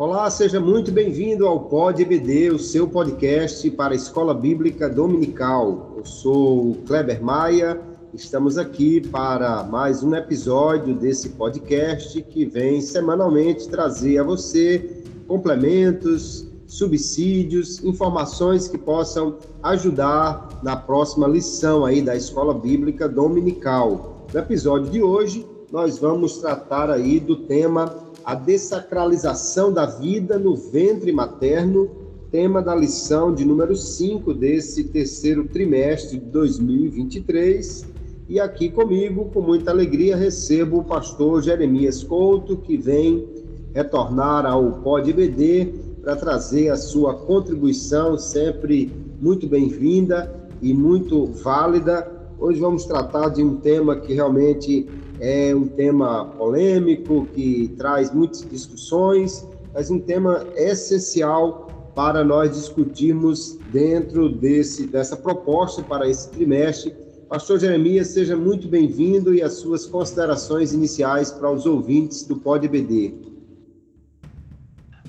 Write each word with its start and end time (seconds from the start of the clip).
Olá, 0.00 0.30
seja 0.30 0.58
muito 0.58 0.90
bem-vindo 0.90 1.46
ao 1.46 1.60
Pod 1.60 2.00
EBD, 2.00 2.52
o 2.52 2.58
seu 2.58 2.88
podcast 2.88 3.70
para 3.72 3.92
a 3.92 3.94
Escola 3.94 4.32
Bíblica 4.32 4.88
Dominical. 4.88 5.92
Eu 5.94 6.06
sou 6.06 6.78
Kleber 6.86 7.22
Maia, 7.22 7.78
estamos 8.14 8.56
aqui 8.56 9.06
para 9.08 9.62
mais 9.62 10.02
um 10.02 10.14
episódio 10.14 10.94
desse 10.94 11.28
podcast 11.28 12.22
que 12.22 12.46
vem 12.46 12.80
semanalmente 12.80 13.68
trazer 13.68 14.16
a 14.16 14.22
você 14.22 15.02
complementos, 15.28 16.46
subsídios, 16.66 17.84
informações 17.84 18.68
que 18.68 18.78
possam 18.78 19.36
ajudar 19.62 20.62
na 20.62 20.76
próxima 20.76 21.28
lição 21.28 21.84
aí 21.84 22.00
da 22.00 22.16
Escola 22.16 22.54
Bíblica 22.54 23.06
Dominical. 23.06 24.24
No 24.32 24.40
episódio 24.40 24.90
de 24.90 25.02
hoje, 25.02 25.46
nós 25.70 25.98
vamos 25.98 26.38
tratar 26.38 26.90
aí 26.90 27.20
do 27.20 27.36
tema 27.36 28.09
a 28.24 28.34
dessacralização 28.34 29.72
da 29.72 29.86
vida 29.86 30.38
no 30.38 30.54
ventre 30.54 31.12
materno, 31.12 31.90
tema 32.30 32.62
da 32.62 32.74
lição 32.74 33.34
de 33.34 33.44
número 33.44 33.76
5 33.76 34.32
desse 34.34 34.84
terceiro 34.84 35.48
trimestre 35.48 36.18
de 36.18 36.26
2023. 36.26 37.86
E 38.28 38.38
aqui 38.38 38.68
comigo, 38.68 39.24
com 39.32 39.40
muita 39.40 39.70
alegria, 39.70 40.16
recebo 40.16 40.78
o 40.78 40.84
pastor 40.84 41.42
Jeremias 41.42 42.04
Couto, 42.04 42.56
que 42.56 42.76
vem 42.76 43.26
retornar 43.74 44.46
ao 44.46 44.72
Pod 44.82 45.12
BD 45.12 45.72
para 46.02 46.14
trazer 46.16 46.70
a 46.70 46.76
sua 46.76 47.14
contribuição, 47.14 48.16
sempre 48.16 48.92
muito 49.20 49.46
bem-vinda 49.46 50.32
e 50.62 50.72
muito 50.72 51.26
válida. 51.26 52.08
Hoje 52.38 52.60
vamos 52.60 52.84
tratar 52.84 53.30
de 53.30 53.42
um 53.42 53.56
tema 53.56 53.96
que 53.96 54.14
realmente 54.14 54.88
é 55.20 55.54
um 55.54 55.66
tema 55.66 56.24
polêmico, 56.24 57.26
que 57.34 57.68
traz 57.76 58.12
muitas 58.12 58.48
discussões, 58.48 59.46
mas 59.74 59.90
um 59.90 60.00
tema 60.00 60.46
essencial 60.56 61.68
para 61.94 62.24
nós 62.24 62.52
discutirmos 62.54 63.58
dentro 63.70 64.30
desse, 64.30 64.86
dessa 64.86 65.16
proposta 65.16 65.82
para 65.82 66.08
esse 66.08 66.30
trimestre. 66.30 66.94
Pastor 67.28 67.60
Jeremias, 67.60 68.08
seja 68.08 68.36
muito 68.36 68.66
bem-vindo 68.66 69.34
e 69.34 69.42
as 69.42 69.54
suas 69.54 69.86
considerações 69.86 70.72
iniciais 70.72 71.30
para 71.30 71.50
os 71.50 71.66
ouvintes 71.66 72.26
do 72.26 72.36
Pod 72.36 72.66
BD. 72.66 73.14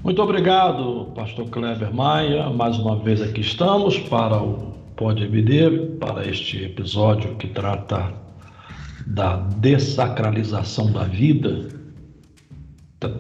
Muito 0.04 0.22
obrigado, 0.22 1.12
Pastor 1.16 1.48
Kleber 1.50 1.94
Maia. 1.94 2.50
Mais 2.50 2.78
uma 2.78 2.98
vez 2.98 3.22
aqui 3.22 3.42
estamos 3.42 3.98
para 4.00 4.42
o 4.44 4.74
Pod 4.96 5.26
BD, 5.28 5.96
para 6.00 6.28
este 6.28 6.66
episódio 6.66 7.36
que 7.36 7.48
trata 7.48 8.14
da 9.14 9.38
dessacralização 9.58 10.92
da 10.92 11.04
vida, 11.04 11.68
tá 13.00 13.12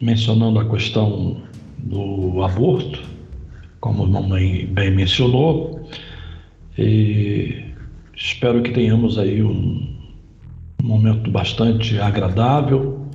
mencionando 0.00 0.58
a 0.58 0.68
questão 0.68 1.42
do 1.78 2.42
aborto, 2.42 3.02
como 3.80 4.04
a 4.04 4.06
mamãe 4.06 4.66
bem 4.66 4.90
mencionou, 4.90 5.88
e 6.76 7.64
espero 8.14 8.62
que 8.62 8.72
tenhamos 8.72 9.18
aí 9.18 9.42
um 9.42 9.96
momento 10.82 11.30
bastante 11.30 11.98
agradável 11.98 13.06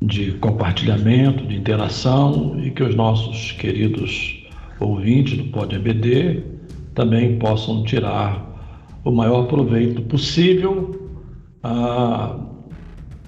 de 0.00 0.32
compartilhamento, 0.32 1.44
de 1.46 1.56
interação 1.56 2.60
e 2.62 2.70
que 2.70 2.82
os 2.84 2.94
nossos 2.94 3.52
queridos 3.52 4.44
ouvintes 4.78 5.38
do 5.38 5.44
Pod 5.44 5.74
EBD 5.74 6.42
também 6.94 7.38
possam 7.38 7.82
tirar 7.82 8.53
o 9.04 9.10
maior 9.10 9.46
proveito 9.46 10.02
possível 10.02 11.08
ah, 11.62 12.38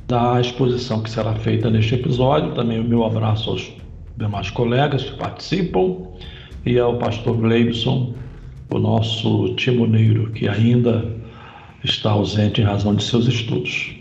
da 0.09 0.41
exposição 0.41 1.03
que 1.03 1.11
será 1.11 1.35
feita 1.35 1.71
neste 1.71 1.95
episódio. 1.95 2.55
Também 2.55 2.81
o 2.81 2.85
meu 2.85 3.05
abraço 3.05 3.51
aos 3.51 3.77
demais 4.17 4.51
colegas 4.51 5.05
que 5.05 5.17
participam 5.19 6.09
e 6.65 6.79
ao 6.79 6.99
pastor 6.99 7.37
Gleibson, 7.37 8.15
o 8.73 8.79
nosso 8.79 9.55
timoneiro 9.55 10.33
que 10.33 10.49
ainda 10.49 11.15
está 11.85 12.11
ausente 12.11 12.61
em 12.61 12.65
razão 12.65 12.95
de 12.95 13.05
seus 13.05 13.27
estudos. 13.27 13.95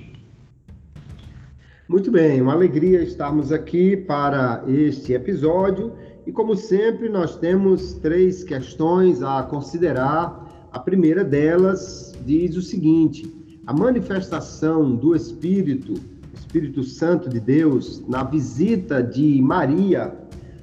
Muito 1.88 2.09
bem, 2.09 2.41
uma 2.41 2.53
alegria 2.53 3.03
estarmos 3.03 3.51
aqui 3.51 3.95
para 3.95 4.63
este 4.67 5.13
episódio 5.13 5.94
e, 6.25 6.31
como 6.31 6.55
sempre, 6.55 7.09
nós 7.09 7.38
temos 7.38 7.94
três 7.94 8.44
questões 8.44 9.22
a 9.22 9.44
considerar 9.44 10.44
a 10.75 10.79
primeira 10.79 11.23
delas 11.23 12.13
diz 12.25 12.57
o 12.57 12.61
seguinte: 12.61 13.33
a 13.65 13.71
manifestação 13.71 14.93
do 14.93 15.15
Espírito, 15.15 15.93
Espírito 16.33 16.83
Santo 16.83 17.29
de 17.29 17.39
Deus, 17.39 18.03
na 18.09 18.25
visita 18.25 19.01
de 19.01 19.41
Maria 19.41 20.13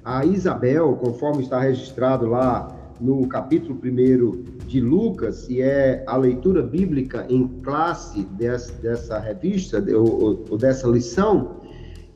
a 0.04 0.26
Isabel, 0.26 0.98
conforme 1.00 1.42
está 1.42 1.60
registrado 1.60 2.26
lá 2.26 2.76
no 3.00 3.26
capítulo 3.26 3.80
1 3.82 4.66
de 4.66 4.80
Lucas, 4.82 5.48
e 5.48 5.62
é 5.62 6.04
a 6.06 6.16
leitura 6.16 6.62
bíblica 6.62 7.24
em 7.30 7.48
classe 7.62 8.22
dessa, 8.32 9.18
revista, 9.18 9.82
ou 9.96 10.58
dessa 10.58 10.86
lição, 10.88 11.56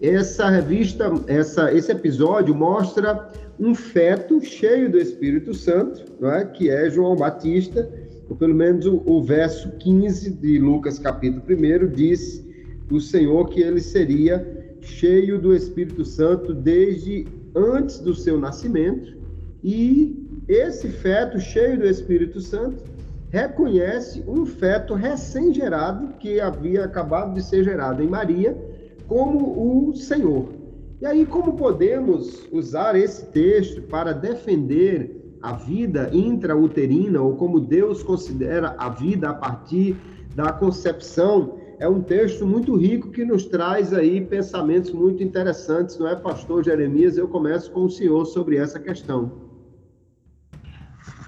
essa 0.00 0.48
revista, 0.50 1.10
essa, 1.26 1.72
esse 1.72 1.90
episódio 1.90 2.54
mostra 2.54 3.28
um 3.58 3.74
feto 3.74 4.40
cheio 4.44 4.90
do 4.90 4.98
Espírito 4.98 5.54
Santo, 5.54 6.04
é? 6.26 6.44
que 6.44 6.68
é 6.68 6.90
João 6.90 7.16
Batista, 7.16 7.90
ou 8.28 8.36
pelo 8.36 8.54
menos 8.54 8.84
o, 8.84 9.02
o 9.06 9.22
verso 9.22 9.70
15 9.78 10.30
de 10.30 10.58
Lucas 10.58 10.98
capítulo 10.98 11.42
1 11.48 11.88
diz 11.88 12.44
o 12.90 13.00
Senhor 13.00 13.48
que 13.48 13.62
ele 13.62 13.80
seria 13.80 14.76
cheio 14.82 15.38
do 15.38 15.54
Espírito 15.54 16.04
Santo 16.04 16.52
desde 16.52 17.26
antes 17.54 17.98
do 17.98 18.14
seu 18.14 18.38
nascimento, 18.38 19.16
e 19.64 20.22
esse 20.46 20.88
feto 20.88 21.40
cheio 21.40 21.78
do 21.78 21.86
Espírito 21.86 22.40
Santo 22.40 22.84
reconhece 23.30 24.22
um 24.28 24.44
feto 24.44 24.94
recém-gerado 24.94 26.14
que 26.18 26.38
havia 26.38 26.84
acabado 26.84 27.34
de 27.34 27.42
ser 27.42 27.64
gerado 27.64 28.02
em 28.02 28.08
Maria 28.08 28.56
como 29.06 29.88
o 29.88 29.94
Senhor. 29.94 30.48
E 31.00 31.06
aí, 31.06 31.26
como 31.26 31.56
podemos 31.56 32.48
usar 32.50 32.96
esse 32.96 33.26
texto 33.26 33.82
para 33.82 34.12
defender 34.12 35.38
a 35.42 35.52
vida 35.52 36.10
intrauterina, 36.12 37.20
ou 37.20 37.36
como 37.36 37.60
Deus 37.60 38.02
considera 38.02 38.74
a 38.78 38.88
vida 38.88 39.30
a 39.30 39.34
partir 39.34 39.96
da 40.34 40.52
concepção? 40.52 41.58
É 41.78 41.86
um 41.86 42.00
texto 42.00 42.46
muito 42.46 42.74
rico 42.74 43.10
que 43.10 43.24
nos 43.24 43.44
traz 43.44 43.92
aí 43.92 44.22
pensamentos 44.22 44.92
muito 44.92 45.22
interessantes, 45.22 45.98
não 45.98 46.08
é, 46.08 46.16
pastor 46.16 46.64
Jeremias? 46.64 47.18
Eu 47.18 47.28
começo 47.28 47.70
com 47.70 47.84
o 47.84 47.90
senhor 47.90 48.24
sobre 48.24 48.56
essa 48.56 48.80
questão. 48.80 49.30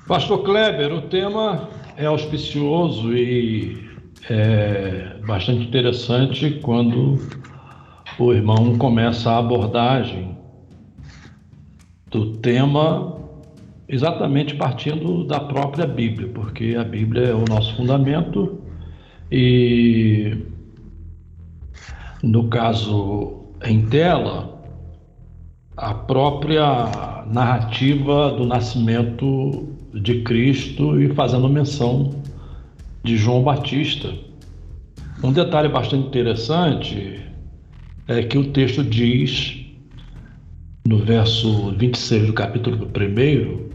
Pastor 0.06 0.42
Kleber, 0.42 0.90
o 0.94 1.02
tema 1.02 1.68
é 1.98 2.06
auspicioso 2.06 3.14
e 3.14 3.76
é 4.30 5.20
bastante 5.26 5.68
interessante 5.68 6.58
quando 6.62 7.18
o 8.18 8.32
irmão 8.32 8.76
começa 8.76 9.30
a 9.30 9.38
abordagem 9.38 10.36
do 12.10 12.36
tema 12.38 13.16
exatamente 13.88 14.54
partindo 14.56 15.24
da 15.24 15.38
própria 15.38 15.86
Bíblia, 15.86 16.28
porque 16.28 16.76
a 16.78 16.82
Bíblia 16.82 17.28
é 17.28 17.34
o 17.34 17.44
nosso 17.48 17.76
fundamento 17.76 18.60
e 19.30 20.36
no 22.22 22.48
caso 22.48 23.44
em 23.64 23.86
tela 23.86 24.58
a 25.76 25.94
própria 25.94 27.24
narrativa 27.26 28.32
do 28.32 28.44
nascimento 28.44 29.68
de 29.94 30.22
Cristo 30.22 31.00
e 31.00 31.14
fazendo 31.14 31.48
menção 31.48 32.10
de 33.04 33.16
João 33.16 33.44
Batista. 33.44 34.12
Um 35.22 35.32
detalhe 35.32 35.68
bastante 35.68 36.08
interessante 36.08 37.27
é 38.08 38.22
que 38.22 38.38
o 38.38 38.44
texto 38.52 38.82
diz, 38.82 39.66
no 40.86 40.98
verso 40.98 41.72
26 41.76 42.26
do 42.26 42.32
capítulo 42.32 42.86
1, 42.86 43.68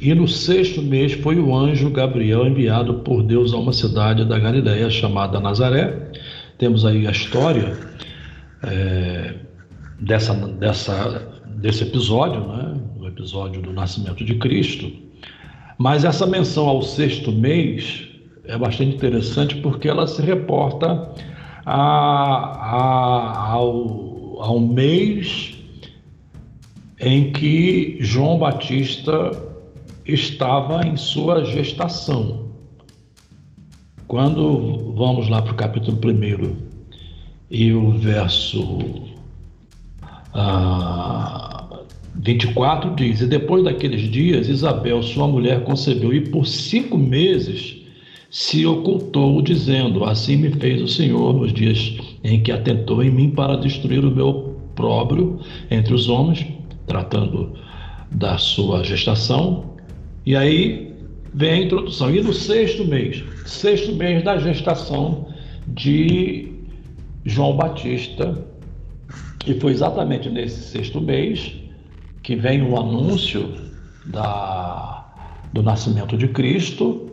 e 0.00 0.14
no 0.14 0.28
sexto 0.28 0.82
mês 0.82 1.12
foi 1.12 1.38
o 1.38 1.56
anjo 1.56 1.88
Gabriel 1.88 2.46
enviado 2.46 2.94
por 3.00 3.22
Deus 3.22 3.54
a 3.54 3.56
uma 3.56 3.72
cidade 3.72 4.24
da 4.26 4.38
Galiléia 4.38 4.90
chamada 4.90 5.40
Nazaré. 5.40 6.10
Temos 6.58 6.84
aí 6.84 7.06
a 7.06 7.10
história 7.10 7.78
é, 8.64 9.34
dessa, 10.00 10.34
dessa, 10.34 11.40
desse 11.56 11.84
episódio, 11.84 12.46
né? 12.46 12.74
o 13.00 13.06
episódio 13.06 13.62
do 13.62 13.72
nascimento 13.72 14.22
de 14.24 14.34
Cristo. 14.34 14.90
Mas 15.78 16.04
essa 16.04 16.26
menção 16.26 16.68
ao 16.68 16.82
sexto 16.82 17.32
mês 17.32 18.06
é 18.44 18.58
bastante 18.58 18.96
interessante 18.96 19.56
porque 19.56 19.88
ela 19.88 20.06
se 20.06 20.20
reporta 20.20 21.10
a, 21.64 21.74
a, 21.74 23.48
ao, 23.50 24.40
ao 24.40 24.60
mês 24.60 25.54
em 27.00 27.32
que 27.32 27.96
João 28.00 28.38
Batista 28.38 29.30
estava 30.06 30.86
em 30.86 30.96
sua 30.96 31.44
gestação. 31.44 32.48
Quando 34.06 34.94
vamos 34.94 35.28
lá 35.28 35.42
para 35.42 35.52
o 35.52 35.56
capítulo 35.56 35.98
1 35.98 36.56
e 37.50 37.72
o 37.72 37.92
verso 37.92 38.78
ah, 40.34 41.80
24 42.16 42.94
diz: 42.94 43.20
E 43.20 43.26
depois 43.26 43.64
daqueles 43.64 44.02
dias, 44.10 44.48
Isabel, 44.48 45.02
sua 45.02 45.26
mulher, 45.26 45.64
concebeu, 45.64 46.12
e 46.12 46.20
por 46.20 46.46
cinco 46.46 46.96
meses 46.96 47.81
se 48.32 48.64
ocultou, 48.64 49.42
dizendo: 49.42 50.04
Assim 50.04 50.36
me 50.36 50.50
fez 50.50 50.80
o 50.80 50.88
Senhor 50.88 51.34
nos 51.34 51.52
dias 51.52 51.98
em 52.24 52.42
que 52.42 52.50
atentou 52.50 53.04
em 53.04 53.10
mim 53.10 53.30
para 53.30 53.56
destruir 53.56 54.02
o 54.02 54.10
meu 54.10 54.56
próprio 54.74 55.38
entre 55.70 55.92
os 55.92 56.08
homens, 56.08 56.44
tratando 56.86 57.52
da 58.10 58.38
sua 58.38 58.82
gestação. 58.82 59.76
E 60.24 60.34
aí 60.34 60.94
vem 61.34 61.50
a 61.50 61.56
introdução. 61.58 62.10
E 62.10 62.22
no 62.22 62.32
sexto 62.32 62.86
mês, 62.86 63.22
sexto 63.44 63.94
mês 63.94 64.24
da 64.24 64.38
gestação 64.38 65.28
de 65.68 66.52
João 67.26 67.54
Batista, 67.54 68.46
e 69.46 69.54
foi 69.60 69.72
exatamente 69.72 70.30
nesse 70.30 70.70
sexto 70.70 71.02
mês 71.02 71.52
que 72.22 72.34
vem 72.34 72.62
o 72.62 72.78
anúncio 72.78 73.52
da, 74.06 75.12
do 75.52 75.62
nascimento 75.62 76.16
de 76.16 76.28
Cristo 76.28 77.10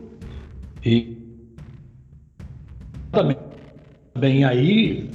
e 0.85 1.08
também 4.13 4.43
aí 4.43 5.09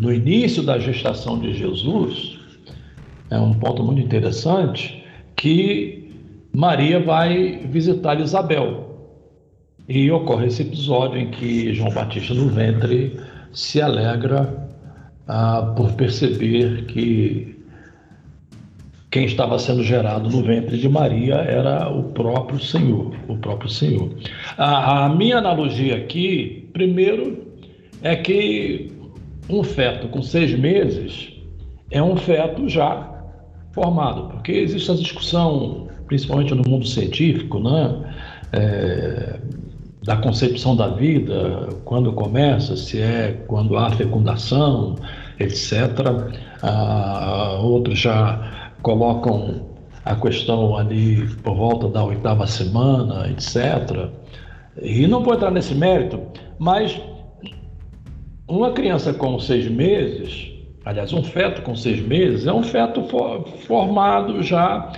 no 0.00 0.12
início 0.12 0.62
da 0.62 0.78
gestação 0.78 1.38
de 1.38 1.52
Jesus 1.54 2.38
é 3.30 3.38
um 3.38 3.54
ponto 3.54 3.82
muito 3.82 4.00
interessante 4.00 5.02
que 5.36 6.10
Maria 6.54 7.00
vai 7.00 7.60
visitar 7.70 8.20
Isabel 8.20 8.92
e 9.88 10.10
ocorre 10.10 10.46
esse 10.46 10.62
episódio 10.62 11.18
em 11.18 11.30
que 11.30 11.74
João 11.74 11.90
Batista 11.90 12.34
no 12.34 12.48
ventre 12.48 13.18
se 13.52 13.80
alegra 13.80 14.68
ah, 15.26 15.72
por 15.76 15.92
perceber 15.92 16.86
que 16.86 17.52
quem 19.10 19.26
estava 19.26 19.58
sendo 19.58 19.82
gerado 19.82 20.30
no 20.30 20.42
ventre 20.42 20.78
de 20.78 20.88
Maria 20.88 21.34
era 21.34 21.88
o 21.90 22.04
próprio 22.04 22.58
Senhor, 22.58 23.14
o 23.28 23.36
próprio 23.36 23.68
Senhor. 23.68 24.10
A, 24.56 25.04
a 25.04 25.08
minha 25.10 25.36
analogia 25.36 25.96
aqui, 25.96 26.61
primeiro, 26.72 27.46
é 28.02 28.16
que 28.16 28.92
um 29.48 29.62
feto 29.62 30.08
com 30.08 30.22
seis 30.22 30.56
meses 30.58 31.32
é 31.90 32.02
um 32.02 32.16
feto 32.16 32.68
já 32.68 33.08
formado, 33.72 34.28
porque 34.28 34.52
existe 34.52 34.90
a 34.90 34.94
discussão, 34.94 35.88
principalmente 36.06 36.54
no 36.54 36.68
mundo 36.68 36.86
científico, 36.86 37.58
né, 37.58 38.14
é, 38.52 39.40
da 40.04 40.16
concepção 40.16 40.74
da 40.74 40.88
vida, 40.88 41.68
quando 41.84 42.12
começa, 42.12 42.76
se 42.76 43.00
é 43.00 43.44
quando 43.46 43.76
há 43.76 43.90
fecundação, 43.90 44.96
etc. 45.38 45.72
Ah, 46.62 47.58
outros 47.62 47.98
já 47.98 48.72
colocam 48.82 49.66
a 50.04 50.14
questão 50.16 50.76
ali 50.76 51.26
por 51.42 51.54
volta 51.56 51.88
da 51.88 52.02
oitava 52.04 52.46
semana, 52.46 53.28
etc. 53.30 54.08
E 54.80 55.06
não 55.06 55.22
vou 55.22 55.34
entrar 55.34 55.50
nesse 55.50 55.74
mérito, 55.74 56.20
mas 56.62 57.02
uma 58.46 58.70
criança 58.70 59.12
com 59.12 59.36
seis 59.40 59.68
meses, 59.68 60.52
aliás, 60.84 61.12
um 61.12 61.24
feto 61.24 61.60
com 61.62 61.74
seis 61.74 62.00
meses, 62.00 62.46
é 62.46 62.52
um 62.52 62.62
feto 62.62 63.02
for, 63.08 63.44
formado 63.66 64.40
já, 64.44 64.92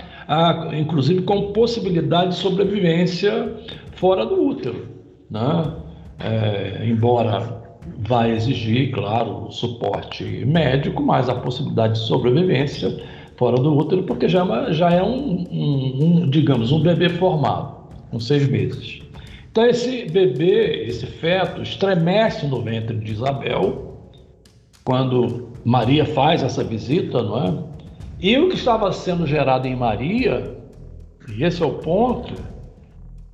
inclusive 0.77 1.23
com 1.23 1.53
possibilidade 1.53 2.29
de 2.29 2.35
sobrevivência 2.35 3.51
fora 3.93 4.27
do 4.27 4.43
útero. 4.43 4.85
Né? 5.27 5.73
É, 6.19 6.87
embora 6.87 7.63
vai 7.97 8.29
exigir, 8.29 8.91
claro, 8.91 9.47
suporte 9.49 10.23
médico, 10.45 11.01
mas 11.01 11.29
a 11.29 11.33
possibilidade 11.33 11.93
de 11.93 11.99
sobrevivência 12.05 12.95
fora 13.37 13.55
do 13.55 13.75
útero, 13.75 14.03
porque 14.03 14.29
já, 14.29 14.71
já 14.71 14.91
é 14.91 15.01
um, 15.01 15.43
um, 15.51 15.97
um, 16.03 16.29
digamos, 16.29 16.71
um 16.71 16.79
bebê 16.79 17.09
formado, 17.09 17.75
com 18.11 18.19
seis 18.19 18.47
meses. 18.47 19.04
Então, 19.55 19.67
esse 19.67 20.03
bebê, 20.09 20.83
esse 20.85 21.05
feto, 21.05 21.61
estremece 21.61 22.45
no 22.45 22.61
ventre 22.61 22.97
de 22.97 23.13
Isabel, 23.13 24.11
quando 24.83 25.53
Maria 25.63 26.05
faz 26.05 26.43
essa 26.43 26.61
visita, 26.61 27.23
não 27.23 27.41
é? 27.41 27.63
E 28.19 28.37
o 28.37 28.49
que 28.49 28.55
estava 28.55 28.91
sendo 28.91 29.25
gerado 29.25 29.65
em 29.65 29.73
Maria, 29.73 30.57
e 31.33 31.41
esse 31.41 31.63
é 31.63 31.65
o 31.65 31.75
ponto, 31.75 32.33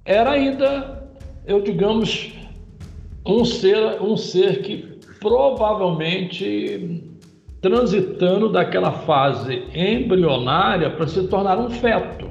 era 0.05 0.33
ainda, 0.33 1.09
eu 1.47 1.59
digamos, 1.59 2.31
um 3.25 3.43
ser, 3.43 3.99
um 3.99 4.15
ser 4.15 4.61
que 4.61 4.99
provavelmente 5.19 7.03
transitando 7.61 8.47
daquela 8.47 8.91
fase 8.91 9.63
embrionária 9.73 10.91
para 10.91 11.07
se 11.07 11.27
tornar 11.27 11.57
um 11.57 11.71
feto. 11.71 12.29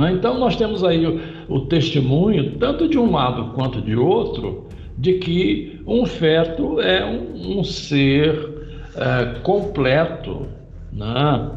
Né? 0.00 0.12
Então, 0.12 0.38
nós 0.38 0.56
temos 0.56 0.82
aí 0.82 1.06
o, 1.06 1.20
o, 1.48 1.60
testemunho, 1.66 2.52
tanto 2.58 2.88
de 2.88 2.98
um 2.98 3.12
lado 3.12 3.52
quanto 3.54 3.80
de 3.80 3.94
outro, 3.94 4.66
de 4.96 5.14
que 5.14 5.80
um 5.86 6.06
feto 6.06 6.80
é 6.80 7.04
um, 7.04 7.58
um 7.58 7.64
ser 7.64 8.48
é, 8.96 9.40
completo. 9.40 10.46
Né? 10.92 11.50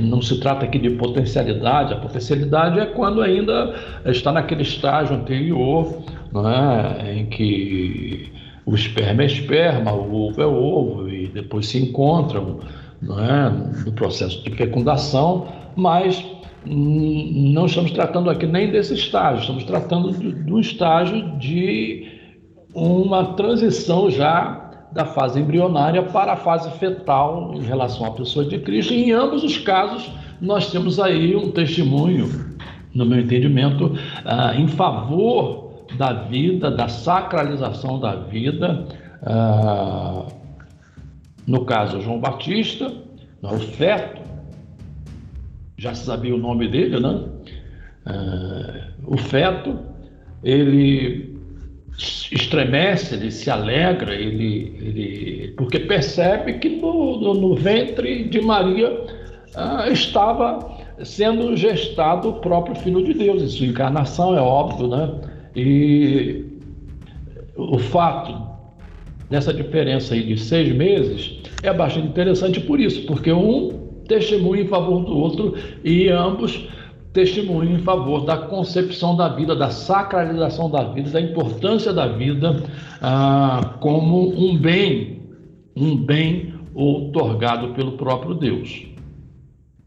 não 0.00 0.22
se 0.22 0.38
trata 0.38 0.64
aqui 0.64 0.78
de 0.78 0.90
potencialidade, 0.90 1.92
a 1.94 1.96
potencialidade 1.96 2.78
é 2.78 2.86
quando 2.86 3.20
ainda 3.20 3.74
está 4.04 4.30
naquele 4.30 4.62
estágio 4.62 5.16
anterior 5.16 6.00
né? 6.32 7.12
em 7.18 7.26
que 7.26 8.30
o 8.64 8.72
esperma 8.74 9.22
é 9.22 9.26
esperma, 9.26 9.92
o 9.92 10.28
ovo 10.28 10.40
é 10.40 10.46
ovo, 10.46 11.08
e 11.08 11.26
depois 11.26 11.66
se 11.66 11.78
encontram 11.78 12.60
é, 13.02 13.84
no 13.84 13.92
processo 13.92 14.42
de 14.44 14.50
fecundação, 14.52 15.48
mas 15.74 16.24
não 16.64 17.66
estamos 17.66 17.90
tratando 17.90 18.30
aqui 18.30 18.46
nem 18.46 18.70
desse 18.70 18.94
estágio, 18.94 19.40
estamos 19.40 19.64
tratando 19.64 20.12
do 20.12 20.60
estágio 20.60 21.36
de 21.38 22.08
uma 22.74 23.34
transição 23.34 24.10
já 24.10 24.62
da 24.92 25.04
fase 25.04 25.40
embrionária 25.40 26.02
para 26.02 26.34
a 26.34 26.36
fase 26.36 26.70
fetal 26.78 27.54
em 27.54 27.62
relação 27.62 28.06
à 28.06 28.10
pessoa 28.12 28.44
de 28.44 28.58
Cristo. 28.58 28.92
Em 28.92 29.10
ambos 29.10 29.42
os 29.42 29.58
casos, 29.58 30.10
nós 30.40 30.70
temos 30.70 31.00
aí 31.00 31.34
um 31.34 31.50
testemunho, 31.50 32.28
no 32.94 33.06
meu 33.06 33.20
entendimento, 33.20 33.96
ah, 34.24 34.54
em 34.54 34.68
favor 34.68 35.86
da 35.96 36.12
vida, 36.12 36.70
da 36.70 36.88
sacralização 36.88 37.98
da 37.98 38.16
vida. 38.16 38.86
Ah, 39.22 40.26
no 41.46 41.64
caso, 41.64 42.00
João 42.00 42.20
Batista, 42.20 42.92
o 43.42 43.58
feto, 43.58 44.21
já 45.82 45.92
se 45.94 46.06
sabia 46.06 46.32
o 46.32 46.38
nome 46.38 46.68
dele, 46.68 47.00
né? 47.00 47.24
Ah, 48.06 48.88
o 49.04 49.16
feto, 49.16 49.76
ele 50.44 51.36
estremece, 52.30 53.16
ele 53.16 53.32
se 53.32 53.50
alegra, 53.50 54.14
ele, 54.14 54.76
ele 54.80 55.54
porque 55.56 55.80
percebe 55.80 56.54
que 56.54 56.68
no, 56.68 57.20
no, 57.20 57.34
no 57.34 57.54
ventre 57.54 58.28
de 58.28 58.40
Maria 58.40 59.04
ah, 59.56 59.88
estava 59.90 60.70
sendo 61.04 61.56
gestado 61.56 62.28
o 62.28 62.34
próprio 62.34 62.76
Filho 62.76 63.04
de 63.04 63.14
Deus, 63.14 63.42
em 63.42 63.48
sua 63.48 63.66
encarnação, 63.66 64.36
é 64.36 64.40
óbvio, 64.40 64.86
né? 64.86 65.10
E 65.56 66.44
o 67.56 67.78
fato 67.78 68.40
dessa 69.28 69.52
diferença 69.52 70.14
aí 70.14 70.22
de 70.22 70.38
seis 70.38 70.72
meses 70.72 71.40
é 71.62 71.72
bastante 71.72 72.06
interessante 72.06 72.60
por 72.60 72.78
isso, 72.78 73.04
porque 73.04 73.32
um 73.32 73.81
testemunha 74.12 74.62
em 74.62 74.68
favor 74.68 75.04
do 75.04 75.16
outro 75.16 75.54
e 75.82 76.08
ambos 76.10 76.68
testemunham 77.14 77.76
em 77.76 77.78
favor 77.78 78.24
da 78.24 78.36
concepção 78.36 79.16
da 79.16 79.28
vida, 79.28 79.56
da 79.56 79.70
sacralização 79.70 80.70
da 80.70 80.84
vida, 80.84 81.10
da 81.10 81.20
importância 81.20 81.92
da 81.92 82.06
vida 82.08 82.62
ah, 83.00 83.76
como 83.80 84.30
um 84.38 84.56
bem, 84.56 85.20
um 85.74 85.96
bem 85.96 86.54
outorgado 86.74 87.74
pelo 87.74 87.92
próprio 87.92 88.34
Deus. 88.34 88.86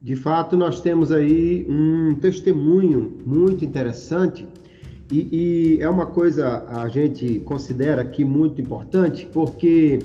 De 0.01 0.15
fato, 0.15 0.55
nós 0.55 0.81
temos 0.81 1.11
aí 1.11 1.65
um 1.69 2.15
testemunho 2.15 3.17
muito 3.25 3.63
interessante 3.63 4.45
e, 5.11 5.77
e, 5.77 5.81
é 5.81 5.89
uma 5.89 6.07
coisa 6.07 6.63
a 6.67 6.87
gente 6.89 7.39
considera 7.41 8.01
aqui 8.01 8.25
muito 8.25 8.59
importante, 8.59 9.27
porque 9.31 9.99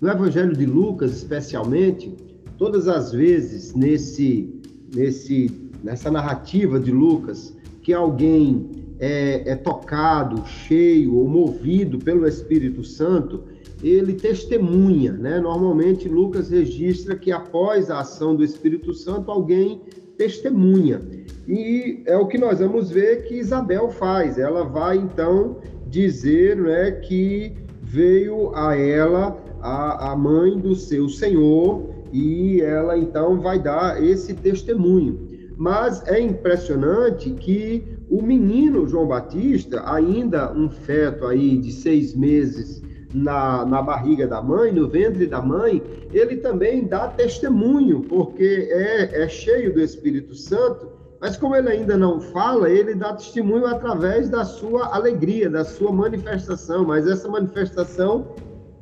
no 0.00 0.08
Evangelho 0.08 0.56
de 0.56 0.66
Lucas, 0.66 1.12
especialmente, 1.12 2.12
todas 2.60 2.88
as 2.88 3.10
vezes 3.10 3.74
nesse, 3.74 4.60
nesse, 4.94 5.50
nessa 5.82 6.10
narrativa 6.10 6.78
de 6.78 6.92
Lucas, 6.92 7.56
que 7.80 7.90
alguém 7.90 8.68
é, 8.98 9.52
é 9.52 9.56
tocado, 9.56 10.46
cheio 10.46 11.16
ou 11.16 11.26
movido 11.26 11.98
pelo 11.98 12.28
Espírito 12.28 12.84
Santo, 12.84 13.44
ele 13.82 14.12
testemunha, 14.12 15.12
né? 15.12 15.40
Normalmente 15.40 16.06
Lucas 16.06 16.50
registra 16.50 17.16
que 17.16 17.32
após 17.32 17.90
a 17.90 18.00
ação 18.00 18.36
do 18.36 18.44
Espírito 18.44 18.92
Santo, 18.92 19.30
alguém 19.30 19.80
testemunha. 20.18 21.00
E 21.48 22.02
é 22.04 22.18
o 22.18 22.26
que 22.26 22.36
nós 22.36 22.58
vamos 22.58 22.90
ver 22.90 23.24
que 23.24 23.36
Isabel 23.36 23.88
faz. 23.88 24.38
Ela 24.38 24.64
vai 24.64 24.98
então 24.98 25.56
dizer 25.86 26.58
né, 26.58 26.90
que 26.90 27.54
veio 27.80 28.54
a 28.54 28.76
ela 28.76 29.42
a, 29.62 30.12
a 30.12 30.16
mãe 30.16 30.58
do 30.58 30.74
seu 30.74 31.08
senhor 31.08 31.99
e 32.12 32.60
ela 32.60 32.96
então 32.96 33.40
vai 33.40 33.58
dar 33.58 34.02
esse 34.02 34.34
testemunho. 34.34 35.28
Mas 35.56 36.06
é 36.06 36.18
impressionante 36.18 37.30
que 37.32 37.84
o 38.08 38.22
menino 38.22 38.88
João 38.88 39.06
Batista, 39.06 39.82
ainda 39.84 40.52
um 40.52 40.70
feto 40.70 41.26
aí 41.26 41.58
de 41.58 41.70
seis 41.70 42.14
meses 42.14 42.82
na, 43.12 43.64
na 43.66 43.82
barriga 43.82 44.26
da 44.26 44.40
mãe, 44.40 44.72
no 44.72 44.88
ventre 44.88 45.26
da 45.26 45.42
mãe, 45.42 45.82
ele 46.12 46.36
também 46.36 46.86
dá 46.86 47.08
testemunho, 47.08 48.00
porque 48.08 48.68
é, 48.70 49.22
é 49.22 49.28
cheio 49.28 49.74
do 49.74 49.80
Espírito 49.80 50.34
Santo, 50.34 50.88
mas 51.20 51.36
como 51.36 51.54
ele 51.54 51.68
ainda 51.68 51.96
não 51.96 52.20
fala, 52.20 52.70
ele 52.70 52.94
dá 52.94 53.12
testemunho 53.12 53.66
através 53.66 54.30
da 54.30 54.44
sua 54.44 54.94
alegria, 54.94 55.50
da 55.50 55.64
sua 55.64 55.92
manifestação. 55.92 56.86
Mas 56.86 57.06
essa 57.06 57.28
manifestação 57.28 58.34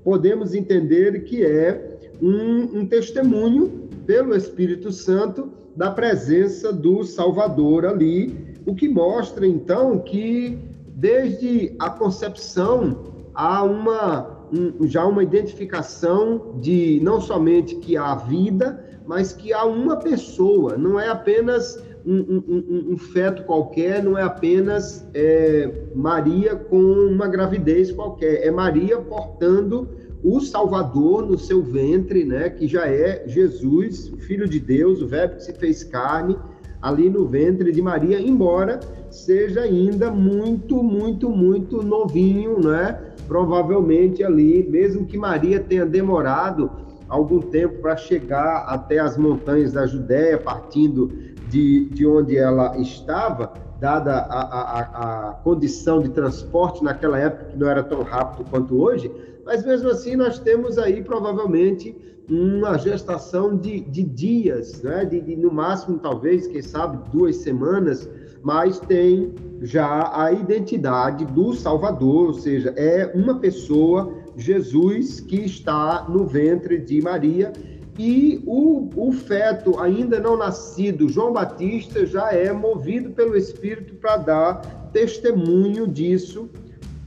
podemos 0.04 0.54
entender 0.54 1.25
que 1.25 1.44
é 1.44 1.98
um, 2.20 2.80
um 2.80 2.87
testemunho 2.87 3.88
pelo 4.06 4.34
Espírito 4.34 4.90
Santo 4.90 5.50
da 5.76 5.90
presença 5.90 6.72
do 6.72 7.04
Salvador 7.04 7.87
ali, 7.87 8.56
o 8.66 8.75
que 8.75 8.88
mostra 8.88 9.46
então 9.46 9.98
que 10.00 10.58
desde 10.88 11.75
a 11.78 11.90
concepção 11.90 13.04
há 13.34 13.62
uma 13.62 14.38
um, 14.52 14.87
já 14.87 15.04
uma 15.04 15.22
identificação 15.22 16.54
de 16.60 17.00
não 17.02 17.20
somente 17.20 17.76
que 17.76 17.96
há 17.96 18.14
vida, 18.14 18.84
mas 19.06 19.32
que 19.32 19.52
há 19.52 19.64
uma 19.64 19.96
pessoa, 19.96 20.76
não 20.76 20.98
é 20.98 21.08
apenas 21.08 21.82
um, 22.04 22.42
um, 22.48 22.92
um 22.92 22.98
feto 22.98 23.44
qualquer, 23.44 24.02
não 24.02 24.16
é 24.16 24.22
apenas 24.22 25.06
é, 25.14 25.70
Maria 25.94 26.56
com 26.56 26.78
uma 26.78 27.28
gravidez 27.28 27.92
qualquer, 27.92 28.46
é 28.46 28.50
Maria 28.50 28.98
portando 28.98 29.88
o 30.22 30.40
Salvador 30.40 31.26
no 31.26 31.38
seu 31.38 31.62
ventre, 31.62 32.25
né, 32.25 32.50
que 32.50 32.66
já 32.66 32.87
é 32.87 33.25
Jesus, 33.26 34.12
Filho 34.18 34.48
de 34.48 34.58
Deus, 34.58 35.00
o 35.00 35.06
Verbo 35.06 35.37
que 35.37 35.44
se 35.44 35.52
fez 35.52 35.84
carne, 35.84 36.37
ali 36.80 37.08
no 37.10 37.26
ventre 37.26 37.72
de 37.72 37.82
Maria, 37.82 38.20
embora 38.20 38.80
seja 39.10 39.62
ainda 39.62 40.10
muito, 40.10 40.82
muito, 40.82 41.30
muito 41.30 41.82
novinho, 41.82 42.60
né? 42.60 42.98
Provavelmente 43.26 44.22
ali, 44.22 44.66
mesmo 44.68 45.06
que 45.06 45.18
Maria 45.18 45.60
tenha 45.60 45.84
demorado 45.84 46.70
algum 47.08 47.40
tempo 47.40 47.80
para 47.80 47.96
chegar 47.96 48.64
até 48.68 48.98
as 48.98 49.16
montanhas 49.16 49.72
da 49.72 49.87
Judéia, 49.87 50.38
partindo 50.38 51.10
de, 51.48 51.87
de 51.87 52.06
onde 52.06 52.37
ela 52.37 52.78
estava, 52.78 53.52
dada 53.80 54.12
a, 54.12 54.40
a, 54.40 55.28
a, 55.28 55.32
condição 55.34 56.00
de 56.00 56.10
transporte 56.10 56.82
naquela 56.82 57.18
época, 57.18 57.44
que 57.46 57.56
não 57.56 57.68
era 57.68 57.82
tão 57.82 58.02
rápido 58.02 58.48
quanto 58.50 58.80
hoje, 58.80 59.10
mas 59.49 59.64
mesmo 59.64 59.88
assim 59.88 60.14
nós 60.14 60.38
temos 60.38 60.76
aí 60.76 61.02
provavelmente 61.02 61.97
uma 62.28 62.76
gestação 62.76 63.57
de, 63.57 63.81
de 63.81 64.02
dias, 64.02 64.83
né? 64.83 65.07
De, 65.07 65.23
de, 65.23 65.37
no 65.37 65.50
máximo, 65.50 65.99
talvez, 65.99 66.47
quem 66.47 66.61
sabe, 66.61 66.99
duas 67.11 67.37
semanas, 67.37 68.07
mas 68.43 68.78
tem 68.78 69.33
já 69.62 70.12
a 70.14 70.31
identidade 70.31 71.25
do 71.25 71.55
Salvador, 71.55 72.26
ou 72.26 72.35
seja, 72.35 72.75
é 72.76 73.11
uma 73.14 73.38
pessoa, 73.38 74.12
Jesus, 74.37 75.19
que 75.19 75.37
está 75.37 76.07
no 76.11 76.26
ventre 76.26 76.78
de 76.78 77.00
Maria 77.00 77.50
e 77.99 78.43
o, 78.47 78.90
o 78.95 79.11
feto 79.11 79.81
ainda 79.81 80.21
não 80.21 80.37
nascido, 80.37 81.09
João 81.09 81.33
Batista, 81.33 82.05
já 82.05 82.31
é 82.33 82.52
movido 82.52 83.11
pelo 83.12 83.35
Espírito 83.35 83.95
para 83.95 84.19
dar 84.19 84.90
testemunho 84.93 85.88
disso, 85.88 86.50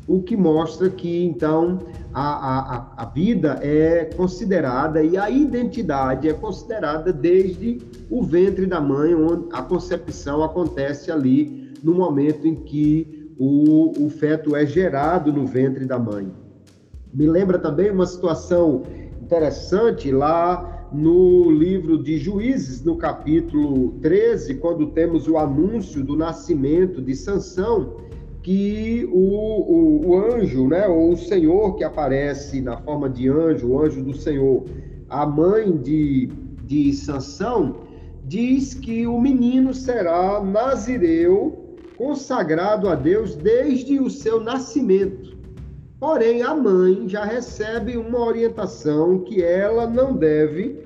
o 0.07 0.21
que 0.21 0.35
mostra 0.35 0.89
que 0.89 1.23
então 1.23 1.79
a, 2.13 2.77
a, 2.77 3.03
a 3.03 3.05
vida 3.05 3.59
é 3.61 4.05
considerada 4.05 5.03
e 5.03 5.17
a 5.17 5.29
identidade 5.29 6.27
é 6.27 6.33
considerada 6.33 7.13
desde 7.13 7.79
o 8.09 8.23
ventre 8.23 8.65
da 8.65 8.81
mãe, 8.81 9.15
onde 9.15 9.47
a 9.53 9.61
concepção 9.61 10.43
acontece 10.43 11.11
ali 11.11 11.73
no 11.83 11.93
momento 11.93 12.47
em 12.47 12.55
que 12.55 13.33
o, 13.39 14.05
o 14.05 14.09
feto 14.09 14.55
é 14.55 14.65
gerado 14.65 15.31
no 15.31 15.45
ventre 15.45 15.85
da 15.85 15.97
mãe. 15.97 16.31
Me 17.13 17.27
lembra 17.27 17.57
também 17.57 17.89
uma 17.89 18.05
situação 18.05 18.83
interessante 19.21 20.11
lá 20.11 20.87
no 20.91 21.49
livro 21.49 22.03
de 22.03 22.17
Juízes, 22.17 22.83
no 22.83 22.97
capítulo 22.97 23.93
13, 24.01 24.55
quando 24.55 24.87
temos 24.87 25.27
o 25.27 25.37
anúncio 25.37 26.03
do 26.03 26.17
nascimento 26.17 27.01
de 27.01 27.15
Sansão, 27.15 27.97
que 28.43 29.07
o, 29.11 29.17
o, 29.17 30.07
o, 30.07 30.19
anjo, 30.19 30.67
né, 30.67 30.87
ou 30.87 31.11
o 31.11 31.17
Senhor 31.17 31.75
que 31.75 31.83
aparece 31.83 32.61
na 32.61 32.77
forma 32.77 33.09
de 33.09 33.29
anjo, 33.29 33.69
o 33.69 33.81
anjo 33.81 34.03
do 34.03 34.15
Senhor, 34.15 34.65
a 35.09 35.25
mãe 35.25 35.77
de, 35.77 36.27
de 36.65 36.93
Sansão, 36.93 37.81
diz 38.23 38.73
que 38.73 39.05
o 39.05 39.19
menino 39.19 39.73
será 39.73 40.41
nazireu, 40.41 41.77
consagrado 41.97 42.89
a 42.89 42.95
Deus 42.95 43.35
desde 43.35 43.99
o 43.99 44.09
seu 44.09 44.39
nascimento. 44.39 45.37
Porém, 45.99 46.41
a 46.41 46.55
mãe 46.55 47.07
já 47.07 47.23
recebe 47.23 47.95
uma 47.95 48.25
orientação 48.25 49.19
que 49.19 49.43
ela 49.43 49.85
não 49.85 50.15
deve 50.15 50.79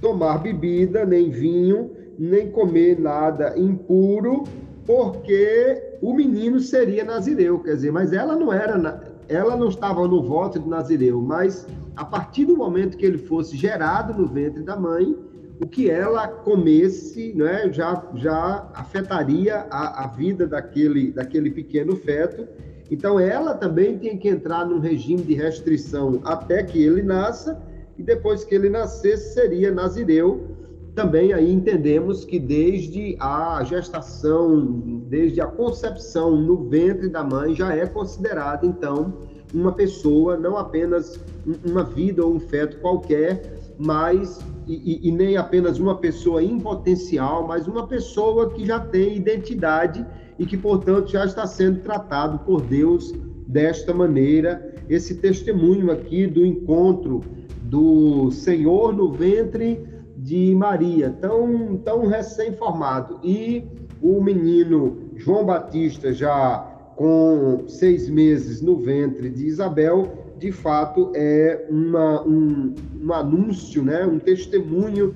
tomar 0.00 0.38
bebida, 0.38 1.04
nem 1.06 1.30
vinho, 1.30 1.92
nem 2.18 2.50
comer 2.50 2.98
nada 2.98 3.54
impuro, 3.56 4.42
porque 4.86 5.96
o 6.00 6.14
menino 6.14 6.60
seria 6.60 7.04
nazireu, 7.04 7.58
quer 7.58 7.74
dizer, 7.74 7.92
mas 7.92 8.12
ela 8.12 8.36
não 8.36 8.52
era, 8.52 9.00
ela 9.28 9.56
não 9.56 9.68
estava 9.68 10.06
no 10.06 10.22
voto 10.22 10.58
de 10.58 10.68
nazireu, 10.68 11.20
mas 11.20 11.66
a 11.96 12.04
partir 12.04 12.44
do 12.44 12.56
momento 12.56 12.96
que 12.96 13.04
ele 13.04 13.18
fosse 13.18 13.56
gerado 13.56 14.14
no 14.14 14.26
ventre 14.26 14.62
da 14.62 14.76
mãe, 14.76 15.16
o 15.60 15.66
que 15.66 15.90
ela 15.90 16.28
comesse, 16.28 17.32
né, 17.34 17.72
já 17.72 18.02
já 18.14 18.70
afetaria 18.74 19.66
a, 19.70 20.04
a 20.04 20.06
vida 20.06 20.46
daquele 20.46 21.10
daquele 21.10 21.50
pequeno 21.50 21.96
feto 21.96 22.46
então, 22.90 23.18
ela 23.18 23.54
também 23.54 23.98
tem 23.98 24.16
que 24.16 24.28
entrar 24.28 24.64
num 24.64 24.78
regime 24.78 25.22
de 25.22 25.34
restrição 25.34 26.20
até 26.24 26.62
que 26.62 26.82
ele 26.82 27.02
nasça, 27.02 27.60
e 27.98 28.02
depois 28.02 28.44
que 28.44 28.54
ele 28.54 28.68
nascesse, 28.68 29.34
seria 29.34 29.72
nazireu. 29.72 30.55
Também 30.96 31.34
aí 31.34 31.52
entendemos 31.52 32.24
que 32.24 32.38
desde 32.38 33.18
a 33.20 33.62
gestação, 33.64 35.02
desde 35.06 35.42
a 35.42 35.46
concepção 35.46 36.34
no 36.40 36.70
ventre 36.70 37.10
da 37.10 37.22
mãe, 37.22 37.54
já 37.54 37.76
é 37.76 37.84
considerada, 37.84 38.64
então, 38.66 39.12
uma 39.52 39.72
pessoa, 39.72 40.38
não 40.38 40.56
apenas 40.56 41.20
uma 41.62 41.84
vida 41.84 42.24
ou 42.24 42.32
um 42.32 42.40
feto 42.40 42.80
qualquer, 42.80 43.60
mas 43.76 44.40
e, 44.66 45.06
e, 45.06 45.12
nem 45.12 45.36
apenas 45.36 45.78
uma 45.78 45.96
pessoa 45.96 46.42
em 46.42 46.58
potencial, 46.58 47.46
mas 47.46 47.68
uma 47.68 47.86
pessoa 47.86 48.48
que 48.54 48.64
já 48.64 48.80
tem 48.80 49.16
identidade 49.16 50.04
e 50.38 50.46
que, 50.46 50.56
portanto, 50.56 51.10
já 51.10 51.26
está 51.26 51.46
sendo 51.46 51.80
tratado 51.80 52.38
por 52.38 52.62
Deus 52.62 53.12
desta 53.46 53.92
maneira. 53.92 54.74
Esse 54.88 55.16
testemunho 55.16 55.90
aqui 55.90 56.26
do 56.26 56.44
encontro 56.44 57.20
do 57.64 58.30
Senhor 58.30 58.94
no 58.94 59.12
ventre 59.12 59.94
de 60.26 60.56
Maria, 60.56 61.16
tão, 61.20 61.76
tão 61.84 62.08
recém-formado, 62.08 63.20
e 63.22 63.62
o 64.02 64.20
menino 64.20 64.98
João 65.14 65.46
Batista, 65.46 66.12
já 66.12 66.58
com 66.96 67.62
seis 67.68 68.10
meses 68.10 68.60
no 68.60 68.76
ventre 68.76 69.30
de 69.30 69.46
Isabel, 69.46 70.34
de 70.36 70.50
fato 70.50 71.12
é 71.14 71.68
uma, 71.70 72.26
um, 72.26 72.74
um 73.00 73.12
anúncio, 73.12 73.84
né, 73.84 74.04
um 74.04 74.18
testemunho 74.18 75.14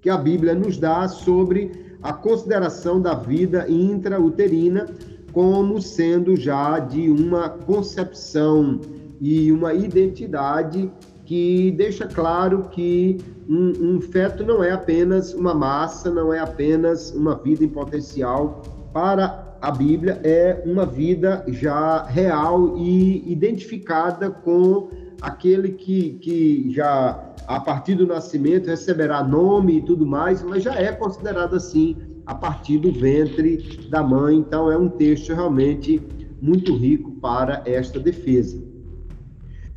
que 0.00 0.08
a 0.08 0.16
Bíblia 0.16 0.54
nos 0.54 0.78
dá 0.78 1.06
sobre 1.08 1.70
a 2.02 2.14
consideração 2.14 3.02
da 3.02 3.12
vida 3.12 3.66
intrauterina 3.68 4.86
como 5.30 5.78
sendo 5.82 6.36
já 6.36 6.78
de 6.78 7.10
uma 7.10 7.50
concepção 7.50 8.80
e 9.20 9.52
uma 9.52 9.74
identidade 9.74 10.90
que 11.24 11.70
deixa 11.72 12.06
claro 12.06 12.64
que 12.70 13.18
um, 13.48 13.96
um, 13.96 14.00
feto 14.00 14.44
não 14.44 14.62
é 14.62 14.72
apenas 14.72 15.32
uma 15.34 15.54
massa, 15.54 16.10
não 16.10 16.32
é 16.32 16.38
apenas 16.38 17.12
uma 17.12 17.34
vida 17.36 17.64
em 17.64 17.68
potencial. 17.68 18.62
Para 18.92 19.56
a 19.60 19.70
Bíblia, 19.70 20.20
é 20.24 20.62
uma 20.66 20.84
vida 20.84 21.44
já 21.48 22.04
real 22.04 22.76
e 22.76 23.30
identificada 23.30 24.30
com 24.30 24.90
aquele 25.20 25.70
que, 25.70 26.14
que 26.14 26.70
já 26.72 27.32
a 27.46 27.60
partir 27.60 27.94
do 27.94 28.06
nascimento 28.06 28.66
receberá 28.66 29.22
nome 29.22 29.78
e 29.78 29.82
tudo 29.82 30.04
mais, 30.04 30.42
mas 30.42 30.62
já 30.62 30.74
é 30.74 30.92
considerado 30.92 31.54
assim 31.54 31.96
a 32.26 32.34
partir 32.34 32.78
do 32.78 32.92
ventre 32.92 33.86
da 33.88 34.02
mãe. 34.02 34.36
Então 34.36 34.70
é 34.70 34.76
um 34.76 34.88
texto 34.88 35.32
realmente 35.32 36.00
muito 36.40 36.76
rico 36.76 37.12
para 37.12 37.62
esta 37.64 38.00
defesa. 38.00 38.71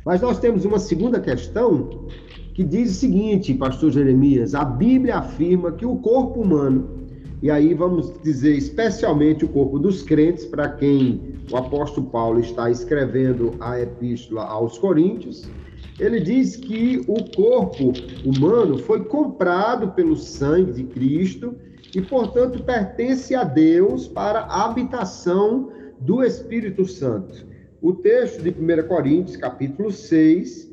Mas 0.06 0.20
nós 0.20 0.38
temos 0.38 0.64
uma 0.64 0.78
segunda 0.78 1.18
questão 1.18 2.06
que 2.54 2.62
diz 2.62 2.92
o 2.92 2.94
seguinte, 2.94 3.52
pastor 3.52 3.90
Jeremias, 3.90 4.54
a 4.54 4.64
Bíblia 4.64 5.16
afirma 5.16 5.72
que 5.72 5.84
o 5.84 5.96
corpo 5.96 6.42
humano, 6.42 7.08
e 7.42 7.50
aí 7.50 7.74
vamos 7.74 8.12
dizer 8.22 8.56
especialmente 8.56 9.44
o 9.44 9.48
corpo 9.48 9.80
dos 9.80 10.04
crentes, 10.04 10.44
para 10.46 10.68
quem 10.68 11.34
o 11.50 11.56
apóstolo 11.56 12.06
Paulo 12.06 12.38
está 12.38 12.70
escrevendo 12.70 13.54
a 13.58 13.80
epístola 13.80 14.44
aos 14.44 14.78
Coríntios, 14.78 15.50
ele 15.98 16.20
diz 16.20 16.54
que 16.54 17.04
o 17.08 17.24
corpo 17.34 17.92
humano 18.24 18.78
foi 18.78 19.04
comprado 19.06 19.88
pelo 19.88 20.14
sangue 20.14 20.72
de 20.72 20.84
Cristo 20.84 21.52
e, 21.92 22.00
portanto, 22.00 22.62
pertence 22.62 23.34
a 23.34 23.42
Deus 23.42 24.06
para 24.06 24.42
a 24.42 24.66
habitação 24.66 25.72
do 25.98 26.22
Espírito 26.22 26.86
Santo. 26.86 27.55
O 27.82 27.92
texto 27.92 28.42
de 28.42 28.50
1 28.50 28.88
Coríntios, 28.88 29.36
capítulo 29.36 29.90
6, 29.90 30.70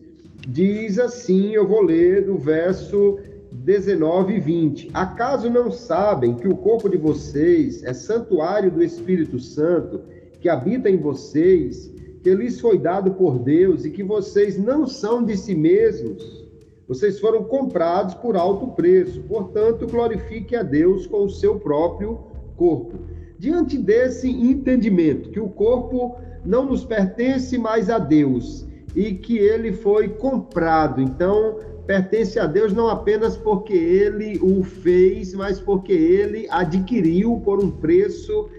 diz 0.47 0.97
assim: 0.97 1.51
eu 1.53 1.67
vou 1.67 1.81
ler 1.81 2.25
do 2.25 2.37
verso 2.37 3.19
19 3.51 4.35
e 4.35 4.39
20. 4.39 4.89
Acaso 4.93 5.49
não 5.49 5.69
sabem 5.69 6.35
que 6.35 6.47
o 6.47 6.55
corpo 6.55 6.89
de 6.89 6.95
vocês 6.95 7.83
é 7.83 7.93
santuário 7.93 8.71
do 8.71 8.81
Espírito 8.81 9.37
Santo, 9.37 10.01
que 10.39 10.47
habita 10.47 10.89
em 10.89 10.97
vocês, 10.97 11.91
que 12.23 12.33
lhes 12.33 12.61
foi 12.61 12.77
dado 12.77 13.11
por 13.11 13.37
Deus 13.37 13.83
e 13.83 13.91
que 13.91 14.01
vocês 14.01 14.57
não 14.57 14.87
são 14.87 15.23
de 15.23 15.35
si 15.35 15.53
mesmos? 15.53 16.43
Vocês 16.87 17.19
foram 17.19 17.43
comprados 17.43 18.13
por 18.13 18.37
alto 18.37 18.67
preço, 18.67 19.21
portanto, 19.23 19.87
glorifique 19.87 20.55
a 20.55 20.63
Deus 20.63 21.05
com 21.05 21.25
o 21.25 21.29
seu 21.29 21.59
próprio 21.59 22.17
corpo. 22.55 22.99
Diante 23.37 23.77
desse 23.77 24.29
entendimento, 24.29 25.29
que 25.29 25.39
o 25.39 25.49
corpo 25.49 26.17
não 26.45 26.65
nos 26.65 26.83
pertence 26.83 27.57
mais 27.57 27.89
a 27.89 27.99
Deus 27.99 28.65
e 28.95 29.13
que 29.13 29.37
ele 29.37 29.73
foi 29.73 30.09
comprado, 30.09 31.01
então 31.01 31.59
pertence 31.87 32.39
a 32.39 32.45
Deus 32.45 32.73
não 32.73 32.87
apenas 32.87 33.35
porque 33.35 33.73
ele 33.73 34.39
o 34.41 34.63
fez, 34.63 35.33
mas 35.33 35.59
porque 35.59 35.91
ele 35.91 36.47
adquiriu 36.49 37.41
por 37.43 37.63
um 37.63 37.69
preço 37.69 38.49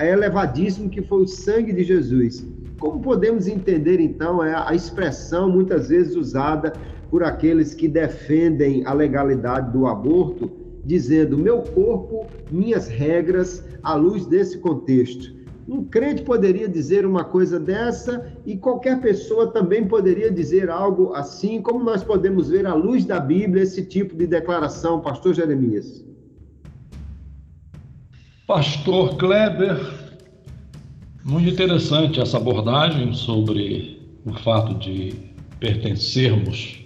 elevadíssimo 0.00 0.90
que 0.90 1.02
foi 1.02 1.22
o 1.22 1.26
sangue 1.26 1.72
de 1.72 1.82
Jesus. 1.82 2.46
Como 2.78 3.00
podemos 3.00 3.48
entender 3.48 3.98
então 3.98 4.44
é 4.44 4.54
a 4.54 4.74
expressão 4.74 5.50
muitas 5.50 5.88
vezes 5.88 6.14
usada 6.14 6.72
por 7.10 7.24
aqueles 7.24 7.74
que 7.74 7.88
defendem 7.88 8.84
a 8.86 8.92
legalidade 8.92 9.72
do 9.72 9.86
aborto, 9.86 10.50
dizendo 10.84 11.36
meu 11.36 11.62
corpo, 11.62 12.26
minhas 12.50 12.86
regras, 12.86 13.64
à 13.82 13.94
luz 13.94 14.26
desse 14.26 14.58
contexto? 14.58 15.37
Um 15.68 15.84
crente 15.84 16.22
poderia 16.22 16.66
dizer 16.66 17.04
uma 17.04 17.24
coisa 17.24 17.60
dessa 17.60 18.32
e 18.46 18.56
qualquer 18.56 19.02
pessoa 19.02 19.48
também 19.48 19.86
poderia 19.86 20.32
dizer 20.32 20.70
algo 20.70 21.12
assim, 21.12 21.60
como 21.60 21.84
nós 21.84 22.02
podemos 22.02 22.48
ver 22.48 22.66
à 22.66 22.72
luz 22.72 23.04
da 23.04 23.20
Bíblia 23.20 23.64
esse 23.64 23.84
tipo 23.84 24.16
de 24.16 24.26
declaração, 24.26 25.02
pastor 25.02 25.34
Jeremias? 25.34 26.02
Pastor 28.46 29.18
Kleber, 29.18 29.78
muito 31.22 31.50
interessante 31.50 32.18
essa 32.18 32.38
abordagem 32.38 33.12
sobre 33.12 34.00
o 34.24 34.32
fato 34.32 34.72
de 34.72 35.14
pertencermos 35.60 36.82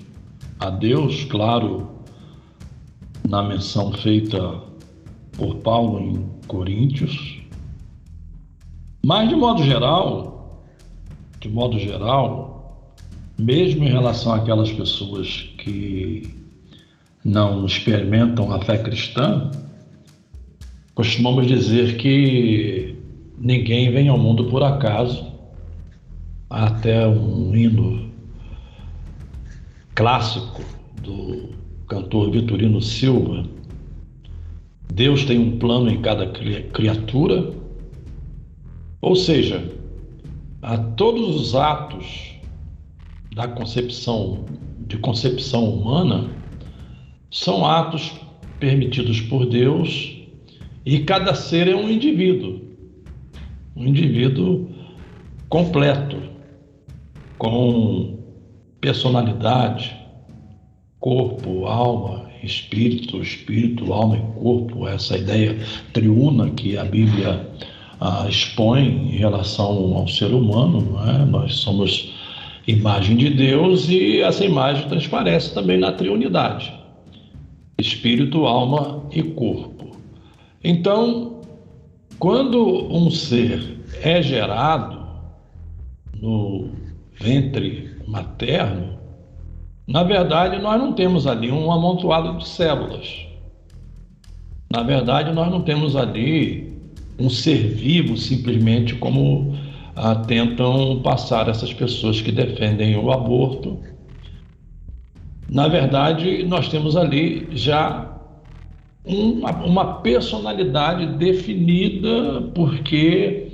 a 0.58 0.70
Deus, 0.70 1.22
claro, 1.26 1.88
na 3.28 3.44
menção 3.44 3.92
feita 3.92 4.60
por 5.36 5.58
Paulo 5.58 6.00
em 6.00 6.28
Coríntios, 6.48 7.41
mas, 9.04 9.28
de 9.28 9.35
modo 9.35 9.64
geral, 9.64 10.62
de 11.40 11.49
modo 11.49 11.78
geral, 11.78 12.94
mesmo 13.37 13.82
em 13.85 13.88
relação 13.88 14.32
àquelas 14.32 14.71
pessoas 14.71 15.50
que 15.59 16.32
não 17.25 17.66
experimentam 17.66 18.52
a 18.52 18.61
fé 18.61 18.78
cristã, 18.78 19.50
costumamos 20.94 21.49
dizer 21.49 21.97
que 21.97 22.97
ninguém 23.37 23.91
vem 23.91 24.08
ao 24.08 24.19
mundo 24.19 24.45
por 24.45 24.62
acaso. 24.62 25.32
Até 26.49 27.06
um 27.08 27.56
hino 27.56 28.12
clássico 29.95 30.62
do 31.02 31.49
cantor 31.88 32.30
Vitorino 32.30 32.80
Silva. 32.80 33.45
Deus 34.93 35.25
tem 35.25 35.38
um 35.38 35.58
plano 35.58 35.91
em 35.91 36.00
cada 36.02 36.26
criatura 36.26 37.61
ou 39.02 39.17
seja, 39.17 39.69
a 40.62 40.78
todos 40.78 41.34
os 41.34 41.54
atos 41.56 42.36
da 43.34 43.49
concepção 43.49 44.47
de 44.86 44.97
concepção 44.99 45.69
humana 45.69 46.30
são 47.30 47.67
atos 47.67 48.12
permitidos 48.60 49.21
por 49.21 49.47
Deus 49.47 50.17
e 50.86 51.00
cada 51.00 51.34
ser 51.34 51.67
é 51.67 51.75
um 51.75 51.88
indivíduo, 51.88 52.60
um 53.75 53.86
indivíduo 53.86 54.69
completo, 55.49 56.17
com 57.38 58.19
personalidade, 58.80 59.97
corpo, 61.00 61.67
alma, 61.67 62.30
espírito, 62.43 63.21
espírito, 63.21 63.93
alma 63.93 64.17
e 64.17 64.41
corpo, 64.41 64.86
essa 64.86 65.19
ideia 65.19 65.58
triuna 65.93 66.50
que 66.50 66.76
a 66.76 66.84
Bíblia 66.84 67.49
ah, 68.02 68.26
expõe 68.28 69.12
em 69.12 69.17
relação 69.17 69.97
ao 69.97 70.08
ser 70.08 70.34
humano. 70.34 70.99
É? 71.08 71.25
Nós 71.25 71.54
somos 71.58 72.12
imagem 72.67 73.17
de 73.17 73.30
Deus 73.30 73.88
e 73.88 74.21
essa 74.21 74.45
imagem 74.45 74.88
transparece 74.88 75.54
também 75.54 75.78
na 75.78 75.93
triunidade: 75.93 76.73
espírito, 77.78 78.45
alma 78.45 79.04
e 79.12 79.23
corpo. 79.23 79.97
Então, 80.65 81.41
quando 82.19 82.93
um 82.93 83.08
ser 83.08 83.78
é 84.02 84.21
gerado 84.21 85.00
no 86.21 86.71
ventre 87.21 87.88
materno, 88.08 88.99
na 89.86 90.02
verdade, 90.02 90.60
nós 90.60 90.80
não 90.80 90.93
temos 90.93 91.25
ali 91.25 91.52
um 91.52 91.71
amontoado 91.71 92.38
de 92.38 92.49
células. 92.49 93.28
Na 94.69 94.82
verdade, 94.82 95.32
nós 95.32 95.50
não 95.50 95.62
temos 95.62 95.95
ali 95.95 96.72
um 97.18 97.28
ser 97.28 97.68
vivo 97.68 98.16
simplesmente 98.16 98.94
como 98.96 99.54
ah, 99.94 100.14
tentam 100.14 101.00
passar 101.02 101.48
essas 101.48 101.72
pessoas 101.72 102.20
que 102.20 102.32
defendem 102.32 102.96
o 102.96 103.10
aborto. 103.10 103.78
Na 105.48 105.68
verdade, 105.68 106.42
nós 106.44 106.68
temos 106.68 106.96
ali 106.96 107.46
já 107.52 108.18
um, 109.04 109.40
uma 109.64 109.94
personalidade 110.00 111.06
definida, 111.18 112.50
porque 112.54 113.48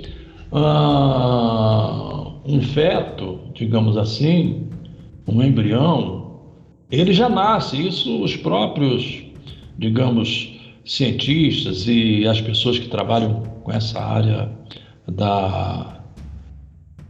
ah, 0.51 2.31
um 2.45 2.61
feto, 2.61 3.39
digamos 3.53 3.97
assim, 3.97 4.69
um 5.27 5.43
embrião, 5.43 6.39
ele 6.89 7.13
já 7.13 7.29
nasce. 7.29 7.87
Isso 7.87 8.23
os 8.23 8.35
próprios, 8.35 9.23
digamos, 9.77 10.57
cientistas 10.85 11.87
e 11.87 12.25
as 12.25 12.41
pessoas 12.41 12.79
que 12.79 12.87
trabalham 12.87 13.43
com 13.69 13.73
essa 13.73 14.01
área 14.01 14.49
da, 15.07 15.99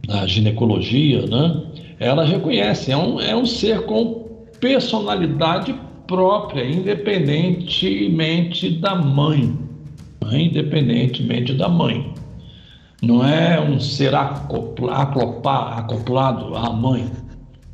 da 0.06 0.26
ginecologia, 0.26 1.24
né? 1.26 1.62
Elas 1.98 2.28
reconhecem, 2.28 2.92
é 2.92 2.96
um, 2.96 3.20
é 3.20 3.34
um 3.34 3.46
ser 3.46 3.86
com 3.86 4.44
personalidade 4.60 5.74
própria, 6.06 6.64
independentemente 6.64 8.70
da 8.70 8.94
mãe, 8.94 9.58
né? 10.22 10.42
independentemente 10.42 11.54
da 11.54 11.68
mãe. 11.68 12.12
Não 13.02 13.26
é 13.26 13.58
um 13.58 13.80
ser 13.80 14.14
acoplado 14.14 15.24
à 16.54 16.70
mãe. 16.70 17.06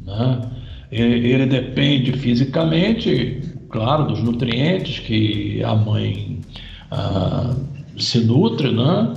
Né? 0.00 0.40
Ele 0.92 1.46
depende 1.46 2.12
fisicamente 2.12 3.42
claro, 3.68 4.06
dos 4.06 4.22
nutrientes 4.22 5.00
que 5.00 5.60
a 5.64 5.74
mãe 5.74 6.38
ah, 6.90 7.54
se 7.98 8.20
nutre, 8.20 8.72
né? 8.72 9.14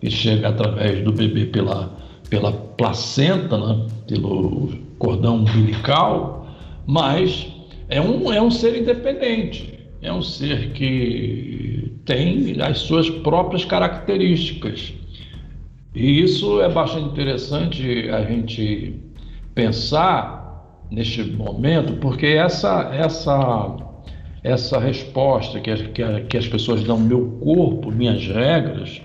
Que 0.00 0.10
chega 0.10 0.48
através 0.48 1.04
do 1.04 1.12
bebê 1.12 1.46
pela, 1.46 1.96
pela 2.28 2.52
placenta, 2.52 3.58
né? 3.58 3.86
pelo 4.08 4.70
cordão 4.98 5.36
umbilical, 5.36 6.46
mas 6.86 7.46
é 7.88 8.00
um, 8.00 8.32
é 8.32 8.40
um 8.40 8.50
ser 8.50 8.80
independente, 8.80 9.78
é 10.00 10.12
um 10.12 10.22
ser 10.22 10.72
que 10.72 11.92
tem 12.04 12.56
as 12.60 12.78
suas 12.78 13.08
próprias 13.08 13.64
características. 13.64 14.92
E 15.94 16.22
isso 16.22 16.60
é 16.60 16.68
bastante 16.68 17.06
interessante 17.06 18.08
a 18.10 18.24
gente 18.24 18.98
pensar 19.54 20.42
neste 20.90 21.22
momento, 21.22 21.94
porque 21.94 22.26
essa, 22.26 22.90
essa 22.94 23.76
essa 24.42 24.78
resposta 24.78 25.60
que, 25.60 25.74
que, 25.88 26.20
que 26.28 26.36
as 26.36 26.48
pessoas 26.48 26.82
dão, 26.82 26.98
meu 26.98 27.38
corpo, 27.40 27.90
minhas 27.90 28.26
regras, 28.26 29.00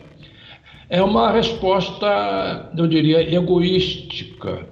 é 0.89 1.01
uma 1.01 1.31
resposta, 1.31 2.71
eu 2.75 2.87
diria, 2.87 3.33
egoística. 3.33 4.65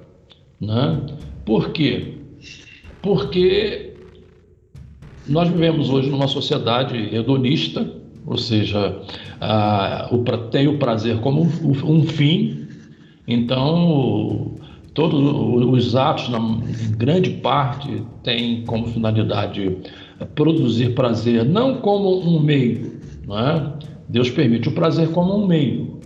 Né? 0.59 1.01
Por 1.45 1.71
quê? 1.71 2.15
Porque 3.01 3.93
nós 5.27 5.49
vivemos 5.49 5.89
hoje 5.89 6.09
numa 6.09 6.27
sociedade 6.27 7.13
hedonista, 7.13 7.91
ou 8.25 8.37
seja, 8.37 9.01
a, 9.39 10.07
o, 10.11 10.23
tem 10.49 10.67
o 10.67 10.77
prazer 10.77 11.19
como 11.19 11.43
um, 11.43 11.71
um 11.83 12.03
fim, 12.03 12.67
então 13.27 14.55
todos 14.93 15.19
os 15.19 15.95
atos, 15.95 16.29
na 16.29 16.39
grande 16.97 17.31
parte, 17.31 18.01
têm 18.23 18.63
como 18.65 18.87
finalidade 18.87 19.77
produzir 20.33 20.95
prazer, 20.95 21.45
não 21.45 21.77
como 21.77 22.19
um 22.19 22.39
meio. 22.39 22.99
Não 23.27 23.39
é? 23.39 23.73
Deus 24.07 24.29
permite 24.29 24.69
o 24.69 24.71
prazer 24.71 25.09
como 25.09 25.35
um 25.35 25.47
meio. 25.47 25.99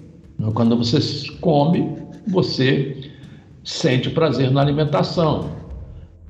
Quando 0.54 0.78
você 0.78 1.00
come, 1.42 1.98
você 2.28 3.12
sente 3.64 4.10
prazer 4.10 4.52
na 4.52 4.62
alimentação, 4.62 5.50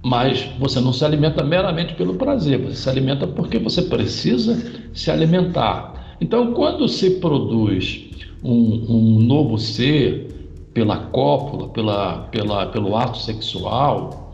mas 0.03 0.49
você 0.59 0.79
não 0.79 0.91
se 0.91 1.05
alimenta 1.05 1.43
meramente 1.43 1.93
pelo 1.93 2.15
prazer, 2.15 2.59
você 2.59 2.75
se 2.75 2.89
alimenta 2.89 3.27
porque 3.27 3.59
você 3.59 3.83
precisa 3.83 4.57
se 4.93 5.11
alimentar. 5.11 6.15
Então, 6.19 6.53
quando 6.53 6.87
se 6.87 7.19
produz 7.19 8.09
um, 8.43 8.85
um 8.89 9.19
novo 9.19 9.57
ser 9.57 10.27
pela 10.73 10.97
cópula, 10.97 11.69
pela, 11.69 12.19
pela, 12.31 12.65
pelo 12.67 12.95
ato 12.95 13.17
sexual, 13.19 14.28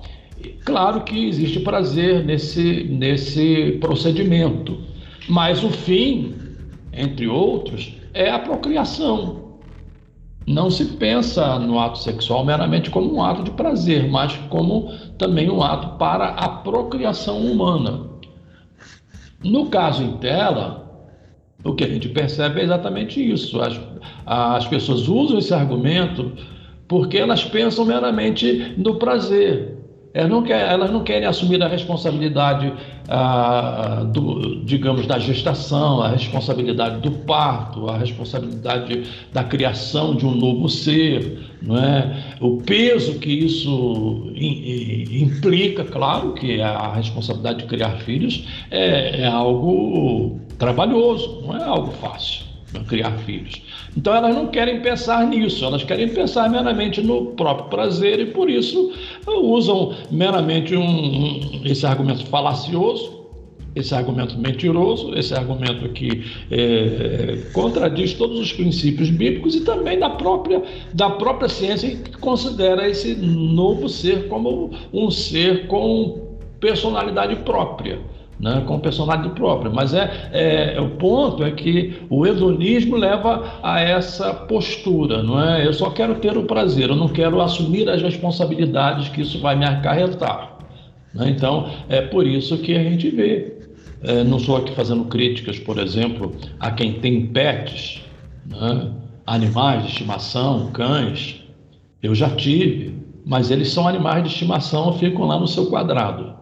claro 0.64 1.02
que 1.02 1.28
existe 1.28 1.60
prazer 1.60 2.24
nesse, 2.24 2.84
nesse 2.86 3.78
procedimento, 3.80 4.78
mas 5.28 5.64
o 5.64 5.70
fim, 5.70 6.34
entre 6.94 7.28
outros, 7.28 7.94
é 8.14 8.30
a 8.30 8.40
procriação. 8.40 9.46
Não 10.48 10.70
se 10.70 10.86
pensa 10.86 11.58
no 11.58 11.80
ato 11.80 11.98
sexual 11.98 12.46
meramente 12.46 12.90
como 12.90 13.14
um 13.14 13.24
ato 13.24 13.44
de 13.44 13.52
prazer, 13.52 14.10
mas 14.10 14.36
como 14.50 14.92
também 15.18 15.50
um 15.50 15.64
ato 15.64 15.98
para 15.98 16.30
a 16.30 16.48
procriação 16.48 17.40
humana. 17.40 18.10
No 19.44 19.68
caso 19.68 20.04
em 20.04 20.18
tela, 20.18 20.86
o 21.64 21.74
que 21.74 21.84
a 21.84 21.88
gente 21.88 22.10
percebe 22.10 22.62
é 22.62 22.64
exatamente 22.64 23.20
isso. 23.20 23.60
As, 23.60 23.80
as 24.26 24.68
pessoas 24.68 25.08
usam 25.08 25.40
esse 25.40 25.54
argumento 25.54 26.32
porque 26.88 27.18
elas 27.18 27.44
pensam 27.44 27.86
meramente 27.86 28.76
no 28.78 28.96
prazer. 28.96 29.75
Elas 30.15 30.30
não, 30.30 30.43
querem, 30.43 30.63
elas 30.65 30.91
não 30.91 31.04
querem 31.04 31.28
assumir 31.28 31.62
a 31.62 31.67
responsabilidade, 31.67 32.71
ah, 33.10 34.06
do, 34.13 34.63
digamos, 34.63 35.06
da 35.06 35.19
gestação, 35.19 36.01
a 36.01 36.08
responsabilidade 36.08 37.01
do 37.01 37.12
parto, 37.12 37.89
a 37.89 37.97
responsabilidade 37.97 39.04
da 39.34 39.43
criação 39.43 40.15
de 40.15 40.25
um 40.25 40.34
novo 40.34 40.69
ser, 40.69 41.39
não 41.62 41.78
é? 41.78 42.23
o 42.39 42.56
peso 42.62 43.19
que 43.19 43.30
isso 43.30 44.32
implica, 44.38 45.84
claro 45.84 46.32
que 46.32 46.62
a 46.62 46.93
responsabilidade 46.93 47.58
de 47.58 47.65
criar 47.65 47.97
filhos 47.97 48.47
é, 48.71 49.19
é 49.19 49.28
algo 49.28 50.39
trabalhoso, 50.58 51.41
não 51.45 51.58
é 51.58 51.63
algo 51.65 51.91
fácil 51.91 52.55
né, 52.76 52.86
criar 52.88 53.12
filhos. 53.20 53.62
Então 53.96 54.14
elas 54.14 54.36
não 54.36 54.48
querem 54.48 54.82
pensar 54.82 55.26
nisso, 55.26 55.64
elas 55.66 55.84
querem 55.84 56.10
pensar 56.10 56.50
meramente 56.50 57.02
no 57.02 57.28
próprio 57.28 57.70
prazer 57.70 58.20
e 58.20 58.26
por 58.28 58.50
isso 58.50 58.94
usam 59.28 59.96
meramente 60.12 60.76
um, 60.76 61.62
esse 61.64 61.86
argumento 61.86 62.26
falacioso, 62.26 63.16
esse 63.76 63.94
argumento 63.94 64.38
mentiroso, 64.38 65.14
esse 65.18 65.34
argumento 65.34 65.90
que 65.90 66.24
é, 66.50 67.38
contradiz 67.54 68.14
todos 68.14 68.40
os 68.40 68.54
princípios 68.54 69.10
bíblicos 69.10 69.56
e 69.56 69.62
também 69.62 70.00
da 70.00 70.10
própria, 70.10 70.64
da 70.94 71.10
própria 71.10 71.50
ciência 71.50 71.90
que 71.90 72.18
considera 72.18 72.88
esse 72.88 73.16
novo 73.16 73.90
ser 73.90 74.30
como 74.30 74.72
um 74.94 75.12
ser 75.12 75.68
com 75.68 76.38
personalidade 76.60 77.36
própria 77.38 78.00
né, 78.39 78.63
com 78.65 78.80
personalidade 78.80 79.34
própria. 79.36 79.71
Mas 79.71 79.93
é, 79.93 80.74
é, 80.76 80.82
o 80.82 80.91
ponto 80.91 81.43
é 81.43 81.52
que 81.52 82.02
o 82.10 82.26
hedonismo 82.26 82.95
leva 82.95 83.60
a 83.63 83.80
essa 83.80 84.34
postura, 84.34 85.24
não 85.24 85.41
é? 85.41 85.65
Eu 85.65 85.74
só 85.74 85.89
quero 85.89 86.15
ter 86.15 86.38
o 86.38 86.43
prazer, 86.43 86.89
eu 86.89 86.95
não 86.95 87.08
quero 87.08 87.41
assumir 87.41 87.89
as 87.89 88.02
responsabilidades 88.02 89.10
que 89.10 89.21
isso 89.21 89.39
vai 89.39 89.56
me 89.56 89.65
acarretar. 89.65 90.58
Né? 91.13 91.30
Então, 91.30 91.69
é 91.88 92.02
por 92.02 92.28
isso 92.28 92.58
que 92.58 92.76
a 92.76 92.84
gente 92.84 93.10
vê. 93.10 93.54
É, 94.04 94.24
não 94.24 94.38
estou 94.38 94.58
aqui 94.58 94.71
fazendo 94.74 95.06
críticas, 95.06 95.58
por 95.58 95.80
exemplo, 95.80 96.36
a 96.60 96.69
quem 96.69 96.93
tem 96.93 97.26
pets, 97.28 98.04
né? 98.45 98.91
animais 99.26 99.84
de 99.84 99.89
estimação, 99.89 100.69
cães. 100.71 101.41
Eu 102.04 102.13
já 102.13 102.30
tive, 102.30 103.00
mas 103.26 103.50
eles 103.50 103.69
são 103.69 103.88
animais 103.88 104.21
de 104.21 104.30
estimação, 104.30 104.93
ficam 104.93 105.26
lá 105.26 105.39
no 105.39 105.48
seu 105.48 105.67
quadrado. 105.67 106.35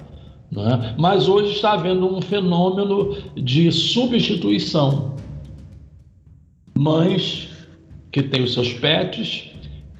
Né? 0.55 0.95
Mas 0.97 1.27
hoje 1.27 1.53
está 1.53 1.73
havendo 1.73 2.15
um 2.15 2.21
fenômeno 2.21 3.17
de 3.35 3.71
substituição. 3.71 5.15
Mães 6.77 7.49
que 8.11 8.21
têm 8.21 8.43
os 8.43 8.53
seus 8.53 8.71
pets 8.73 9.49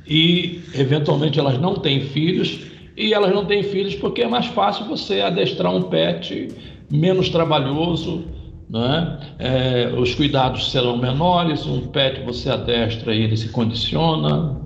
e, 0.07 0.61
eventualmente, 0.75 1.39
elas 1.39 1.59
não 1.59 1.75
têm 1.75 2.01
filhos, 2.01 2.59
e 2.95 3.13
elas 3.13 3.33
não 3.33 3.45
têm 3.45 3.63
filhos 3.63 3.95
porque 3.95 4.21
é 4.21 4.27
mais 4.27 4.45
fácil 4.47 4.85
você 4.85 5.21
adestrar 5.21 5.73
um 5.73 5.83
pet 5.83 6.49
menos 6.91 7.29
trabalhoso, 7.29 8.25
né? 8.69 9.19
É, 9.39 9.93
os 9.97 10.13
cuidados 10.13 10.71
serão 10.71 10.97
menores, 10.97 11.65
um 11.65 11.87
pet 11.87 12.21
você 12.21 12.51
adestra 12.51 13.15
e 13.15 13.23
ele 13.23 13.35
se 13.35 13.49
condiciona, 13.49 14.61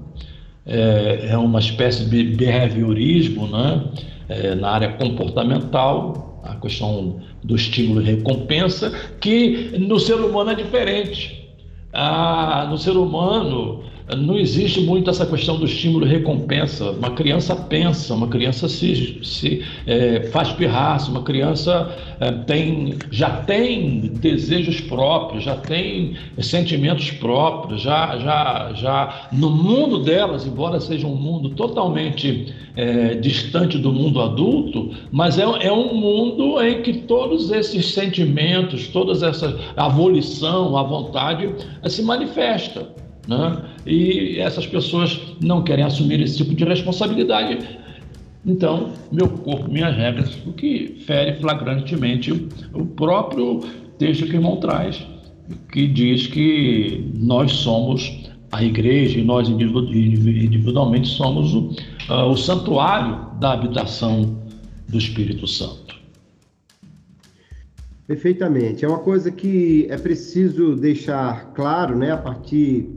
é, 0.66 1.28
é 1.30 1.38
uma 1.38 1.60
espécie 1.60 2.06
de 2.10 2.24
behaviorismo, 2.24 3.48
né? 3.48 3.86
É, 4.30 4.56
na 4.56 4.72
área 4.72 4.94
comportamental, 4.94 6.42
a 6.44 6.56
questão 6.56 7.20
do 7.44 7.56
estímulo 7.56 8.02
e 8.02 8.06
recompensa, 8.06 8.92
que 9.20 9.78
no 9.78 10.00
ser 10.00 10.16
humano 10.16 10.52
é 10.52 10.56
diferente. 10.56 11.50
Ah, 11.94 12.68
no 12.70 12.78
ser 12.78 12.96
humano, 12.98 13.84
não 14.16 14.40
existe 14.40 14.80
muito 14.82 15.10
essa 15.10 15.26
questão 15.26 15.58
do 15.58 15.66
estímulo 15.66 16.06
e 16.06 16.10
recompensa. 16.10 16.92
Uma 16.92 17.12
criança 17.12 17.56
pensa, 17.56 18.14
uma 18.14 18.28
criança 18.28 18.70
se, 18.70 19.20
se 19.22 19.66
é, 19.86 20.22
faz 20.32 20.50
pirraça, 20.54 21.12
uma 21.12 21.24
criança 21.24 21.94
é, 22.20 22.32
tem, 22.32 22.96
já 23.12 23.30
tem 23.30 24.00
desejos 24.00 24.80
próprios, 24.80 25.44
já 25.44 25.56
tem 25.58 26.16
sentimentos 26.40 27.12
próprios, 27.12 27.82
já, 27.82 28.18
já, 28.20 28.72
já 28.76 29.28
no 29.34 29.50
mundo 29.50 30.00
delas, 30.00 30.48
embora 30.48 30.80
seja 30.80 31.06
um 31.06 31.16
mundo 31.16 31.50
totalmente 31.50 32.54
é, 32.78 33.16
distante 33.16 33.78
do 33.78 33.92
mundo 33.92 34.22
adulto, 34.22 34.92
mas 35.12 35.38
é, 35.38 35.44
é 35.44 35.72
um 35.72 35.94
mundo 35.94 36.62
em 36.62 36.82
que 36.82 36.94
todos 37.00 37.52
esses 37.52 37.94
sentimentos, 37.94 38.88
todas 38.88 39.22
essa 39.22 39.60
a 39.76 39.90
volição, 39.90 40.78
a 40.78 40.84
vontade 40.84 41.54
se 41.90 42.02
manifesta. 42.02 43.07
Né? 43.28 43.62
E 43.86 44.40
essas 44.40 44.66
pessoas 44.66 45.20
não 45.42 45.64
querem 45.64 45.84
assumir 45.84 46.22
esse 46.22 46.38
tipo 46.38 46.56
de 46.56 46.64
responsabilidade. 46.64 47.60
Então, 48.46 48.94
meu 49.12 49.28
corpo, 49.28 49.70
minhas 49.70 49.96
regras, 49.96 50.38
o 50.46 50.54
que 50.54 51.04
fere 51.06 51.40
flagrantemente 51.40 52.32
o 52.74 52.86
próprio 52.86 53.62
texto 53.98 54.26
que 54.26 54.32
o 54.32 54.36
irmão 54.36 54.58
traz, 54.58 55.06
que 55.72 55.88
diz 55.88 56.28
que 56.28 57.12
nós 57.16 57.52
somos 57.52 58.26
a 58.52 58.64
igreja 58.64 59.20
e 59.20 59.24
nós 59.24 59.50
individualmente 59.50 61.10
somos 61.10 61.54
o, 61.54 61.76
uh, 62.10 62.30
o 62.30 62.38
santuário 62.38 63.38
da 63.40 63.52
habitação 63.52 64.38
do 64.88 64.98
Espírito 64.98 65.46
Santo. 65.46 65.98
Perfeitamente. 68.08 68.86
É 68.86 68.88
uma 68.88 69.00
coisa 69.00 69.30
que 69.30 69.86
é 69.90 69.98
preciso 69.98 70.76
deixar 70.78 71.52
claro, 71.54 71.98
né, 71.98 72.12
a 72.12 72.18
partir 72.18 72.88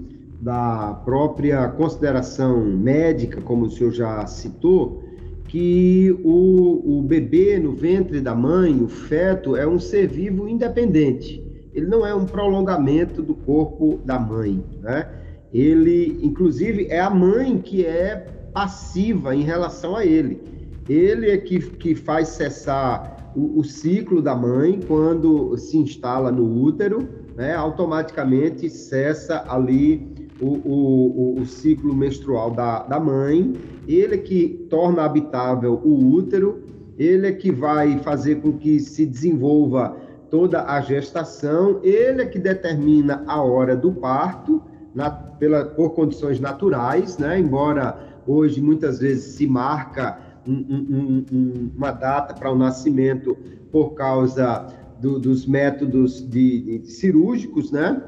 da 0.41 0.95
própria 1.05 1.69
consideração 1.69 2.65
médica, 2.65 3.41
como 3.43 3.67
o 3.67 3.71
senhor 3.71 3.93
já 3.93 4.27
citou, 4.27 5.03
que 5.47 6.17
o, 6.25 6.99
o 6.99 7.03
bebê 7.03 7.59
no 7.59 7.73
ventre 7.73 8.21
da 8.21 8.35
mãe, 8.35 8.81
o 8.83 8.89
feto, 8.89 9.57
é 9.57 9.67
um 9.67 9.79
ser 9.79 10.07
vivo 10.07 10.49
independente. 10.49 11.45
Ele 11.75 11.87
não 11.87 12.07
é 12.07 12.15
um 12.15 12.25
prolongamento 12.25 13.23
do 13.23 13.35
corpo 13.35 14.01
da 14.05 14.19
mãe, 14.19 14.65
né? 14.81 15.09
Ele, 15.53 16.19
inclusive, 16.23 16.87
é 16.89 17.01
a 17.01 17.11
mãe 17.11 17.59
que 17.59 17.85
é 17.85 18.17
passiva 18.53 19.35
em 19.35 19.43
relação 19.43 19.97
a 19.97 20.07
ele. 20.07 20.41
Ele 20.89 21.31
é 21.31 21.37
que, 21.37 21.59
que 21.59 21.95
faz 21.95 22.29
cessar 22.29 23.33
o, 23.37 23.59
o 23.59 23.65
ciclo 23.65 24.23
da 24.23 24.35
mãe 24.35 24.81
quando 24.87 25.57
se 25.57 25.77
instala 25.77 26.33
no 26.33 26.63
útero, 26.63 27.09
né? 27.37 27.55
Automaticamente 27.55 28.71
cessa 28.71 29.45
ali 29.49 30.20
o, 30.41 30.47
o, 30.47 31.41
o, 31.41 31.47
ciclo 31.47 31.95
menstrual 31.95 32.51
da, 32.51 32.83
da 32.85 32.99
mãe, 32.99 33.55
ele 33.87 34.15
é 34.15 34.19
que 34.19 34.67
torna 34.71 35.05
habitável 35.05 35.81
o 35.85 36.15
útero, 36.15 36.63
ele 36.99 37.27
é 37.27 37.33
que 37.33 37.51
vai 37.51 37.99
fazer 37.99 38.37
com 38.37 38.53
que 38.53 38.81
se 38.81 39.07
desenvolva 39.07 39.97
toda 40.31 40.65
a 40.65 40.81
gestação, 40.81 41.81
ele 41.83 42.23
é 42.23 42.27
que 42.27 42.39
determina 42.39 43.25
a 43.27 43.43
hora 43.43 43.77
do 43.77 43.93
parto, 43.93 44.63
na, 44.95 45.11
pela, 45.11 45.65
por 45.65 45.91
condições 45.91 46.41
naturais, 46.41 47.19
né? 47.19 47.39
embora 47.39 47.99
hoje 48.27 48.61
muitas 48.61 48.99
vezes 49.01 49.35
se 49.35 49.47
marca 49.47 50.19
um, 50.47 50.53
um, 50.53 51.25
um, 51.33 51.71
uma 51.77 51.91
data 51.91 52.35
para 52.35 52.51
o 52.51 52.57
nascimento 52.57 53.37
por 53.71 53.95
causa 53.95 54.67
do, 55.01 55.19
dos 55.19 55.47
métodos 55.47 56.29
de, 56.29 56.79
de 56.79 56.91
cirúrgicos, 56.91 57.71
né? 57.71 58.03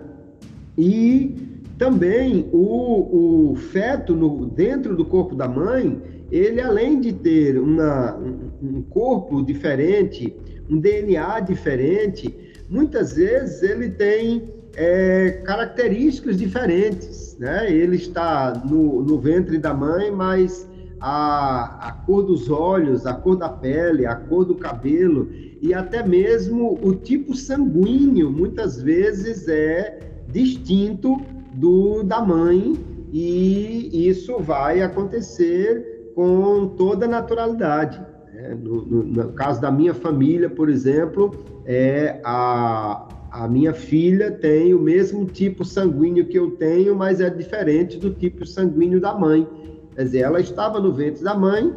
E 0.76 1.61
também 1.78 2.48
o, 2.52 3.50
o 3.52 3.56
feto 3.56 4.14
no, 4.14 4.46
dentro 4.46 4.96
do 4.96 5.04
corpo 5.04 5.34
da 5.34 5.48
mãe, 5.48 6.00
ele 6.30 6.60
além 6.60 7.00
de 7.00 7.12
ter 7.12 7.58
uma, 7.58 8.16
um 8.62 8.82
corpo 8.82 9.42
diferente, 9.42 10.34
um 10.70 10.78
DNA 10.78 11.40
diferente, 11.40 12.34
muitas 12.68 13.14
vezes 13.14 13.62
ele 13.62 13.90
tem 13.90 14.50
é, 14.74 15.42
características 15.44 16.38
diferentes, 16.38 17.36
né? 17.38 17.70
Ele 17.70 17.96
está 17.96 18.62
no, 18.64 19.02
no 19.02 19.18
ventre 19.18 19.58
da 19.58 19.74
mãe, 19.74 20.10
mas 20.10 20.66
a, 20.98 21.88
a 21.88 21.92
cor 21.92 22.22
dos 22.22 22.48
olhos, 22.48 23.04
a 23.06 23.12
cor 23.12 23.36
da 23.36 23.48
pele, 23.48 24.06
a 24.06 24.14
cor 24.14 24.44
do 24.44 24.54
cabelo 24.54 25.28
e 25.60 25.74
até 25.74 26.06
mesmo 26.06 26.78
o 26.82 26.94
tipo 26.94 27.34
sanguíneo, 27.34 28.30
muitas 28.30 28.80
vezes 28.80 29.48
é 29.48 29.98
distinto 30.28 31.20
do 31.54 32.02
da 32.02 32.20
mãe 32.20 32.76
e 33.12 34.08
isso 34.08 34.38
vai 34.38 34.80
acontecer 34.80 36.10
com 36.14 36.68
toda 36.76 37.06
naturalidade. 37.06 38.00
Né? 38.32 38.56
No, 38.60 38.82
no, 38.82 39.02
no, 39.04 39.32
caso 39.32 39.60
da 39.60 39.70
minha 39.70 39.94
família, 39.94 40.48
por 40.48 40.68
exemplo, 40.68 41.34
é 41.66 42.20
a, 42.24 43.06
a 43.30 43.48
minha 43.48 43.74
filha 43.74 44.30
tem 44.30 44.74
o 44.74 44.80
mesmo 44.80 45.26
tipo 45.26 45.64
sanguíneo 45.64 46.26
que 46.26 46.38
eu 46.38 46.52
tenho, 46.52 46.94
mas 46.94 47.20
é 47.20 47.28
diferente 47.28 47.98
do 47.98 48.10
tipo 48.10 48.46
sanguíneo 48.46 49.00
da 49.00 49.14
mãe. 49.14 49.46
Quer 49.94 50.04
dizer, 50.04 50.18
ela 50.20 50.40
estava 50.40 50.80
no 50.80 50.92
ventre 50.92 51.22
da 51.22 51.34
mãe, 51.34 51.74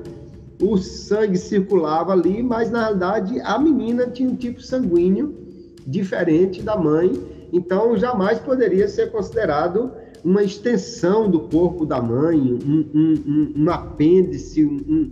o 0.61 0.77
sangue 0.77 1.38
circulava 1.38 2.13
ali, 2.13 2.41
mas 2.41 2.71
na 2.71 2.83
realidade 2.83 3.41
a 3.41 3.59
menina 3.59 4.07
tinha 4.07 4.29
um 4.29 4.35
tipo 4.35 4.61
sanguíneo 4.61 5.35
diferente 5.85 6.61
da 6.61 6.77
mãe, 6.77 7.11
então 7.56 7.96
jamais 7.98 8.38
poderia 8.39 8.88
ser 8.88 9.12
considerado 9.12 9.91
uma 10.24 10.44
extensão 10.44 11.30
do 11.30 11.41
corpo 11.41 11.86
da 11.86 12.02
mãe, 12.02 12.38
um, 12.38 12.86
um, 12.94 13.24
um, 13.26 13.54
um 13.63 13.70
apêndice, 13.70 14.65
um, 14.65 15.12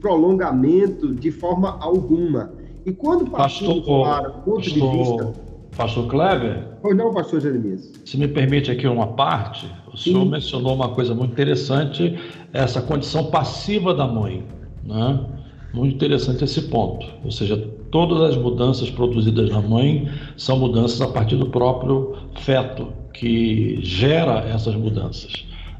prolongamento 0.00 1.12
de 1.12 1.30
forma 1.30 1.76
alguma. 1.80 2.52
E 2.86 2.92
quando 2.92 3.30
passou 3.30 3.82
para 3.82 4.28
o 4.30 4.32
ponto 4.42 4.56
pastor, 4.56 4.62
de 4.62 4.80
vista. 4.80 5.32
Pastor 5.76 6.06
Kleber? 6.06 6.68
Pois 6.80 6.96
não, 6.96 7.12
pastor 7.12 7.40
Jeremias. 7.40 7.92
Se 8.04 8.16
me 8.16 8.28
permite 8.28 8.70
aqui 8.70 8.86
uma 8.86 9.08
parte, 9.08 9.66
o 9.92 9.96
Sim. 9.96 10.12
senhor 10.12 10.24
mencionou 10.26 10.74
uma 10.74 10.90
coisa 10.90 11.14
muito 11.14 11.32
interessante, 11.32 12.16
essa 12.52 12.80
condição 12.80 13.30
passiva 13.30 13.92
da 13.92 14.06
mãe. 14.06 14.46
Né? 14.84 15.26
Muito 15.72 15.96
interessante 15.96 16.44
esse 16.44 16.62
ponto. 16.62 17.04
Ou 17.24 17.32
seja, 17.32 17.68
todas 17.94 18.20
as 18.22 18.36
mudanças 18.36 18.90
produzidas 18.90 19.50
na 19.50 19.62
mãe 19.62 20.08
são 20.36 20.58
mudanças 20.58 21.00
a 21.00 21.06
partir 21.06 21.36
do 21.36 21.46
próprio 21.46 22.16
feto, 22.40 22.88
que 23.12 23.78
gera 23.82 24.40
essas 24.52 24.74
mudanças. 24.74 25.32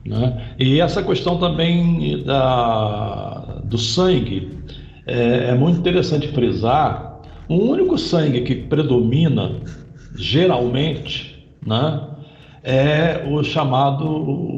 Né? 0.07 0.55
E 0.57 0.81
essa 0.81 1.03
questão 1.03 1.39
também 1.39 2.23
da, 2.23 3.63
do 3.65 3.77
sangue 3.77 4.49
é, 5.05 5.51
é 5.51 5.55
muito 5.57 5.81
interessante 5.81 6.29
frisar. 6.29 7.21
O 7.49 7.57
único 7.57 7.99
sangue 7.99 8.43
que 8.43 8.55
predomina 8.55 9.57
geralmente 10.15 11.45
né, 11.67 12.01
é 12.63 13.27
o 13.29 13.43
chamado 13.43 14.07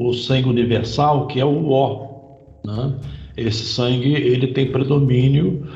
o 0.07 0.12
sangue 0.12 0.51
universal, 0.51 1.27
que 1.27 1.40
é 1.40 1.45
o 1.47 1.71
O. 1.71 2.61
Né? 2.66 2.92
Esse 3.35 3.64
sangue 3.64 4.12
ele 4.12 4.49
tem 4.49 4.71
predomínio, 4.71 5.66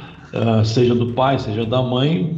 seja 0.64 0.94
do 0.94 1.12
pai, 1.12 1.38
seja 1.38 1.64
da 1.64 1.82
mãe, 1.82 2.36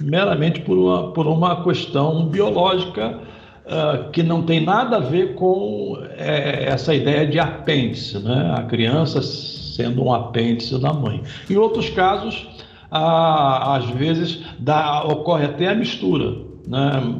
meramente 0.00 0.60
por 0.60 0.76
uma, 0.76 1.12
por 1.12 1.26
uma 1.26 1.62
questão 1.62 2.26
biológica 2.26 3.18
uh, 3.66 4.10
que 4.10 4.22
não 4.22 4.42
tem 4.42 4.64
nada 4.64 4.96
a 4.96 5.00
ver 5.00 5.34
com 5.34 5.98
é, 6.16 6.64
essa 6.68 6.94
ideia 6.94 7.26
de 7.26 7.38
apêndice, 7.38 8.18
né? 8.18 8.54
A 8.56 8.62
criança 8.62 9.22
sendo 9.22 10.04
um 10.04 10.12
apêndice 10.12 10.78
da 10.78 10.92
mãe. 10.92 11.22
Em 11.48 11.56
outros 11.56 11.88
casos, 11.90 12.46
ah, 12.90 13.76
às 13.76 13.86
vezes 13.90 14.40
dá, 14.58 15.02
ocorre 15.04 15.46
até 15.46 15.68
a 15.68 15.74
mistura, 15.74 16.36
né? 16.66 17.14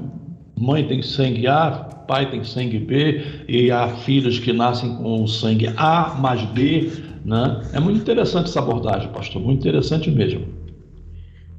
Mãe 0.59 0.85
tem 0.85 1.03
sangue 1.03 1.47
A, 1.47 1.71
pai 2.07 2.31
tem 2.31 2.45
sangue 2.45 2.79
B 2.79 3.23
e 3.49 3.71
há 3.71 3.89
filhos 3.89 4.39
que 4.39 4.53
nascem 4.53 4.95
com 4.97 5.27
sangue 5.27 5.73
A 5.77 6.15
mais 6.19 6.43
B, 6.43 6.93
né? 7.25 7.63
É 7.73 7.81
muito 7.81 8.01
interessante 8.01 8.49
essa 8.49 8.61
abordagem, 8.61 9.11
pastor, 9.13 9.41
muito 9.43 9.61
interessante 9.61 10.11
mesmo. 10.11 10.47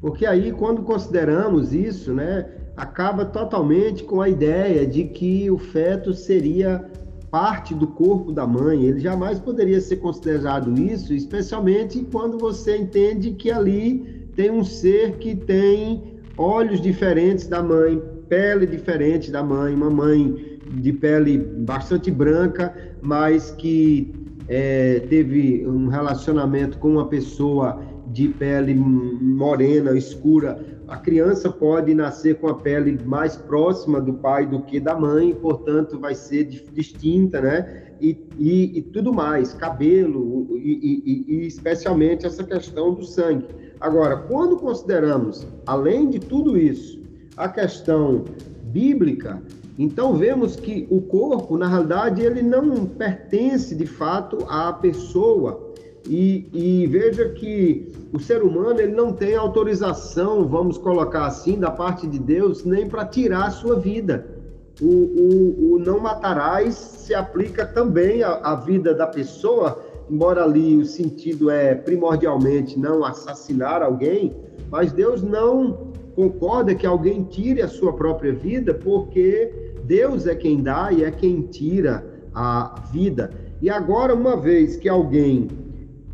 Porque 0.01 0.25
aí, 0.25 0.51
quando 0.51 0.81
consideramos 0.83 1.73
isso, 1.73 2.13
né, 2.13 2.45
acaba 2.75 3.23
totalmente 3.25 4.03
com 4.03 4.19
a 4.21 4.27
ideia 4.27 4.85
de 4.85 5.05
que 5.05 5.49
o 5.49 5.57
feto 5.57 6.13
seria 6.13 6.83
parte 7.31 7.73
do 7.73 7.87
corpo 7.87 8.31
da 8.31 8.45
mãe. 8.45 8.83
Ele 8.83 8.99
jamais 8.99 9.39
poderia 9.39 9.81
ser 9.81 9.95
considerado 9.97 10.79
isso, 10.79 11.13
especialmente 11.13 12.05
quando 12.11 12.37
você 12.37 12.77
entende 12.77 13.31
que 13.31 13.49
ali 13.49 14.29
tem 14.35 14.51
um 14.51 14.63
ser 14.63 15.17
que 15.17 15.35
tem 15.35 16.19
olhos 16.37 16.81
diferentes 16.81 17.47
da 17.47 17.63
mãe, 17.63 17.99
pele 18.27 18.67
diferente 18.67 19.31
da 19.31 19.41
mãe, 19.41 19.73
uma 19.73 19.89
mãe 19.89 20.59
de 20.67 20.93
pele 20.93 21.37
bastante 21.37 22.11
branca, 22.11 22.75
mas 23.01 23.51
que 23.51 24.13
é, 24.47 24.99
teve 25.09 25.65
um 25.67 25.87
relacionamento 25.87 26.77
com 26.77 26.89
uma 26.89 27.07
pessoa 27.07 27.81
de 28.07 28.27
pele 28.27 28.75
morena, 28.75 29.97
escura, 29.97 30.63
a 30.87 30.97
criança 30.97 31.49
pode 31.49 31.93
nascer 31.93 32.35
com 32.35 32.47
a 32.47 32.55
pele 32.55 32.99
mais 33.05 33.35
próxima 33.35 34.01
do 34.01 34.13
pai 34.13 34.45
do 34.45 34.61
que 34.61 34.79
da 34.79 34.93
mãe, 34.93 35.33
portanto, 35.33 35.97
vai 35.99 36.13
ser 36.13 36.43
distinta, 36.43 37.41
né? 37.41 37.93
E, 38.01 38.17
e, 38.37 38.77
e 38.77 38.81
tudo 38.81 39.13
mais, 39.13 39.53
cabelo, 39.53 40.47
e, 40.57 41.25
e, 41.27 41.47
especialmente 41.47 42.25
essa 42.25 42.43
questão 42.43 42.93
do 42.93 43.03
sangue. 43.03 43.47
Agora, 43.79 44.17
quando 44.17 44.57
consideramos, 44.57 45.47
além 45.65 46.09
de 46.09 46.19
tudo 46.19 46.57
isso, 46.57 47.01
a 47.37 47.47
questão 47.47 48.25
bíblica, 48.65 49.41
então 49.77 50.13
vemos 50.13 50.55
que 50.55 50.87
o 50.89 51.01
corpo, 51.01 51.57
na 51.57 51.67
realidade, 51.67 52.21
ele 52.21 52.41
não 52.41 52.85
pertence 52.85 53.75
de 53.75 53.87
fato 53.87 54.45
à 54.47 54.71
pessoa, 54.71 55.73
e, 56.07 56.49
e, 56.53 56.87
veja 56.87 57.29
que 57.29 57.89
o 58.11 58.19
ser 58.19 58.43
humano 58.43 58.79
ele 58.79 58.91
não 58.91 59.13
tem 59.13 59.35
autorização, 59.35 60.45
vamos 60.45 60.77
colocar 60.77 61.25
assim, 61.25 61.57
da 61.57 61.71
parte 61.71 62.05
de 62.05 62.19
Deus, 62.19 62.65
nem 62.65 62.89
para 62.89 63.05
tirar 63.05 63.45
a 63.45 63.51
sua 63.51 63.79
vida. 63.79 64.27
O, 64.81 64.85
o, 64.85 65.73
o, 65.73 65.79
não 65.79 65.99
matarás 65.99 66.75
se 66.75 67.13
aplica 67.13 67.65
também 67.65 68.21
à, 68.21 68.33
à, 68.33 68.55
vida 68.55 68.93
da 68.93 69.07
pessoa, 69.07 69.81
embora 70.09 70.43
ali 70.43 70.75
o 70.75 70.83
sentido 70.83 71.49
é 71.49 71.73
primordialmente 71.73 72.77
não 72.77 73.05
assassinar 73.05 73.81
alguém, 73.81 74.35
mas 74.69 74.91
Deus 74.91 75.21
não 75.21 75.93
concorda 76.15 76.75
que 76.75 76.85
alguém 76.85 77.23
tire 77.23 77.61
a 77.61 77.67
sua 77.67 77.93
própria 77.93 78.33
vida, 78.33 78.73
porque 78.73 79.73
Deus 79.83 80.27
é 80.27 80.35
quem 80.35 80.61
dá 80.61 80.91
e 80.91 81.03
é 81.03 81.11
quem 81.11 81.41
tira 81.41 82.05
a 82.33 82.83
vida. 82.91 83.31
E 83.61 83.69
agora, 83.69 84.13
uma 84.13 84.35
vez 84.35 84.75
que 84.75 84.89
alguém 84.89 85.47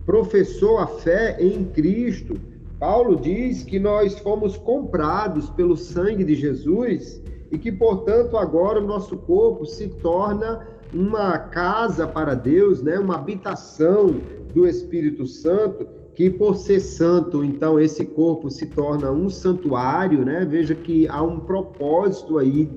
professou 0.10 0.80
a 0.80 0.88
fé 0.88 1.38
em 1.40 1.66
Cristo. 1.66 2.36
Paulo 2.80 3.16
diz 3.16 3.62
que 3.62 3.78
nós 3.78 4.18
fomos 4.18 4.58
comprados 4.58 5.52
pelo 5.52 5.78
sangue 5.78 6.24
de 6.24 6.34
Jesus 6.34 7.22
e 7.52 7.60
que, 7.60 7.72
portanto, 7.72 8.36
agora 8.36 8.80
o 8.80 8.88
nosso 8.88 9.16
corpo 9.18 9.68
se 9.68 9.88
torna 9.88 10.68
uma 10.92 11.38
casa 11.38 12.08
para 12.08 12.34
Deus, 12.34 12.82
né? 12.82 12.98
uma 12.98 13.18
habitação 13.18 14.16
do 14.52 14.68
Espírito 14.68 15.28
Santo, 15.28 15.88
que 16.20 16.30
por 16.30 16.58
ser 16.58 16.82
santo, 16.82 17.46
então 17.46 17.80
esse 17.80 18.04
corpo 18.04 18.50
se 18.50 18.66
torna 18.66 19.10
um 19.10 19.30
santuário, 19.30 20.26
né? 20.26 20.44
Veja 20.44 20.76
que 20.76 21.08
há 21.08 21.24
um 21.24 21.40
propósito 21.40 22.38
aí 22.38 22.70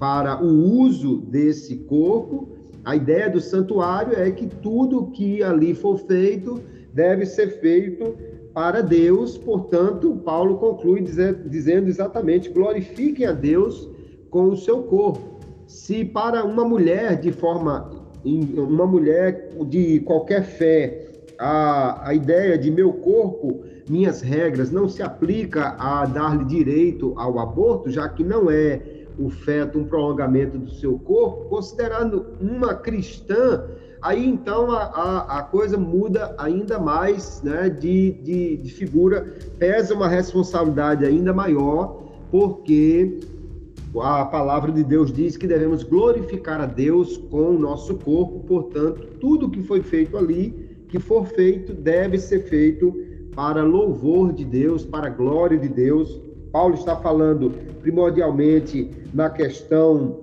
para 0.00 0.42
o 0.42 0.80
uso 0.80 1.18
desse 1.18 1.76
corpo. 1.76 2.48
A 2.84 2.96
ideia 2.96 3.30
do 3.30 3.40
santuário 3.40 4.18
é 4.18 4.32
que 4.32 4.48
tudo 4.48 5.12
que 5.12 5.44
ali 5.44 5.74
for 5.74 5.96
feito 5.96 6.60
deve 6.92 7.24
ser 7.24 7.60
feito 7.60 8.16
para 8.52 8.80
Deus, 8.80 9.38
portanto, 9.38 10.20
Paulo 10.24 10.56
conclui 10.58 11.00
dizendo 11.00 11.86
exatamente: 11.86 12.50
glorifiquem 12.50 13.26
a 13.26 13.32
Deus 13.32 13.88
com 14.28 14.46
o 14.46 14.56
seu 14.56 14.82
corpo. 14.82 15.38
Se 15.68 16.04
para 16.04 16.44
uma 16.44 16.64
mulher 16.64 17.20
de 17.20 17.30
forma, 17.30 17.92
uma 18.24 18.88
mulher 18.88 19.50
de 19.68 20.00
qualquer 20.00 20.42
fé, 20.42 21.07
a, 21.38 22.08
a 22.08 22.14
ideia 22.14 22.58
de 22.58 22.70
meu 22.70 22.92
corpo, 22.92 23.62
minhas 23.88 24.20
regras, 24.20 24.70
não 24.70 24.88
se 24.88 25.02
aplica 25.02 25.76
a 25.78 26.04
dar-lhe 26.04 26.44
direito 26.44 27.14
ao 27.16 27.38
aborto, 27.38 27.90
já 27.90 28.08
que 28.08 28.24
não 28.24 28.50
é 28.50 28.80
o 29.18 29.30
feto 29.30 29.78
um 29.78 29.84
prolongamento 29.84 30.58
do 30.58 30.70
seu 30.70 30.98
corpo, 30.98 31.48
considerando 31.48 32.26
uma 32.40 32.74
cristã 32.74 33.64
aí 34.00 34.26
então 34.26 34.70
a, 34.70 34.84
a, 34.84 35.38
a, 35.38 35.42
coisa 35.42 35.76
muda 35.76 36.34
ainda 36.38 36.78
mais 36.78 37.42
né, 37.42 37.68
de, 37.68 38.12
de, 38.12 38.56
de, 38.58 38.70
figura, 38.70 39.34
pesa 39.58 39.94
uma 39.94 40.08
responsabilidade 40.08 41.04
ainda 41.04 41.32
maior, 41.32 42.04
porque 42.30 43.18
a 44.00 44.24
palavra 44.26 44.70
de 44.70 44.84
Deus 44.84 45.12
diz 45.12 45.36
que 45.36 45.46
devemos 45.46 45.82
glorificar 45.82 46.60
a 46.60 46.66
Deus 46.66 47.16
com 47.16 47.50
o 47.50 47.58
nosso 47.58 47.96
corpo, 47.96 48.40
portanto, 48.46 49.06
tudo 49.20 49.50
que 49.50 49.62
foi 49.62 49.82
feito 49.82 50.16
ali, 50.16 50.67
que 50.88 50.98
for 50.98 51.26
feito, 51.26 51.72
deve 51.72 52.18
ser 52.18 52.44
feito 52.44 52.94
para 53.34 53.62
louvor 53.62 54.32
de 54.32 54.44
Deus, 54.44 54.84
para 54.84 55.08
glória 55.08 55.58
de 55.58 55.68
Deus. 55.68 56.20
Paulo 56.50 56.74
está 56.74 56.96
falando 56.96 57.50
primordialmente 57.80 58.90
na 59.12 59.30
questão 59.30 60.18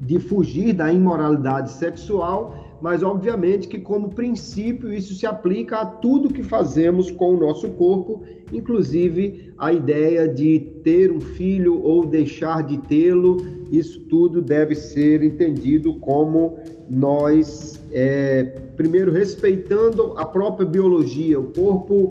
de 0.00 0.18
fugir 0.18 0.74
da 0.74 0.92
imoralidade 0.92 1.70
sexual, 1.70 2.63
mas 2.84 3.02
obviamente 3.02 3.66
que, 3.66 3.78
como 3.78 4.10
princípio, 4.10 4.92
isso 4.92 5.14
se 5.14 5.24
aplica 5.24 5.78
a 5.78 5.86
tudo 5.86 6.28
que 6.28 6.42
fazemos 6.42 7.10
com 7.10 7.34
o 7.34 7.40
nosso 7.40 7.70
corpo, 7.70 8.22
inclusive 8.52 9.54
a 9.56 9.72
ideia 9.72 10.28
de 10.28 10.60
ter 10.82 11.10
um 11.10 11.18
filho 11.18 11.82
ou 11.82 12.04
deixar 12.04 12.62
de 12.62 12.76
tê-lo, 12.76 13.38
isso 13.72 14.00
tudo 14.00 14.42
deve 14.42 14.74
ser 14.74 15.22
entendido 15.22 15.94
como 15.94 16.58
nós, 16.86 17.82
é, 17.90 18.42
primeiro, 18.76 19.10
respeitando 19.10 20.12
a 20.18 20.26
própria 20.26 20.68
biologia, 20.68 21.40
o 21.40 21.54
corpo 21.54 22.10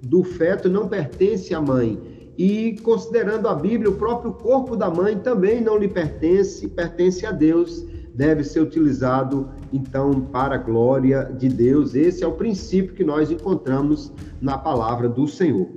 do 0.00 0.22
feto 0.22 0.68
não 0.68 0.86
pertence 0.86 1.52
à 1.52 1.60
mãe. 1.60 1.98
E 2.38 2.76
considerando 2.84 3.48
a 3.48 3.56
Bíblia, 3.56 3.90
o 3.90 3.96
próprio 3.96 4.34
corpo 4.34 4.76
da 4.76 4.88
mãe 4.88 5.18
também 5.18 5.60
não 5.60 5.76
lhe 5.76 5.88
pertence, 5.88 6.68
pertence 6.68 7.26
a 7.26 7.32
Deus 7.32 7.90
deve 8.14 8.44
ser 8.44 8.60
utilizado 8.60 9.48
então 9.72 10.20
para 10.20 10.56
a 10.56 10.58
glória 10.58 11.24
de 11.24 11.48
Deus. 11.48 11.94
Esse 11.94 12.22
é 12.22 12.26
o 12.26 12.32
princípio 12.32 12.94
que 12.94 13.04
nós 13.04 13.30
encontramos 13.30 14.12
na 14.40 14.58
palavra 14.58 15.08
do 15.08 15.26
Senhor. 15.26 15.68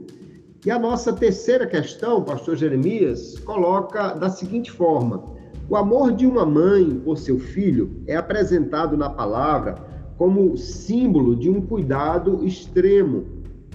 E 0.65 0.71
a 0.71 0.79
nossa 0.79 1.13
terceira 1.13 1.67
questão, 1.67 2.23
pastor 2.23 2.55
Jeremias, 2.55 3.37
coloca 3.39 4.13
da 4.13 4.29
seguinte 4.29 4.71
forma: 4.71 5.23
o 5.69 5.75
amor 5.75 6.11
de 6.11 6.25
uma 6.25 6.45
mãe 6.45 6.99
por 7.03 7.17
seu 7.17 7.39
filho 7.39 8.01
é 8.07 8.15
apresentado 8.15 8.97
na 8.97 9.09
palavra 9.09 9.75
como 10.17 10.57
símbolo 10.57 11.35
de 11.35 11.49
um 11.49 11.61
cuidado 11.61 12.43
extremo. 12.43 13.25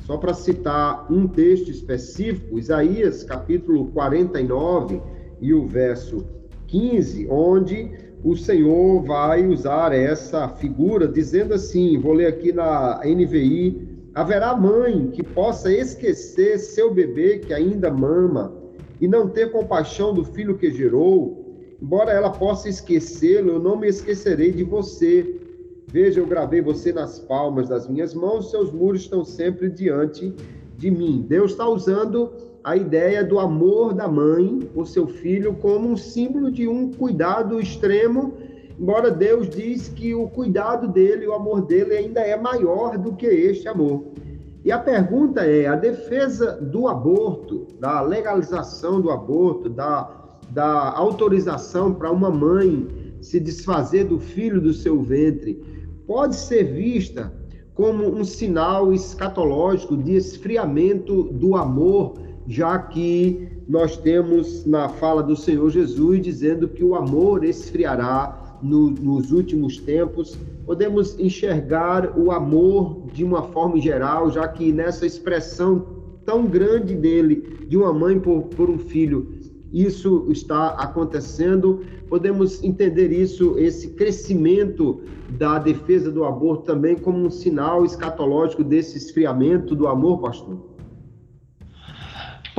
Só 0.05 0.16
para 0.16 0.35
citar 0.35 1.07
um 1.12 1.29
texto 1.29 1.70
específico, 1.70 2.59
Isaías 2.59 3.23
capítulo 3.23 3.87
49 3.92 5.01
e 5.40 5.55
o 5.55 5.68
verso 5.68 6.27
15, 6.66 7.29
onde 7.31 8.10
o 8.22 8.37
Senhor 8.37 9.02
vai 9.02 9.46
usar 9.46 9.92
essa 9.92 10.48
figura 10.48 11.09
dizendo 11.09 11.54
assim, 11.54 11.98
vou 11.98 12.12
ler 12.12 12.26
aqui 12.26 12.52
na 12.52 13.00
NVI, 13.04 13.88
haverá 14.14 14.54
mãe 14.54 15.11
que 15.11 15.22
possa 15.22 15.72
esquecer 15.72 16.59
seu 16.59 16.92
bebê 16.92 17.38
que 17.38 17.54
ainda 17.54 17.90
mama 17.90 18.54
e 19.00 19.09
não 19.09 19.28
ter 19.28 19.50
compaixão 19.50 20.12
do 20.12 20.24
filho 20.24 20.59
que 20.59 20.70
gerou, 20.70 21.56
embora 21.80 22.12
ela 22.12 22.30
possa 22.30 22.68
esquecê-lo, 22.68 23.52
eu 23.52 23.59
não 23.59 23.78
me 23.78 23.88
esquecerei 23.88 24.52
de 24.52 24.62
você. 24.62 25.40
Veja, 25.87 26.20
eu 26.20 26.26
gravei 26.26 26.61
você 26.61 26.92
nas 26.92 27.18
palmas 27.18 27.68
das 27.68 27.88
minhas 27.88 28.14
mãos, 28.14 28.50
seus 28.50 28.70
muros 28.70 29.00
estão 29.02 29.24
sempre 29.24 29.70
diante 29.70 30.35
de 30.76 30.90
mim. 30.90 31.24
Deus 31.26 31.52
está 31.52 31.66
usando 31.66 32.30
a 32.62 32.77
ideia 32.77 33.25
do 33.25 33.38
amor 33.38 33.94
da 33.94 34.07
mãe 34.07 34.61
por 34.75 34.87
seu 34.87 35.07
filho 35.07 35.55
como 35.55 35.88
um 35.88 35.96
símbolo 35.96 36.51
de 36.51 36.68
um 36.68 36.92
cuidado 36.92 37.61
extremo, 37.61 38.35
embora 38.79 39.11
Deus 39.11 39.49
diz 39.49 39.88
que 39.88 40.14
o 40.14 40.29
cuidado 40.29 40.88
dele, 40.88 41.27
o 41.27 41.33
amor 41.33 41.62
dele 41.62 41.94
ainda 41.94 42.20
é 42.20 42.37
maior 42.37 42.99
do 42.99 43.14
que 43.14 43.27
este 43.27 43.66
amor. 43.66 44.05
E 44.64 44.70
a 44.70 44.79
pergunta 44.79 45.40
é: 45.40 45.66
a 45.66 45.75
defesa 45.75 46.53
do 46.61 46.87
aborto, 46.87 47.66
da 47.79 48.03
legalização 48.03 49.01
do 49.01 49.11
aborto, 49.11 49.70
da, 49.70 50.11
da 50.51 50.92
autorização 50.96 51.94
para 51.94 52.11
uma 52.11 52.31
mãe 52.31 52.87
se 53.23 53.40
desfazer 53.40 54.05
do 54.05 54.18
filho 54.18 54.61
do 54.61 54.73
seu 54.73 55.01
ventre, 55.03 55.62
pode 56.07 56.37
ser 56.37 56.64
vista 56.64 57.33
como 57.75 58.07
um 58.07 58.25
sinal 58.25 58.92
escatológico 58.92 59.96
de 59.96 60.14
esfriamento 60.14 61.25
do 61.25 61.57
amor 61.57 62.14
já 62.46 62.79
que 62.79 63.48
nós 63.68 63.96
temos 63.96 64.66
na 64.66 64.88
fala 64.88 65.22
do 65.22 65.37
Senhor 65.37 65.70
Jesus 65.70 66.22
dizendo 66.22 66.68
que 66.68 66.83
o 66.83 66.94
amor 66.94 67.44
esfriará 67.44 68.59
no, 68.62 68.90
nos 68.90 69.33
últimos 69.33 69.79
tempos. 69.79 70.37
Podemos 70.66 71.18
enxergar 71.18 72.18
o 72.18 72.31
amor 72.31 73.07
de 73.12 73.24
uma 73.24 73.42
forma 73.42 73.81
geral, 73.81 74.31
já 74.31 74.46
que 74.48 74.72
nessa 74.72 75.07
expressão 75.07 75.87
tão 76.24 76.46
grande 76.46 76.94
dele, 76.94 77.66
de 77.66 77.76
uma 77.76 77.92
mãe 77.92 78.18
por, 78.18 78.42
por 78.42 78.68
um 78.68 78.79
filho, 78.79 79.33
isso 79.72 80.26
está 80.31 80.70
acontecendo. 80.70 81.81
Podemos 82.09 82.62
entender 82.62 83.12
isso, 83.12 83.59
esse 83.59 83.90
crescimento 83.90 85.00
da 85.38 85.59
defesa 85.59 86.11
do 86.11 86.24
aborto 86.24 86.64
também 86.64 86.96
como 86.96 87.18
um 87.18 87.31
sinal 87.31 87.85
escatológico 87.85 88.64
desse 88.64 88.98
esfriamento 88.98 89.74
do 89.74 89.87
amor, 89.87 90.20
pastor? 90.20 90.69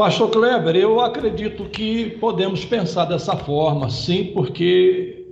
Pastor 0.01 0.31
Kleber, 0.31 0.75
eu 0.75 0.99
acredito 0.99 1.65
que 1.65 2.09
podemos 2.19 2.65
pensar 2.65 3.05
dessa 3.05 3.37
forma, 3.37 3.87
sim, 3.91 4.31
porque 4.33 5.27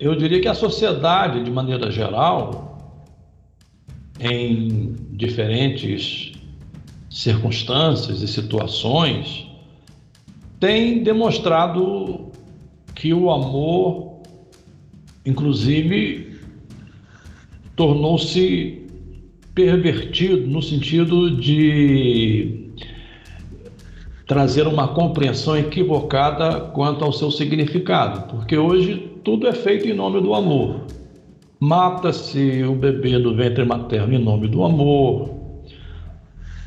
eu 0.00 0.16
diria 0.16 0.40
que 0.40 0.48
a 0.48 0.54
sociedade, 0.54 1.44
de 1.44 1.50
maneira 1.50 1.90
geral, 1.90 3.04
em 4.18 4.96
diferentes 5.10 6.32
circunstâncias 7.10 8.22
e 8.22 8.26
situações, 8.26 9.46
tem 10.58 11.02
demonstrado 11.02 12.32
que 12.94 13.12
o 13.12 13.30
amor, 13.30 14.22
inclusive, 15.26 16.40
tornou-se 17.76 18.88
pervertido 19.54 20.46
no 20.46 20.62
sentido 20.62 21.30
de 21.36 22.53
trazer 24.26 24.66
uma 24.66 24.88
compreensão 24.88 25.56
equivocada 25.56 26.60
quanto 26.72 27.04
ao 27.04 27.12
seu 27.12 27.30
significado, 27.30 28.28
porque 28.28 28.56
hoje 28.56 29.12
tudo 29.22 29.46
é 29.46 29.52
feito 29.52 29.86
em 29.86 29.94
nome 29.94 30.20
do 30.20 30.34
amor. 30.34 30.80
Mata-se 31.60 32.62
o 32.64 32.74
bebê 32.74 33.18
do 33.18 33.34
ventre 33.34 33.64
materno 33.64 34.14
em 34.14 34.18
nome 34.18 34.48
do 34.48 34.64
amor. 34.64 35.30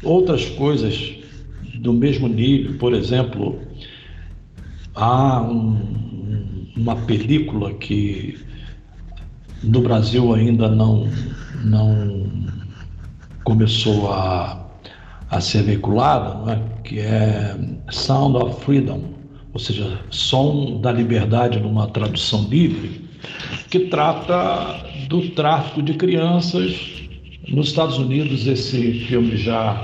Outras 0.04 0.46
coisas 0.50 1.15
do 1.76 1.93
mesmo 1.93 2.28
nível, 2.28 2.78
por 2.78 2.93
exemplo, 2.93 3.60
há 4.96 5.41
um, 5.41 6.67
uma 6.76 6.96
película 6.96 7.74
que 7.74 8.38
no 9.63 9.82
Brasil 9.82 10.34
ainda 10.34 10.67
não, 10.67 11.08
não 11.63 12.28
começou 13.43 14.12
a 14.12 14.66
a 15.29 15.41
ser 15.41 15.63
veiculada, 15.63 16.53
é? 16.53 16.59
que 16.83 16.99
é 16.99 17.57
Sound 17.89 18.37
of 18.37 18.63
Freedom, 18.63 19.01
ou 19.53 19.59
seja, 19.59 19.99
som 20.09 20.79
da 20.81 20.91
liberdade 20.91 21.59
numa 21.59 21.87
tradução 21.87 22.47
livre, 22.49 23.01
que 23.69 23.79
trata 23.79 24.85
do 25.09 25.29
tráfico 25.31 25.81
de 25.81 25.93
crianças. 25.93 26.93
Nos 27.47 27.69
Estados 27.69 27.97
Unidos, 27.97 28.45
esse 28.45 29.05
filme 29.05 29.37
já 29.37 29.81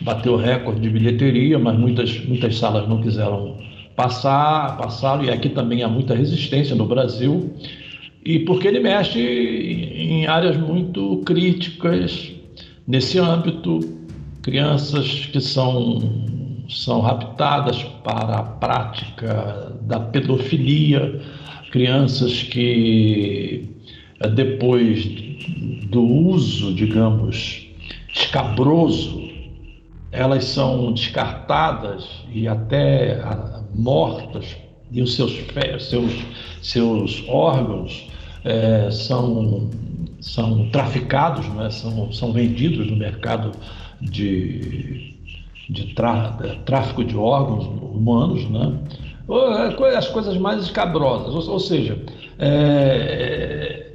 bateu 0.00 0.36
recorde 0.36 0.80
de 0.80 0.90
bilheteria, 0.90 1.58
mas 1.58 1.78
muitas, 1.78 2.24
muitas 2.26 2.58
salas 2.58 2.88
não 2.88 3.00
quiseram 3.00 3.58
passar, 3.96 4.76
passá-lo, 4.76 5.24
e 5.24 5.30
aqui 5.30 5.48
também 5.48 5.82
há 5.82 5.88
muita 5.88 6.14
resistência 6.14 6.76
no 6.76 6.86
Brasil, 6.86 7.54
e 8.24 8.40
porque 8.40 8.68
ele 8.68 8.80
mexe 8.80 9.18
em 9.18 10.26
áreas 10.26 10.56
muito 10.56 11.22
críticas 11.24 12.32
nesse 12.86 13.18
âmbito, 13.18 13.80
crianças 14.46 15.26
que 15.32 15.40
são, 15.40 16.00
são 16.68 17.00
raptadas 17.00 17.82
para 18.04 18.36
a 18.36 18.42
prática 18.44 19.72
da 19.80 19.98
pedofilia, 19.98 21.20
crianças 21.72 22.44
que 22.44 23.68
eh, 24.20 24.28
depois 24.28 25.04
do 25.90 26.00
uso, 26.00 26.72
digamos, 26.72 27.66
escabroso, 28.14 29.20
elas 30.12 30.44
são 30.44 30.92
descartadas 30.92 32.06
e 32.32 32.46
até 32.46 33.20
ah, 33.24 33.64
mortas 33.74 34.56
e 34.92 35.02
os 35.02 35.16
seus, 35.16 35.36
seus, 35.80 36.12
seus 36.62 37.24
órgãos 37.28 38.08
é, 38.44 38.88
são, 38.92 39.68
são 40.20 40.70
traficados, 40.70 41.44
é? 41.64 41.70
são, 41.70 42.12
são 42.12 42.32
vendidos 42.32 42.88
no 42.88 42.96
mercado 42.96 43.50
de, 44.00 45.14
de 45.68 45.94
tráfico 46.64 47.04
de 47.04 47.16
órgãos 47.16 47.66
humanos, 47.66 48.48
né? 48.50 48.78
É, 49.28 49.96
as 49.96 50.08
coisas 50.08 50.36
mais 50.36 50.62
escabrosas, 50.62 51.34
ou, 51.34 51.54
ou 51.54 51.60
seja, 51.60 52.00
é, 52.38 53.92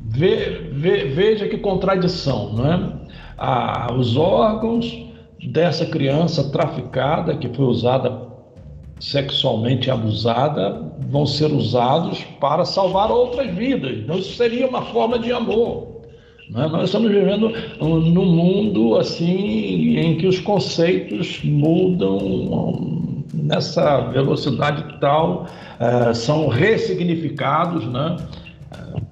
ve, 0.00 0.36
ve, 0.72 1.04
veja 1.04 1.48
que 1.48 1.58
contradição, 1.58 2.52
não 2.52 2.72
é? 2.72 2.92
Ah, 3.38 3.92
os 3.96 4.16
órgãos 4.16 5.06
dessa 5.48 5.86
criança 5.86 6.50
traficada 6.50 7.36
que 7.36 7.48
foi 7.48 7.64
usada 7.64 8.28
sexualmente 9.00 9.90
abusada 9.90 10.92
vão 11.08 11.24
ser 11.24 11.50
usados 11.52 12.22
para 12.38 12.66
salvar 12.66 13.10
outras 13.10 13.50
vidas. 13.54 13.98
Então, 13.98 14.18
isso 14.18 14.34
seria 14.34 14.66
uma 14.68 14.82
forma 14.82 15.18
de 15.18 15.32
amor. 15.32 15.99
Né? 16.50 16.66
Nós 16.68 16.84
estamos 16.84 17.10
vivendo 17.10 17.52
num 17.80 18.26
mundo 18.26 18.96
assim 18.96 19.96
em 19.98 20.16
que 20.16 20.26
os 20.26 20.40
conceitos 20.40 21.40
mudam 21.44 23.24
nessa 23.32 24.00
velocidade 24.10 24.98
tal, 25.00 25.46
uh, 25.80 26.14
são 26.14 26.48
ressignificados, 26.48 27.86
né? 27.86 28.16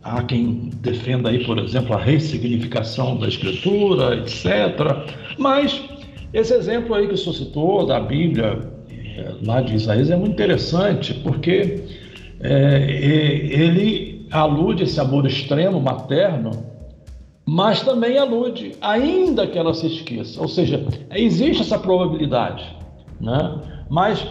Há 0.02 0.22
quem 0.22 0.70
defenda 0.80 1.28
aí, 1.28 1.44
por 1.44 1.58
exemplo, 1.58 1.94
a 1.94 1.98
ressignificação 1.98 3.16
da 3.16 3.26
escritura, 3.28 4.16
etc. 4.16 4.46
Mas 5.36 5.82
esse 6.32 6.54
exemplo 6.54 6.94
aí 6.94 7.08
que 7.08 7.14
o 7.14 7.16
senhor 7.16 7.34
citou 7.34 7.86
da 7.86 7.98
Bíblia, 8.00 8.60
é, 8.90 9.34
lá 9.44 9.60
de 9.60 9.74
Isaías, 9.74 10.10
é 10.10 10.16
muito 10.16 10.32
interessante, 10.32 11.14
porque 11.14 11.82
é, 12.40 12.86
ele 12.90 14.26
alude 14.30 14.84
esse 14.84 15.00
amor 15.00 15.26
extremo, 15.26 15.80
materno, 15.80 16.50
mas 17.50 17.80
também 17.80 18.18
alude, 18.18 18.76
ainda 18.78 19.46
que 19.46 19.58
ela 19.58 19.72
se 19.72 19.86
esqueça. 19.86 20.38
Ou 20.38 20.46
seja, 20.46 20.86
existe 21.10 21.62
essa 21.62 21.78
probabilidade. 21.78 22.62
Né? 23.18 23.84
Mas 23.88 24.22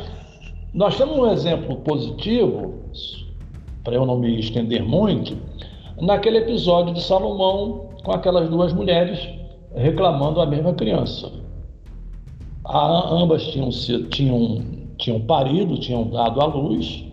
nós 0.71 0.95
temos 0.95 1.17
um 1.17 1.31
exemplo 1.31 1.77
positivo, 1.77 2.75
para 3.83 3.95
eu 3.95 4.05
não 4.05 4.19
me 4.19 4.39
estender 4.39 4.83
muito, 4.83 5.35
naquele 5.99 6.37
episódio 6.37 6.93
de 6.93 7.01
Salomão 7.01 7.89
com 8.03 8.11
aquelas 8.11 8.47
duas 8.51 8.71
mulheres 8.71 9.27
reclamando 9.75 10.39
a 10.39 10.45
mesma 10.45 10.73
criança. 10.73 11.31
A, 12.65 13.15
ambas 13.15 13.47
tinham, 13.47 13.71
tinham, 14.11 14.63
tinham 14.95 15.19
parido, 15.21 15.79
tinham 15.79 16.03
dado 16.03 16.39
à 16.39 16.45
luz, 16.45 17.03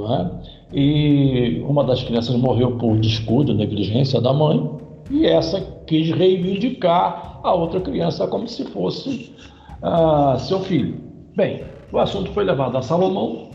é? 0.00 0.30
e 0.72 1.64
uma 1.68 1.84
das 1.84 2.02
crianças 2.02 2.34
morreu 2.34 2.76
por 2.78 2.98
descuido, 2.98 3.54
negligência 3.54 4.20
da 4.20 4.32
mãe, 4.32 4.84
e 5.10 5.26
essa 5.26 5.60
quis 5.86 6.10
reivindicar 6.10 7.40
a 7.42 7.54
outra 7.54 7.80
criança 7.80 8.26
como 8.26 8.48
se 8.48 8.64
fosse 8.66 9.34
ah, 9.82 10.36
seu 10.38 10.60
filho. 10.60 10.96
Bem, 11.36 11.62
o 11.92 11.98
assunto 11.98 12.30
foi 12.32 12.44
levado 12.44 12.76
a 12.76 12.82
Salomão. 12.82 13.50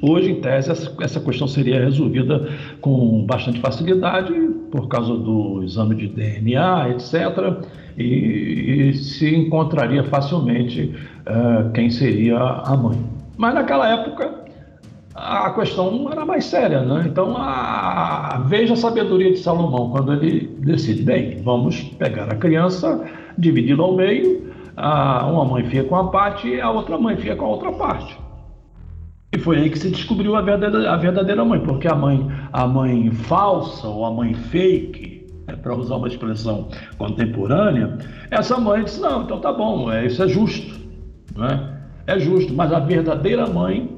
Hoje, 0.00 0.30
em 0.30 0.40
tese, 0.40 0.70
essa 0.70 1.20
questão 1.20 1.46
seria 1.46 1.80
resolvida 1.80 2.48
com 2.80 3.26
bastante 3.26 3.60
facilidade 3.60 4.32
por 4.70 4.88
causa 4.88 5.14
do 5.14 5.62
exame 5.62 5.94
de 5.96 6.08
DNA, 6.08 6.90
etc. 6.90 7.62
E, 7.98 8.88
e 8.88 8.94
se 8.94 9.34
encontraria 9.34 10.02
facilmente 10.04 10.94
uh, 11.26 11.70
quem 11.72 11.90
seria 11.90 12.38
a 12.38 12.74
mãe. 12.74 12.98
Mas 13.36 13.54
naquela 13.54 13.86
época 13.88 14.45
a 15.26 15.50
questão 15.50 16.08
era 16.10 16.24
mais 16.24 16.44
séria, 16.44 16.82
né? 16.82 17.04
Então 17.06 17.36
a, 17.36 18.42
veja 18.46 18.74
a 18.74 18.76
sabedoria 18.76 19.32
de 19.32 19.38
Salomão 19.38 19.90
quando 19.90 20.12
ele 20.12 20.56
decide, 20.58 21.02
bem, 21.02 21.42
vamos 21.42 21.80
pegar 21.80 22.30
a 22.30 22.36
criança, 22.36 23.04
dividi-la 23.36 23.84
ao 23.84 23.96
meio 23.96 24.46
a, 24.76 25.26
uma 25.26 25.44
mãe 25.44 25.64
fica 25.64 25.84
com 25.84 25.96
a 25.96 26.08
parte 26.10 26.48
e 26.48 26.60
a 26.60 26.70
outra 26.70 26.98
mãe 26.98 27.16
fica 27.16 27.34
com 27.34 27.46
a 27.46 27.48
outra 27.48 27.72
parte. 27.72 28.16
E 29.34 29.38
foi 29.38 29.56
aí 29.56 29.70
que 29.70 29.78
se 29.78 29.90
descobriu 29.90 30.36
a 30.36 30.42
verdadeira, 30.42 30.92
a 30.92 30.96
verdadeira 30.96 31.44
mãe, 31.44 31.60
porque 31.60 31.88
a 31.88 31.94
mãe, 31.94 32.30
a 32.52 32.66
mãe 32.66 33.10
falsa 33.10 33.88
ou 33.88 34.04
a 34.04 34.10
mãe 34.10 34.34
fake, 34.34 35.26
é, 35.48 35.56
para 35.56 35.74
usar 35.74 35.96
uma 35.96 36.08
expressão 36.08 36.68
contemporânea, 36.98 37.98
essa 38.30 38.58
mãe 38.58 38.84
disse: 38.84 39.00
não, 39.00 39.22
então 39.22 39.40
tá 39.40 39.52
bom, 39.52 39.90
é, 39.90 40.06
isso 40.06 40.22
é 40.22 40.28
justo, 40.28 40.78
né? 41.36 41.72
é 42.06 42.18
justo, 42.18 42.54
mas 42.54 42.72
a 42.72 42.78
verdadeira 42.78 43.46
mãe, 43.46 43.95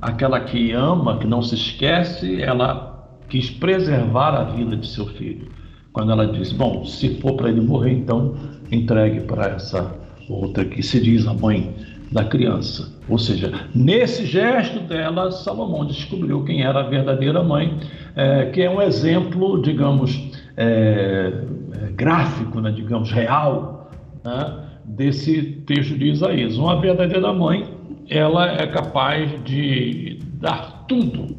aquela 0.00 0.40
que 0.40 0.72
ama, 0.72 1.18
que 1.18 1.26
não 1.26 1.42
se 1.42 1.54
esquece, 1.54 2.40
ela 2.42 3.08
quis 3.28 3.50
preservar 3.50 4.34
a 4.34 4.44
vida 4.44 4.76
de 4.76 4.86
seu 4.86 5.06
filho. 5.06 5.48
Quando 5.92 6.12
ela 6.12 6.26
disse: 6.26 6.54
bom, 6.54 6.84
se 6.84 7.20
for 7.20 7.34
para 7.34 7.48
ele 7.48 7.60
morrer, 7.60 7.92
então 7.92 8.34
entregue 8.70 9.20
para 9.20 9.46
essa 9.46 9.94
outra 10.28 10.64
que 10.64 10.82
se 10.82 11.00
diz 11.00 11.26
a 11.26 11.34
mãe 11.34 11.74
da 12.12 12.24
criança. 12.24 12.96
Ou 13.08 13.18
seja, 13.18 13.52
nesse 13.74 14.24
gesto 14.24 14.80
dela, 14.80 15.30
Salomão 15.30 15.86
descobriu 15.86 16.44
quem 16.44 16.62
era 16.62 16.80
a 16.80 16.88
verdadeira 16.88 17.42
mãe, 17.42 17.78
é, 18.14 18.46
que 18.46 18.62
é 18.62 18.70
um 18.70 18.80
exemplo, 18.80 19.60
digamos, 19.62 20.30
é, 20.56 21.32
é, 21.72 21.92
gráfico, 21.92 22.60
né, 22.60 22.70
digamos, 22.70 23.10
real, 23.10 23.90
né, 24.24 24.64
desse 24.84 25.42
texto 25.66 25.96
de 25.98 26.10
Isaías. 26.10 26.56
Uma 26.56 26.80
verdadeira 26.80 27.32
mãe, 27.32 27.66
ela 28.08 28.52
é 28.52 28.66
capaz 28.66 29.30
de 29.44 30.18
dar 30.34 30.84
tudo, 30.88 31.36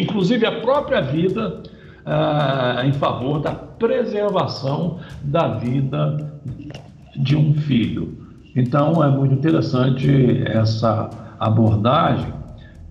inclusive 0.00 0.44
a 0.46 0.60
própria 0.60 1.00
vida, 1.00 1.62
ah, 2.04 2.82
em 2.84 2.92
favor 2.92 3.40
da 3.40 3.52
preservação 3.52 4.98
da 5.22 5.48
vida 5.48 6.32
de 7.16 7.36
um 7.36 7.54
filho. 7.54 8.16
Então 8.56 9.04
é 9.04 9.08
muito 9.08 9.34
interessante 9.34 10.42
essa 10.46 11.10
abordagem, 11.38 12.32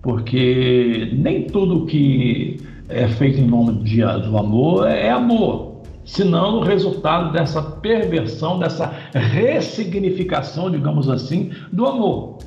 porque 0.00 1.10
nem 1.12 1.44
tudo 1.44 1.84
que 1.86 2.60
é 2.88 3.06
feito 3.08 3.38
em 3.40 3.46
nome 3.46 3.72
do 3.72 4.38
amor 4.38 4.88
é 4.88 5.10
amor, 5.10 5.82
senão 6.04 6.60
o 6.60 6.60
resultado 6.62 7.32
dessa 7.32 7.60
perversão, 7.60 8.58
dessa 8.58 8.90
ressignificação, 9.12 10.70
digamos 10.70 11.10
assim, 11.10 11.50
do 11.70 11.84
amor. 11.84 12.38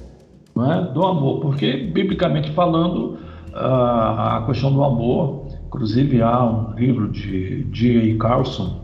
Não 0.56 0.72
é? 0.72 0.92
Do 0.92 1.06
amor, 1.06 1.40
porque, 1.40 1.78
biblicamente 1.78 2.52
falando, 2.52 3.18
a 3.54 4.44
questão 4.46 4.72
do 4.72 4.84
amor, 4.84 5.48
inclusive 5.68 6.22
há 6.22 6.44
um 6.44 6.74
livro 6.76 7.10
de 7.10 7.68
G.A. 7.72 8.18
Carlson, 8.18 8.82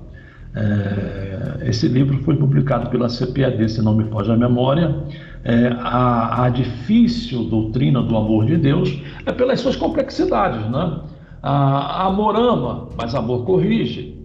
é, 0.55 1.70
esse 1.70 1.88
livro 1.88 2.18
foi 2.24 2.36
publicado 2.36 2.89
pela 2.89 3.07
CPAD, 3.07 3.70
se 3.70 3.82
não 3.82 3.95
me 3.95 4.05
foge 4.05 4.32
a 4.32 4.36
memória. 4.36 5.03
É, 5.43 5.68
a, 5.80 6.45
a, 6.45 6.49
difícil 6.49 7.43
doutrina 7.43 8.01
do 8.01 8.18
amor 8.18 8.45
de 8.45 8.57
Deus 8.57 8.99
é 9.26 9.32
pelas 9.32 9.59
suas 9.59 9.76
complexidades. 9.76 10.65
Né? 10.70 10.99
A, 11.43 12.07
amor 12.07 12.36
ama, 12.36 12.89
mas 12.97 13.13
amor 13.13 13.45
corrige. 13.45 14.18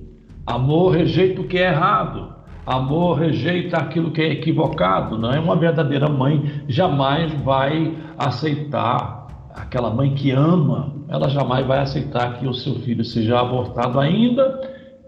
Amor 0.47 0.95
rejeita 0.95 1.43
o 1.43 1.45
que 1.45 1.59
é 1.59 1.69
errado. 1.69 2.33
Amor 2.65 3.19
rejeita 3.19 3.77
aquilo 3.77 4.13
que 4.13 4.23
é 4.23 4.33
equivocado. 4.33 5.19
Não 5.19 5.33
é 5.33 5.41
uma 5.41 5.57
verdadeira 5.57 6.09
mãe 6.09 6.63
jamais 6.69 7.33
vai 7.43 7.97
aceitar 8.17 9.23
aquela 9.55 9.91
mãe 9.91 10.15
que 10.15 10.31
ama, 10.31 10.95
ela 11.09 11.29
jamais 11.29 11.67
vai 11.67 11.81
aceitar 11.81 12.39
que 12.39 12.47
o 12.47 12.55
seu 12.55 12.75
filho 12.77 13.05
seja 13.05 13.39
abortado 13.39 14.01
ainda 14.01 14.61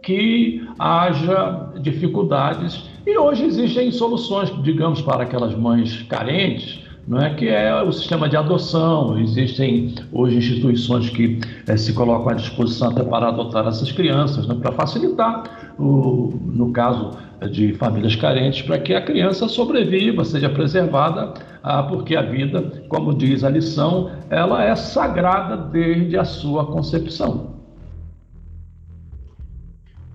que 0.02 0.66
haja 0.78 1.70
dificuldades. 1.80 2.90
E 3.07 3.16
hoje 3.16 3.44
existem 3.44 3.90
soluções, 3.90 4.50
digamos, 4.62 5.00
para 5.00 5.22
aquelas 5.22 5.55
mães 5.55 6.02
carentes, 6.02 6.84
não 7.07 7.20
é 7.20 7.34
que 7.34 7.48
é 7.48 7.82
o 7.82 7.92
sistema 7.92 8.28
de 8.28 8.36
adoção. 8.36 9.18
Existem 9.18 9.94
hoje 10.12 10.38
instituições 10.38 11.11
que 11.11 11.38
é, 11.66 11.76
se 11.76 11.92
colocam 11.92 12.30
à 12.30 12.34
disposição 12.34 12.90
até 12.90 13.02
para 13.02 13.28
adotar 13.28 13.66
essas 13.66 13.92
crianças, 13.92 14.46
né, 14.46 14.55
para 14.55 14.72
facilitar, 14.72 15.74
o, 15.78 16.32
no 16.46 16.72
caso 16.72 17.11
de 17.50 17.74
famílias 17.74 18.16
carentes, 18.16 18.62
para 18.62 18.78
que 18.78 18.94
a 18.94 19.02
criança 19.02 19.48
sobreviva, 19.48 20.24
seja 20.24 20.48
preservada, 20.48 21.34
ah, 21.62 21.82
porque 21.82 22.16
a 22.16 22.22
vida, 22.22 22.84
como 22.88 23.14
diz 23.14 23.44
a 23.44 23.50
lição, 23.50 24.11
ela 24.30 24.64
é 24.64 24.74
sagrada 24.74 25.57
desde 25.57 26.16
a 26.16 26.24
sua 26.24 26.66
concepção. 26.66 27.55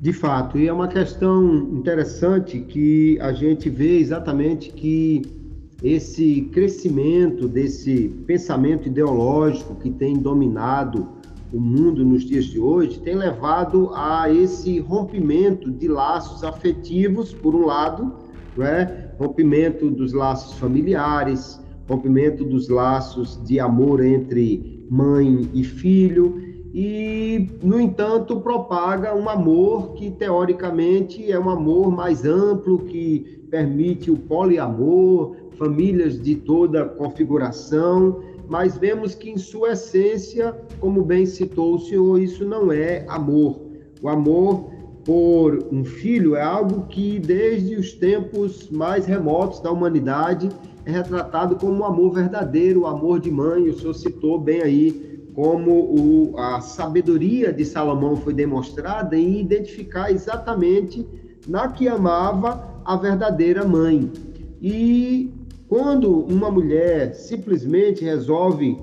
De 0.01 0.13
fato, 0.13 0.57
e 0.57 0.65
é 0.65 0.71
uma 0.71 0.87
questão 0.87 1.53
interessante 1.73 2.59
que 2.61 3.19
a 3.19 3.33
gente 3.33 3.69
vê 3.69 3.97
exatamente 3.97 4.71
que 4.71 5.38
esse 5.83 6.41
crescimento 6.51 7.47
desse 7.47 8.09
pensamento 8.27 8.87
ideológico 8.87 9.75
que 9.75 9.89
tem 9.89 10.17
dominado 10.17 11.07
o 11.53 11.59
mundo 11.59 12.05
nos 12.05 12.23
dias 12.23 12.45
de 12.45 12.59
hoje 12.59 12.99
tem 12.99 13.15
levado 13.15 13.89
a 13.93 14.31
esse 14.31 14.79
rompimento 14.79 15.71
de 15.71 15.87
laços 15.87 16.43
afetivos, 16.43 17.33
por 17.33 17.55
um 17.55 17.65
lado, 17.65 18.13
é? 18.59 19.09
rompimento 19.17 19.89
dos 19.89 20.13
laços 20.13 20.57
familiares, 20.59 21.59
rompimento 21.87 22.43
dos 22.43 22.69
laços 22.69 23.41
de 23.45 23.59
amor 23.59 24.03
entre 24.03 24.85
mãe 24.89 25.49
e 25.53 25.63
filho, 25.63 26.49
e, 26.71 27.49
no 27.63 27.79
entanto, 27.79 28.39
propaga 28.41 29.15
um 29.15 29.27
amor 29.27 29.93
que, 29.93 30.11
teoricamente, 30.11 31.31
é 31.31 31.39
um 31.39 31.49
amor 31.49 31.91
mais 31.91 32.25
amplo, 32.25 32.79
que 32.79 33.38
permite 33.49 34.11
o 34.11 34.17
poliamor, 34.17 35.35
famílias 35.57 36.21
de 36.21 36.35
toda 36.35 36.85
configuração, 36.85 38.21
mas 38.47 38.77
vemos 38.77 39.13
que, 39.13 39.29
em 39.29 39.37
sua 39.37 39.73
essência, 39.73 40.55
como 40.79 41.03
bem 41.03 41.25
citou 41.25 41.75
o 41.75 41.79
senhor, 41.79 42.19
isso 42.19 42.45
não 42.45 42.71
é 42.71 43.05
amor. 43.07 43.61
O 44.01 44.09
amor 44.09 44.71
por 45.05 45.67
um 45.71 45.83
filho 45.83 46.35
é 46.35 46.41
algo 46.41 46.87
que, 46.87 47.19
desde 47.19 47.75
os 47.75 47.93
tempos 47.93 48.69
mais 48.69 49.05
remotos 49.05 49.59
da 49.59 49.71
humanidade, 49.71 50.49
é 50.85 50.91
retratado 50.91 51.55
como 51.55 51.73
um 51.73 51.85
amor 51.85 52.13
verdadeiro, 52.13 52.81
o 52.81 52.87
amor 52.87 53.19
de 53.19 53.29
mãe. 53.29 53.69
O 53.69 53.77
senhor 53.77 53.93
citou 53.93 54.39
bem 54.39 54.61
aí 54.61 55.09
como 55.35 55.71
o, 55.71 56.37
a 56.37 56.59
sabedoria 56.59 57.53
de 57.53 57.63
Salomão 57.63 58.15
foi 58.17 58.33
demonstrada 58.33 59.15
em 59.15 59.39
identificar 59.39 60.11
exatamente 60.11 61.07
na 61.47 61.67
que 61.69 61.87
amava 61.87 62.78
a 62.89 62.95
verdadeira 62.95 63.63
mãe. 63.63 64.11
E 64.59 65.31
quando 65.67 66.11
uma 66.21 66.49
mulher 66.49 67.13
simplesmente 67.13 68.03
resolve 68.03 68.79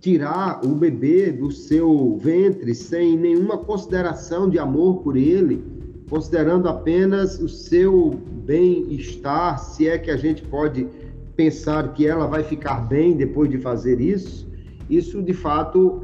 tirar 0.00 0.64
o 0.64 0.68
bebê 0.68 1.30
do 1.32 1.52
seu 1.52 2.16
ventre 2.18 2.74
sem 2.74 3.14
nenhuma 3.14 3.58
consideração 3.58 4.48
de 4.48 4.58
amor 4.58 5.02
por 5.02 5.18
ele, 5.18 5.62
considerando 6.08 6.66
apenas 6.66 7.38
o 7.38 7.46
seu 7.46 8.18
bem-estar, 8.46 9.58
se 9.58 9.86
é 9.86 9.98
que 9.98 10.10
a 10.10 10.16
gente 10.16 10.40
pode 10.40 10.88
pensar 11.36 11.92
que 11.92 12.06
ela 12.06 12.26
vai 12.26 12.42
ficar 12.42 12.88
bem 12.88 13.18
depois 13.18 13.50
de 13.50 13.58
fazer 13.58 14.00
isso, 14.00 14.48
isso 14.88 15.22
de 15.22 15.34
fato 15.34 16.00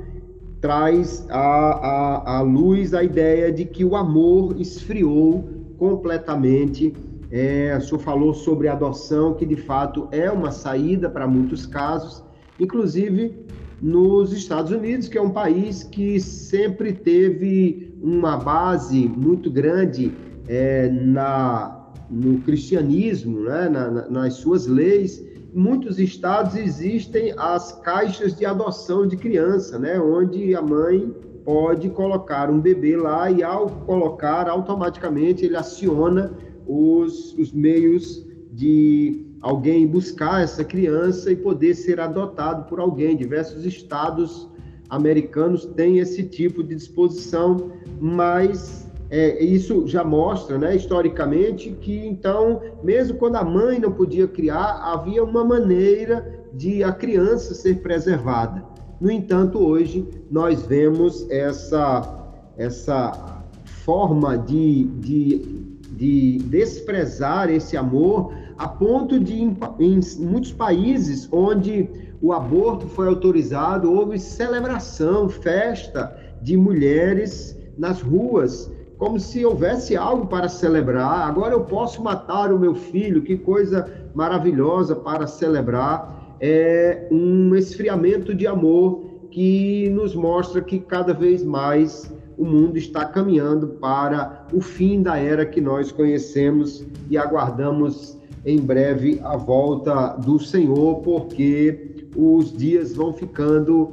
traz 0.60 1.24
à, 1.30 2.42
luz 2.42 2.92
a 2.92 3.02
ideia 3.02 3.50
de 3.50 3.64
que 3.64 3.86
o 3.86 3.96
amor 3.96 4.60
esfriou 4.60 5.48
completamente. 5.78 6.92
É, 7.32 7.74
o 7.78 7.80
senhor 7.80 7.98
falou 7.98 8.34
sobre 8.34 8.68
adoção, 8.68 9.32
que 9.32 9.46
de 9.46 9.56
fato 9.56 10.06
é 10.12 10.30
uma 10.30 10.50
saída 10.50 11.08
para 11.08 11.26
muitos 11.26 11.64
casos, 11.64 12.22
inclusive 12.60 13.34
nos 13.80 14.34
Estados 14.34 14.70
Unidos, 14.70 15.08
que 15.08 15.16
é 15.16 15.22
um 15.22 15.30
país 15.30 15.82
que 15.82 16.20
sempre 16.20 16.92
teve 16.92 17.96
uma 18.02 18.36
base 18.36 19.08
muito 19.08 19.50
grande 19.50 20.12
é, 20.46 20.90
na, 20.90 21.88
no 22.10 22.38
cristianismo, 22.40 23.40
né, 23.40 23.66
na, 23.66 23.90
na, 23.90 24.08
nas 24.10 24.34
suas 24.34 24.66
leis. 24.66 25.24
Muitos 25.54 25.98
estados 25.98 26.54
existem 26.54 27.34
as 27.38 27.72
caixas 27.80 28.36
de 28.36 28.44
adoção 28.44 29.06
de 29.06 29.16
criança, 29.16 29.78
né, 29.78 29.98
onde 29.98 30.54
a 30.54 30.60
mãe 30.60 31.10
pode 31.44 31.88
colocar 31.90 32.50
um 32.50 32.60
bebê 32.60 32.94
lá 32.94 33.30
e, 33.30 33.42
ao 33.42 33.68
colocar, 33.68 34.48
automaticamente 34.48 35.46
ele 35.46 35.56
aciona 35.56 36.30
os, 36.66 37.36
os 37.38 37.52
meios 37.52 38.24
de 38.52 39.26
alguém 39.40 39.86
buscar 39.86 40.42
essa 40.42 40.64
criança 40.64 41.32
e 41.32 41.36
poder 41.36 41.74
ser 41.74 41.98
adotado 41.98 42.68
por 42.68 42.78
alguém. 42.78 43.16
Diversos 43.16 43.64
estados 43.64 44.48
americanos 44.88 45.64
têm 45.64 45.98
esse 45.98 46.22
tipo 46.24 46.62
de 46.62 46.74
disposição, 46.74 47.72
mas 48.00 48.86
é, 49.10 49.42
isso 49.42 49.86
já 49.86 50.04
mostra, 50.04 50.56
né, 50.58 50.76
historicamente, 50.76 51.70
que 51.80 52.06
então, 52.06 52.62
mesmo 52.82 53.18
quando 53.18 53.36
a 53.36 53.44
mãe 53.44 53.78
não 53.78 53.92
podia 53.92 54.28
criar, 54.28 54.80
havia 54.82 55.22
uma 55.24 55.44
maneira 55.44 56.40
de 56.54 56.84
a 56.84 56.92
criança 56.92 57.54
ser 57.54 57.82
preservada. 57.82 58.64
No 59.00 59.10
entanto, 59.10 59.58
hoje 59.58 60.08
nós 60.30 60.62
vemos 60.62 61.28
essa, 61.28 62.30
essa 62.56 63.42
forma 63.84 64.38
de, 64.38 64.84
de, 64.84 65.61
de 66.02 66.38
desprezar 66.38 67.48
esse 67.48 67.76
amor 67.76 68.34
a 68.58 68.66
ponto 68.66 69.20
de, 69.20 69.40
em, 69.40 69.56
em 69.78 70.00
muitos 70.18 70.52
países 70.52 71.28
onde 71.30 71.88
o 72.20 72.32
aborto 72.32 72.88
foi 72.88 73.06
autorizado, 73.06 73.92
houve 73.92 74.18
celebração, 74.18 75.28
festa 75.28 76.12
de 76.42 76.56
mulheres 76.56 77.56
nas 77.78 78.02
ruas, 78.02 78.68
como 78.98 79.20
se 79.20 79.44
houvesse 79.44 79.96
algo 79.96 80.26
para 80.26 80.48
celebrar. 80.48 81.28
Agora 81.28 81.54
eu 81.54 81.60
posso 81.60 82.02
matar 82.02 82.52
o 82.52 82.58
meu 82.58 82.74
filho, 82.74 83.22
que 83.22 83.36
coisa 83.36 83.88
maravilhosa 84.12 84.96
para 84.96 85.28
celebrar. 85.28 86.36
É 86.40 87.06
um 87.12 87.54
esfriamento 87.54 88.34
de 88.34 88.44
amor 88.48 89.04
que 89.30 89.88
nos 89.90 90.16
mostra 90.16 90.60
que 90.60 90.80
cada 90.80 91.14
vez 91.14 91.44
mais 91.44 92.12
o 92.42 92.44
mundo 92.44 92.76
está 92.76 93.04
caminhando 93.04 93.68
para 93.68 94.48
o 94.52 94.60
fim 94.60 95.00
da 95.00 95.16
era 95.16 95.46
que 95.46 95.60
nós 95.60 95.92
conhecemos 95.92 96.84
e 97.08 97.16
aguardamos 97.16 98.18
em 98.44 98.58
breve 98.58 99.20
a 99.22 99.36
volta 99.36 100.16
do 100.16 100.40
Senhor, 100.40 100.96
porque 101.02 102.08
os 102.16 102.52
dias 102.52 102.96
vão 102.96 103.12
ficando 103.12 103.92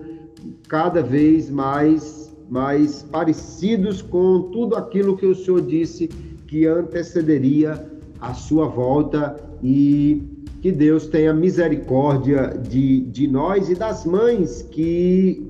cada 0.67 1.03
vez 1.03 1.47
mais, 1.47 2.35
mais 2.49 3.03
parecidos 3.03 4.01
com 4.01 4.49
tudo 4.51 4.75
aquilo 4.75 5.15
que 5.15 5.27
o 5.27 5.35
Senhor 5.35 5.61
disse 5.61 6.07
que 6.47 6.65
antecederia 6.65 7.87
a 8.19 8.33
sua 8.33 8.67
volta. 8.67 9.35
E 9.61 10.23
que 10.61 10.71
Deus 10.71 11.07
tenha 11.07 11.33
misericórdia 11.33 12.47
de, 12.47 13.01
de 13.01 13.27
nós 13.27 13.69
e 13.69 13.75
das 13.75 14.05
mães 14.05 14.61
que 14.61 15.48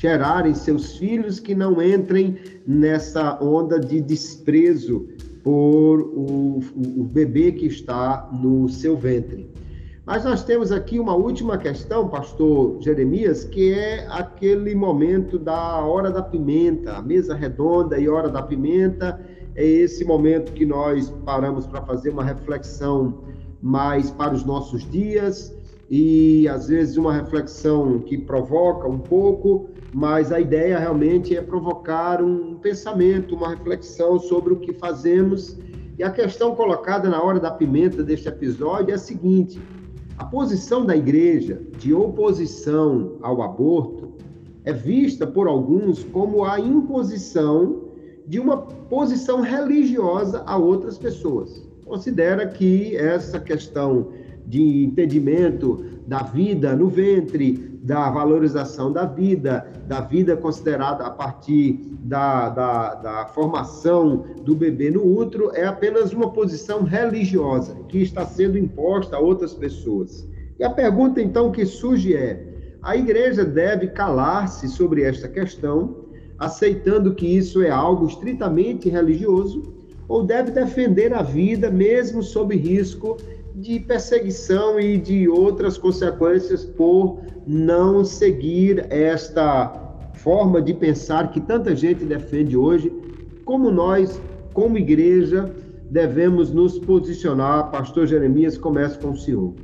gerarem 0.00 0.54
seus 0.54 0.96
filhos, 0.96 1.38
que 1.38 1.54
não 1.54 1.82
entrem 1.82 2.38
nessa 2.66 3.38
onda 3.42 3.78
de 3.78 4.00
desprezo 4.00 5.06
por 5.44 6.00
o, 6.00 6.60
o, 6.74 7.04
bebê 7.04 7.52
que 7.52 7.66
está 7.66 8.26
no 8.32 8.66
seu 8.66 8.96
ventre. 8.96 9.50
Mas 10.06 10.24
nós 10.24 10.42
temos 10.42 10.72
aqui 10.72 10.98
uma 10.98 11.14
última 11.14 11.58
questão, 11.58 12.08
pastor 12.08 12.80
Jeremias, 12.80 13.44
que 13.44 13.74
é 13.74 14.06
aquele 14.08 14.74
momento 14.74 15.38
da 15.38 15.84
hora 15.84 16.10
da 16.10 16.22
pimenta, 16.22 16.94
a 16.94 17.02
mesa 17.02 17.34
redonda 17.34 17.98
e 17.98 18.08
hora 18.08 18.30
da 18.30 18.42
pimenta. 18.42 19.20
É 19.54 19.64
esse 19.66 20.02
momento 20.02 20.52
que 20.52 20.64
nós 20.64 21.10
paramos 21.26 21.66
para 21.66 21.82
fazer 21.82 22.08
uma 22.08 22.24
reflexão 22.24 23.22
mais 23.60 24.10
para 24.10 24.32
os 24.32 24.46
nossos 24.46 24.90
dias 24.90 25.54
e 25.90 26.46
às 26.48 26.68
vezes 26.68 26.96
uma 26.96 27.12
reflexão 27.12 27.98
que 27.98 28.16
provoca 28.16 28.88
um 28.88 28.98
pouco, 28.98 29.68
mas 29.92 30.30
a 30.30 30.40
ideia 30.40 30.78
realmente 30.78 31.36
é 31.36 31.42
provocar 31.42 32.22
um 32.22 32.54
pensamento, 32.56 33.34
uma 33.34 33.48
reflexão 33.48 34.18
sobre 34.18 34.52
o 34.52 34.60
que 34.60 34.72
fazemos. 34.72 35.58
E 35.98 36.02
a 36.02 36.10
questão 36.10 36.54
colocada 36.54 37.08
na 37.08 37.22
hora 37.22 37.40
da 37.40 37.50
pimenta 37.50 38.02
deste 38.02 38.28
episódio 38.28 38.92
é 38.92 38.94
a 38.94 38.98
seguinte: 38.98 39.60
a 40.16 40.24
posição 40.24 40.86
da 40.86 40.96
igreja 40.96 41.60
de 41.78 41.92
oposição 41.92 43.16
ao 43.20 43.42
aborto 43.42 44.12
é 44.64 44.72
vista 44.72 45.26
por 45.26 45.48
alguns 45.48 46.04
como 46.04 46.44
a 46.44 46.60
imposição 46.60 47.88
de 48.26 48.38
uma 48.38 48.58
posição 48.58 49.40
religiosa 49.40 50.42
a 50.46 50.56
outras 50.56 50.96
pessoas. 50.98 51.66
Considera 51.84 52.46
que 52.46 52.96
essa 52.96 53.40
questão 53.40 54.08
de 54.50 54.84
entendimento 54.84 55.84
da 56.08 56.24
vida 56.24 56.74
no 56.74 56.88
ventre, 56.88 57.52
da 57.82 58.10
valorização 58.10 58.92
da 58.92 59.06
vida, 59.06 59.64
da 59.86 60.00
vida 60.00 60.36
considerada 60.36 61.06
a 61.06 61.10
partir 61.10 61.80
da, 62.00 62.48
da, 62.48 62.94
da, 62.96 63.26
formação 63.26 64.24
do 64.42 64.56
bebê 64.56 64.90
no 64.90 65.06
útero, 65.06 65.52
é 65.54 65.64
apenas 65.64 66.12
uma 66.12 66.32
posição 66.32 66.82
religiosa 66.82 67.76
que 67.88 67.98
está 68.02 68.26
sendo 68.26 68.58
imposta 68.58 69.16
a 69.16 69.20
outras 69.20 69.54
pessoas. 69.54 70.28
E 70.58 70.64
a 70.64 70.70
pergunta 70.70 71.22
então 71.22 71.52
que 71.52 71.64
surge 71.64 72.14
é: 72.14 72.44
a 72.82 72.96
igreja 72.96 73.44
deve 73.44 73.86
calar-se 73.86 74.66
sobre 74.68 75.04
esta 75.04 75.28
questão, 75.28 76.06
aceitando 76.36 77.14
que 77.14 77.26
isso 77.26 77.62
é 77.62 77.70
algo 77.70 78.06
estritamente 78.06 78.88
religioso, 78.88 79.62
ou 80.08 80.24
deve 80.24 80.50
defender 80.50 81.14
a 81.14 81.22
vida 81.22 81.70
mesmo 81.70 82.20
sob 82.20 82.56
risco 82.56 83.16
de 83.60 83.78
perseguição 83.78 84.80
e 84.80 84.96
de 84.96 85.28
outras 85.28 85.76
consequências 85.76 86.64
por 86.64 87.20
não 87.46 88.04
seguir 88.04 88.86
esta 88.90 89.68
forma 90.14 90.62
de 90.62 90.72
pensar 90.72 91.30
que 91.30 91.40
tanta 91.40 91.76
gente 91.76 92.04
defende 92.04 92.56
hoje, 92.56 92.90
como 93.44 93.70
nós, 93.70 94.20
como 94.54 94.78
igreja, 94.78 95.54
devemos 95.90 96.50
nos 96.50 96.78
posicionar. 96.78 97.70
Pastor 97.70 98.06
Jeremias, 98.06 98.56
começa 98.56 98.98
com 98.98 99.10
o 99.10 99.16
senhor. 99.16 99.54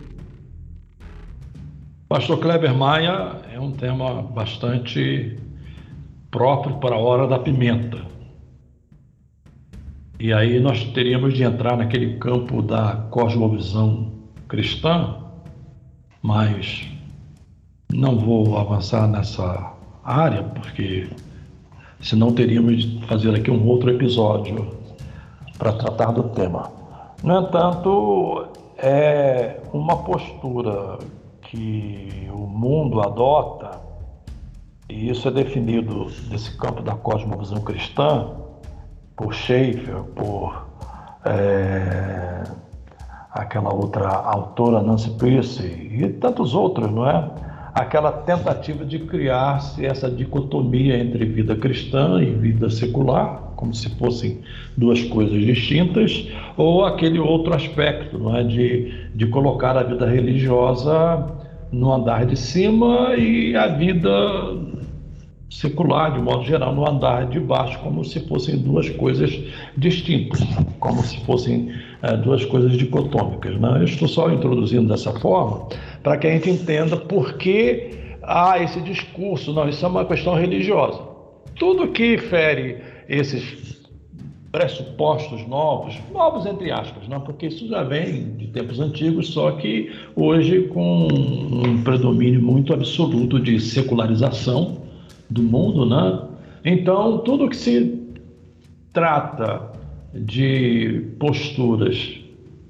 Pastor 2.09 2.39
Kleber 2.39 2.75
Maia 2.75 3.41
é 3.53 3.59
um 3.59 3.73
tema 3.73 4.23
bastante 4.23 5.39
próprio 6.31 6.77
para 6.77 6.97
a 6.97 6.99
hora 6.99 7.27
da 7.27 7.39
pimenta. 7.39 8.16
E 10.19 10.33
aí 10.33 10.59
nós 10.59 10.83
teríamos 10.93 11.35
de 11.35 11.43
entrar 11.43 11.77
naquele 11.77 12.17
campo 12.17 12.63
da 12.63 13.07
cosmovisão 13.11 14.13
cristã, 14.49 15.17
mas 16.23 16.89
não 17.93 18.19
vou 18.19 18.57
avançar 18.57 19.07
nessa 19.07 19.75
área, 20.03 20.43
porque 20.43 21.11
senão 22.01 22.33
teríamos 22.33 22.83
de 22.83 23.07
fazer 23.07 23.35
aqui 23.35 23.51
um 23.51 23.67
outro 23.67 23.91
episódio 23.91 24.75
para 25.59 25.75
tratar 25.75 26.13
do 26.13 26.31
tema. 26.31 26.71
No 27.23 27.41
entanto, 27.41 28.49
é 28.79 29.61
uma 29.71 29.99
postura 29.99 30.99
que 31.43 32.27
o 32.33 32.47
mundo 32.47 33.03
adota, 33.03 33.79
e 34.89 35.11
isso 35.11 35.29
é 35.29 35.31
definido 35.31 36.07
nesse 36.31 36.57
campo 36.57 36.83
da 36.83 36.95
cosmovisão 36.95 37.61
cristã, 37.61 38.46
por 39.17 39.33
Schaeffer, 39.35 40.03
por 40.15 40.67
é, 41.25 42.45
aquela 43.33 43.75
outra 43.75 44.09
autora 44.09 44.83
Nancy 44.83 45.11
Pierce 45.19 45.67
e 45.67 46.09
tantos 46.21 46.55
outros, 46.55 46.91
não 46.91 47.09
é? 47.09 47.31
Aquela 47.75 48.11
tentativa 48.11 48.85
de 48.87 49.01
criar-se 49.01 49.85
essa 49.85 50.11
dicotomia 50.11 50.99
entre 50.99 51.27
vida 51.27 51.55
cristã 51.57 52.23
e 52.23 52.27
vida 52.27 52.71
secular, 52.71 53.53
como 53.55 53.75
se 53.75 53.91
fossem 53.99 54.41
duas 54.77 55.03
coisas 55.03 55.43
distintas, 55.43 56.27
ou 56.57 56.87
aquele 56.87 57.19
outro 57.19 57.55
aspecto, 57.55 58.19
não 58.19 58.35
é, 58.35 58.45
de, 58.45 59.11
de 59.15 59.27
colocar 59.27 59.77
a 59.77 59.83
vida 59.83 60.07
religiosa 60.07 61.27
no 61.71 61.93
andar 61.93 62.25
de 62.25 62.37
cima 62.37 63.15
e 63.17 63.55
a 63.55 63.67
vida 63.67 64.11
secular, 65.51 66.13
de 66.13 66.21
modo 66.21 66.45
geral, 66.45 66.75
no 66.75 66.89
andar 66.89 67.27
de 67.29 67.39
baixo, 67.39 67.79
como 67.81 68.05
se 68.05 68.21
fossem 68.21 68.59
duas 68.59 68.89
coisas 68.91 69.39
distintas, 69.77 70.41
como 70.81 71.03
se 71.03 71.19
fossem 71.25 71.73
é, 72.03 72.17
duas 72.17 72.45
coisas 72.45 72.77
dicotômicas. 72.77 73.59
Né? 73.59 73.79
Eu 73.79 73.85
estou 73.85 74.09
só 74.09 74.31
introduzindo 74.31 74.89
dessa 74.89 75.13
forma 75.21 75.69
para 76.03 76.17
que 76.17 76.27
a 76.27 76.31
gente 76.31 76.51
entenda 76.51 76.97
por 76.97 77.35
que 77.35 77.91
há 78.23 78.59
esse 78.63 78.81
discurso. 78.81 79.53
Não, 79.53 79.69
isso 79.69 79.85
é 79.85 79.89
uma 79.89 80.05
questão 80.05 80.35
religiosa. 80.35 81.01
Tudo 81.55 81.89
que 81.89 82.19
fere 82.19 82.79
esses 83.09 83.77
pressupostos 84.51 85.47
novos, 85.47 85.95
novos 86.13 86.47
entre 86.47 86.71
aspas, 86.71 87.07
não, 87.09 87.21
porque 87.21 87.47
isso 87.47 87.69
já 87.69 87.83
vem 87.83 88.37
de 88.37 88.47
tempos 88.47 88.81
antigos, 88.81 89.29
só 89.29 89.53
que 89.53 89.93
hoje 90.15 90.63
com 90.69 91.09
um 91.09 91.83
predomínio 91.83 92.41
muito 92.41 92.73
absoluto 92.73 93.39
de 93.39 93.61
secularização 93.61 94.86
do 95.29 95.43
mundo, 95.43 95.87
né? 95.87 96.23
Então, 96.65 97.19
tudo 97.19 97.49
que 97.49 97.57
se 97.57 98.03
trata 98.93 99.73
de 100.15 101.13
posturas 101.19 102.19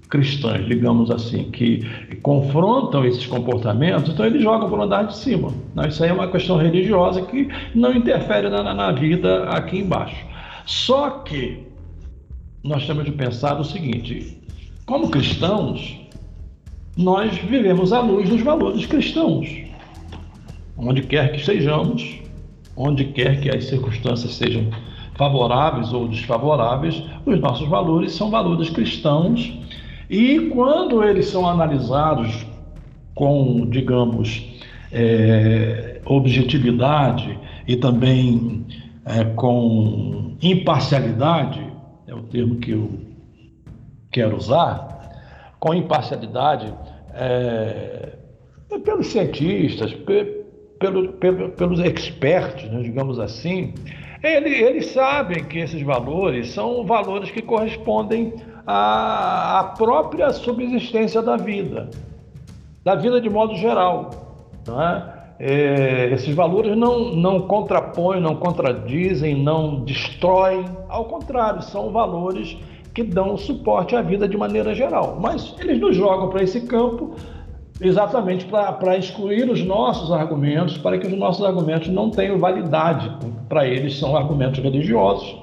cristãs, 0.09 0.67
digamos 0.67 1.11
assim, 1.11 1.51
que 1.51 1.85
confrontam 2.23 3.05
esses 3.05 3.27
comportamentos, 3.27 4.13
então 4.13 4.25
eles 4.25 4.43
jogam 4.43 4.69
para 4.69 4.79
o 4.79 4.83
andar 4.83 5.03
de 5.05 5.17
cima. 5.17 5.53
Né? 5.75 5.89
Isso 5.89 6.03
aí 6.03 6.11
é 6.11 6.13
uma 6.13 6.29
questão 6.29 6.57
religiosa 6.57 7.23
que 7.23 7.49
não 7.75 7.93
interfere 7.93 8.49
na, 8.49 8.75
na 8.75 8.93
vida 8.93 9.45
aqui 9.45 9.79
embaixo. 9.79 10.25
Só 10.65 11.11
que 11.11 11.67
nós 12.63 12.87
temos 12.87 13.05
de 13.05 13.13
pensar 13.13 13.61
o 13.61 13.65
seguinte: 13.65 14.39
como 14.85 15.11
cristãos, 15.11 16.01
nós 16.97 17.37
vivemos 17.39 17.93
à 17.93 18.01
luz 18.01 18.29
dos 18.29 18.43
valores 18.43 18.87
cristãos. 18.87 19.49
Onde 20.77 21.03
quer 21.03 21.33
que 21.33 21.39
estejamos, 21.39 22.21
onde 22.77 23.07
quer 23.07 23.41
que 23.41 23.49
as 23.49 23.64
circunstâncias 23.64 24.35
sejam 24.35 24.70
favoráveis 25.14 25.93
ou 25.93 26.07
desfavoráveis, 26.07 27.03
os 27.24 27.41
nossos 27.41 27.66
valores 27.68 28.12
são 28.12 28.31
valores 28.31 28.68
cristãos. 28.68 29.59
E 30.11 30.51
quando 30.51 31.03
eles 31.03 31.27
são 31.27 31.49
analisados 31.49 32.47
com, 33.14 33.66
digamos, 33.70 34.47
é, 34.93 36.01
objetividade 36.05 37.39
e 37.66 37.77
também 37.77 38.66
é, 39.05 39.24
com 39.24 40.37
imparcialidade, 40.43 41.61
é 42.07 42.14
o 42.14 42.22
termo 42.24 42.57
que 42.57 42.72
eu 42.72 42.91
quero 44.12 44.37
usar, 44.37 44.97
com 45.59 45.74
imparcialidade 45.74 46.72
é, 47.14 48.16
pelos 48.85 49.07
cientistas, 49.09 49.93
pelo, 50.79 51.12
pelo, 51.14 51.51
pelos 51.51 51.81
expertos, 51.81 52.64
né, 52.64 52.83
digamos 52.83 53.18
assim, 53.18 53.74
ele, 54.22 54.51
eles 54.51 54.87
sabem 54.87 55.45
que 55.45 55.59
esses 55.59 55.83
valores 55.83 56.51
são 56.51 56.85
valores 56.85 57.31
que 57.31 57.43
correspondem 57.43 58.35
à, 58.66 59.61
à 59.61 59.64
própria 59.64 60.31
subsistência 60.33 61.22
da 61.22 61.37
vida, 61.37 61.91
da 62.85 62.95
vida 62.95 63.20
de 63.20 63.29
modo 63.29 63.55
geral. 63.55 64.11
É? 64.68 65.16
É, 65.39 66.11
esses 66.14 66.35
valores 66.35 66.77
não, 66.77 67.14
não 67.14 67.43
contrapõem, 67.43 68.20
não 68.20 68.37
contradizem, 68.37 69.43
não 69.43 69.85
destroem, 69.85 70.64
ao 70.89 71.05
contrário, 71.05 71.61
são 71.62 71.91
valores 71.91 72.57
que 72.95 73.03
dão 73.03 73.37
suporte 73.37 73.95
à 73.95 74.01
vida 74.01 74.27
de 74.27 74.37
maneira 74.39 74.74
geral. 74.74 75.18
Mas 75.20 75.55
eles 75.61 75.79
nos 75.79 75.95
jogam 75.95 76.31
para 76.31 76.43
esse 76.43 76.62
campo 76.62 77.14
exatamente 77.81 78.47
para 78.47 78.97
excluir 78.97 79.51
os 79.51 79.62
nossos 79.62 80.11
argumentos, 80.11 80.79
para 80.79 80.99
que 80.99 81.07
os 81.07 81.18
nossos 81.18 81.45
argumentos 81.45 81.89
não 81.89 82.11
tenham 82.11 82.39
validade. 82.39 83.11
Para 83.49 83.66
eles 83.66 83.99
são 83.99 84.16
argumentos 84.16 84.62
religiosos. 84.62 85.37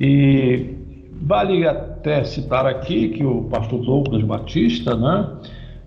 E 0.00 0.74
vale 1.22 1.66
até 1.66 2.24
citar 2.24 2.66
aqui 2.66 3.08
que 3.10 3.24
o 3.24 3.42
pastor 3.44 3.80
Douglas 3.80 4.22
Batista, 4.22 4.96
né, 4.96 5.28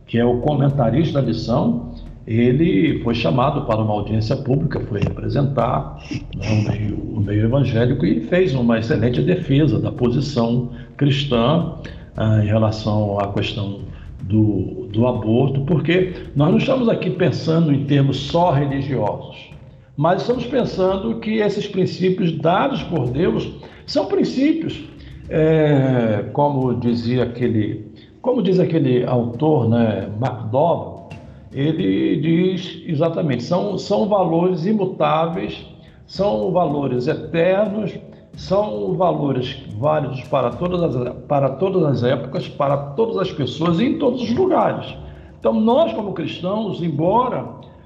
que 0.05 0.17
é 0.17 0.25
o 0.25 0.39
comentarista 0.39 1.21
da 1.21 1.27
lição, 1.27 1.91
ele 2.25 3.01
foi 3.03 3.15
chamado 3.15 3.61
para 3.65 3.77
uma 3.77 3.93
audiência 3.93 4.35
pública, 4.35 4.81
foi 4.81 4.99
representar 4.99 5.97
né, 6.35 6.49
o, 6.49 6.69
meio, 6.69 6.95
o, 6.95 7.21
meio, 7.21 7.45
evangélico 7.45 8.05
e 8.05 8.21
fez 8.21 8.53
uma 8.53 8.79
excelente 8.79 9.21
defesa 9.21 9.79
da 9.79 9.91
posição 9.91 10.71
cristã 10.97 11.75
ah, 12.17 12.43
em 12.43 12.47
relação 12.47 13.17
à 13.19 13.31
questão 13.31 13.79
do, 14.23 14.87
do 14.91 15.07
aborto, 15.07 15.61
porque 15.61 16.13
nós 16.35 16.49
não 16.49 16.57
estamos 16.57 16.89
aqui 16.89 17.09
pensando 17.09 17.73
em 17.73 17.85
termos 17.85 18.17
só 18.17 18.51
religiosos, 18.51 19.51
mas 19.95 20.21
estamos 20.21 20.45
pensando 20.45 21.19
que 21.19 21.39
esses 21.39 21.67
princípios 21.67 22.37
dados 22.37 22.83
por 22.83 23.09
Deus 23.09 23.51
são 23.85 24.05
princípios, 24.05 24.83
é, 25.29 26.25
como 26.33 26.73
dizia 26.75 27.23
aquele, 27.23 27.91
como 28.21 28.41
diz 28.41 28.59
aquele 28.59 29.05
autor, 29.05 29.69
né, 29.69 30.09
MacDowell, 30.19 31.09
ele 31.53 32.17
diz 32.17 32.83
exatamente, 32.85 33.43
são, 33.43 33.77
são 33.77 34.07
valores 34.07 34.65
imutáveis, 34.65 35.65
são 36.05 36.51
valores 36.51 37.07
eternos, 37.07 37.93
são 38.37 38.93
valores 38.93 39.57
válidos 39.77 40.21
para 40.25 40.51
todas, 40.51 40.95
as, 40.95 41.15
para 41.27 41.49
todas 41.49 41.83
as 41.83 42.03
épocas, 42.03 42.47
para 42.47 42.77
todas 42.77 43.17
as 43.17 43.31
pessoas 43.31 43.79
e 43.79 43.85
em 43.85 43.97
todos 43.97 44.21
os 44.21 44.29
lugares. 44.29 44.95
Então, 45.39 45.59
nós, 45.59 45.91
como 45.93 46.13
cristãos, 46.13 46.81
embora 46.81 47.45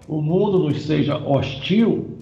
o 0.10 0.22
mundo 0.22 0.60
nos 0.60 0.82
seja 0.82 1.18
hostil, 1.18 2.18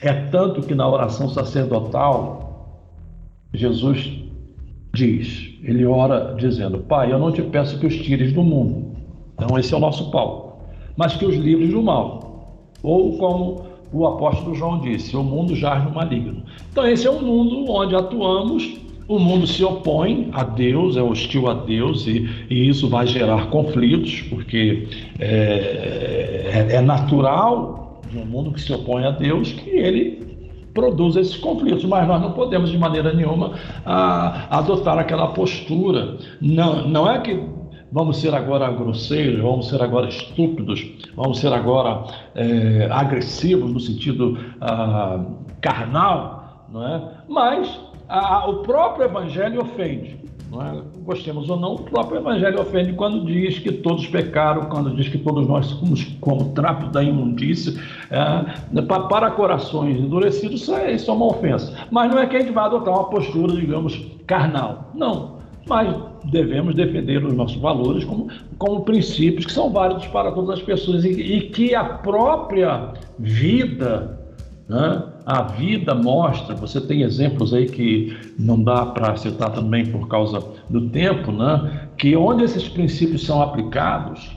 é 0.00 0.12
tanto 0.12 0.60
que 0.60 0.74
na 0.74 0.86
oração 0.86 1.30
sacerdotal, 1.30 2.82
Jesus 3.54 4.22
diz, 4.92 5.54
ele 5.62 5.86
ora 5.86 6.34
dizendo: 6.34 6.80
Pai, 6.80 7.10
eu 7.10 7.18
não 7.18 7.32
te 7.32 7.40
peço 7.40 7.78
que 7.78 7.86
os 7.86 7.96
tires 7.96 8.34
do 8.34 8.42
mundo. 8.42 8.94
Então, 9.34 9.58
esse 9.58 9.72
é 9.72 9.76
o 9.76 9.80
nosso 9.80 10.10
palco, 10.10 10.58
mas 10.96 11.16
que 11.16 11.24
os 11.24 11.34
livres 11.34 11.70
do 11.70 11.82
mal. 11.82 12.68
Ou 12.82 13.16
como 13.16 13.65
o 13.92 14.06
apóstolo 14.06 14.54
João 14.54 14.80
disse: 14.80 15.16
o 15.16 15.22
mundo 15.22 15.54
jaz 15.54 15.84
no 15.84 15.90
maligno. 15.90 16.42
Então, 16.70 16.86
esse 16.86 17.06
é 17.06 17.10
um 17.10 17.20
mundo 17.20 17.70
onde 17.70 17.94
atuamos. 17.94 18.86
O 19.08 19.20
mundo 19.20 19.46
se 19.46 19.62
opõe 19.62 20.30
a 20.32 20.42
Deus, 20.42 20.96
é 20.96 21.02
hostil 21.02 21.48
a 21.48 21.54
Deus, 21.54 22.08
e, 22.08 22.28
e 22.50 22.68
isso 22.68 22.88
vai 22.88 23.06
gerar 23.06 23.50
conflitos, 23.50 24.22
porque 24.22 24.88
é, 25.20 26.66
é, 26.68 26.74
é 26.74 26.80
natural 26.80 28.00
de 28.10 28.18
um 28.18 28.26
mundo 28.26 28.50
que 28.50 28.60
se 28.60 28.72
opõe 28.72 29.04
a 29.04 29.12
Deus 29.12 29.52
que 29.52 29.70
ele 29.70 30.26
produz 30.74 31.16
esses 31.16 31.36
conflitos, 31.36 31.84
mas 31.84 32.06
nós 32.06 32.20
não 32.20 32.32
podemos 32.32 32.70
de 32.70 32.78
maneira 32.78 33.12
nenhuma 33.12 33.52
a, 33.84 34.58
adotar 34.58 34.98
aquela 34.98 35.28
postura. 35.28 36.18
Não, 36.40 36.86
não 36.86 37.10
é 37.10 37.18
que 37.18 37.40
vamos 37.90 38.18
ser 38.18 38.34
agora 38.34 38.70
grosseiros, 38.70 39.40
vamos 39.40 39.68
ser 39.68 39.82
agora 39.82 40.08
estúpidos, 40.08 40.86
vamos 41.14 41.38
ser 41.38 41.52
agora 41.52 42.04
é, 42.34 42.88
agressivos 42.90 43.72
no 43.72 43.80
sentido 43.80 44.38
ah, 44.60 45.24
carnal, 45.60 46.66
não 46.72 46.86
é? 46.86 47.02
Mas 47.28 47.80
a, 48.08 48.48
o 48.48 48.58
próprio 48.58 49.06
Evangelho 49.06 49.60
ofende. 49.60 50.26
Não 50.50 50.62
é? 50.62 50.80
Gostemos 51.04 51.50
ou 51.50 51.58
não, 51.58 51.74
o 51.74 51.82
próprio 51.82 52.18
Evangelho 52.18 52.60
ofende 52.60 52.92
quando 52.92 53.26
diz 53.26 53.58
que 53.58 53.72
todos 53.72 54.06
pecaram, 54.06 54.66
quando 54.66 54.94
diz 54.94 55.08
que 55.08 55.18
todos 55.18 55.46
nós 55.46 55.66
somos 55.66 56.04
como 56.20 56.52
trapo 56.52 56.88
da 56.88 57.02
imundícia. 57.02 57.74
É, 58.10 58.82
para 58.82 59.30
corações 59.32 59.98
endurecidos, 59.98 60.62
isso 60.62 60.74
é, 60.74 60.92
isso 60.92 61.10
é 61.10 61.14
uma 61.14 61.26
ofensa. 61.26 61.76
Mas 61.90 62.10
não 62.10 62.20
é 62.20 62.26
que 62.26 62.36
a 62.36 62.40
gente 62.40 62.52
vai 62.52 62.64
adotar 62.66 62.94
uma 62.94 63.10
postura, 63.10 63.54
digamos, 63.54 64.06
carnal. 64.26 64.90
Não. 64.94 65.36
Mas 65.68 65.96
devemos 66.30 66.74
defender 66.74 67.24
os 67.24 67.34
nossos 67.34 67.56
valores 67.56 68.04
como, 68.04 68.28
como 68.58 68.84
princípios 68.84 69.46
que 69.46 69.52
são 69.52 69.70
válidos 69.70 70.06
para 70.08 70.32
todas 70.32 70.58
as 70.58 70.62
pessoas 70.62 71.04
e, 71.04 71.10
e 71.10 71.40
que 71.50 71.74
a 71.74 71.84
própria 71.84 72.92
vida, 73.18 74.18
né, 74.68 75.02
a 75.24 75.42
vida 75.42 75.94
mostra. 75.94 76.54
Você 76.54 76.80
tem 76.80 77.02
exemplos 77.02 77.52
aí 77.54 77.66
que 77.66 78.16
não 78.38 78.62
dá 78.62 78.86
para 78.86 79.16
citar 79.16 79.52
também 79.52 79.86
por 79.86 80.08
causa 80.08 80.42
do 80.68 80.88
tempo, 80.88 81.32
né, 81.32 81.88
que 81.96 82.16
onde 82.16 82.44
esses 82.44 82.68
princípios 82.68 83.24
são 83.24 83.42
aplicados 83.42 84.35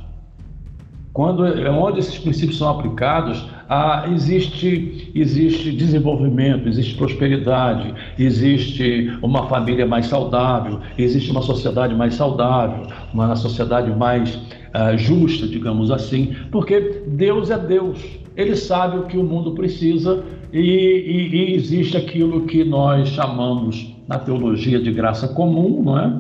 quando 1.20 1.46
é 1.46 1.70
onde 1.70 2.00
esses 2.00 2.18
princípios 2.18 2.60
são 2.60 2.70
aplicados, 2.70 3.46
ah, 3.68 4.06
existe, 4.10 5.12
existe 5.14 5.70
desenvolvimento, 5.74 6.70
existe 6.70 6.96
prosperidade, 6.96 7.94
existe 8.18 9.12
uma 9.22 9.46
família 9.50 9.86
mais 9.86 10.06
saudável, 10.06 10.80
existe 10.98 11.30
uma 11.30 11.42
sociedade 11.42 11.94
mais 11.94 12.14
saudável, 12.14 12.88
uma 13.14 13.36
sociedade 13.36 13.92
mais 13.92 14.40
ah, 14.74 14.96
justa, 14.96 15.46
digamos 15.46 15.92
assim, 15.92 16.34
porque 16.52 17.04
Deus 17.06 17.52
é 17.52 17.58
Deus, 17.58 18.00
Ele 18.38 18.56
sabe 18.56 19.00
o 19.00 19.04
que 19.04 19.18
o 19.18 19.24
mundo 19.26 19.52
precisa 19.52 20.24
e, 20.54 20.62
e, 20.62 21.36
e 21.36 21.54
existe 21.54 21.98
aquilo 21.98 22.46
que 22.46 22.64
nós 22.64 23.10
chamamos 23.10 23.94
na 24.08 24.20
teologia 24.20 24.82
de 24.82 24.90
graça 24.94 25.28
comum, 25.28 25.84
não 25.84 26.00
é? 26.00 26.14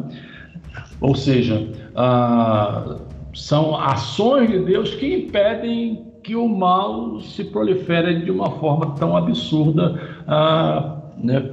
Ou 1.00 1.16
seja, 1.16 1.70
ah, 1.96 2.98
são 3.34 3.76
ações 3.76 4.50
de 4.50 4.60
Deus 4.60 4.96
que 4.96 5.14
impedem 5.14 6.06
que 6.24 6.36
o 6.36 6.48
mal 6.48 7.20
se 7.22 7.44
prolifere 7.44 8.24
de 8.24 8.32
uma 8.32 8.52
forma 8.52 8.94
tão 8.96 9.16
absurda, 9.16 10.00
ah, 10.28 10.98
né, 11.18 11.50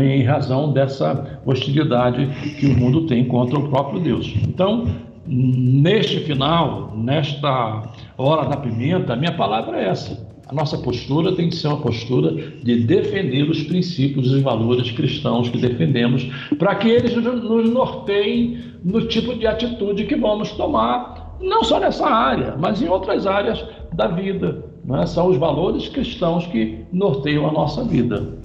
em 0.00 0.22
razão 0.22 0.72
dessa 0.72 1.38
hostilidade 1.44 2.26
que 2.58 2.66
o 2.66 2.76
mundo 2.76 3.06
tem 3.06 3.26
contra 3.26 3.58
o 3.58 3.68
próprio 3.68 4.00
Deus. 4.00 4.34
Então, 4.48 4.86
neste 5.26 6.20
final, 6.20 6.92
nesta 6.96 7.82
hora 8.16 8.48
da 8.48 8.56
pimenta, 8.56 9.12
a 9.12 9.16
minha 9.16 9.32
palavra 9.32 9.76
é 9.78 9.88
essa. 9.88 10.25
A 10.48 10.54
nossa 10.54 10.78
postura 10.78 11.34
tem 11.34 11.48
que 11.48 11.56
ser 11.56 11.66
uma 11.66 11.80
postura 11.80 12.30
de 12.62 12.84
defender 12.84 13.50
os 13.50 13.64
princípios 13.64 14.30
e 14.32 14.40
valores 14.40 14.92
cristãos 14.92 15.48
que 15.48 15.58
defendemos, 15.58 16.22
para 16.56 16.76
que 16.76 16.88
eles 16.88 17.16
nos 17.16 17.68
norteiem 17.68 18.58
no 18.84 19.08
tipo 19.08 19.34
de 19.34 19.44
atitude 19.44 20.06
que 20.06 20.14
vamos 20.14 20.52
tomar, 20.52 21.36
não 21.40 21.64
só 21.64 21.80
nessa 21.80 22.06
área, 22.06 22.54
mas 22.56 22.80
em 22.80 22.88
outras 22.88 23.26
áreas 23.26 23.66
da 23.92 24.06
vida. 24.06 24.64
Né? 24.84 25.04
São 25.06 25.28
os 25.28 25.36
valores 25.36 25.88
cristãos 25.88 26.46
que 26.46 26.84
norteiam 26.92 27.48
a 27.48 27.52
nossa 27.52 27.82
vida. 27.82 28.38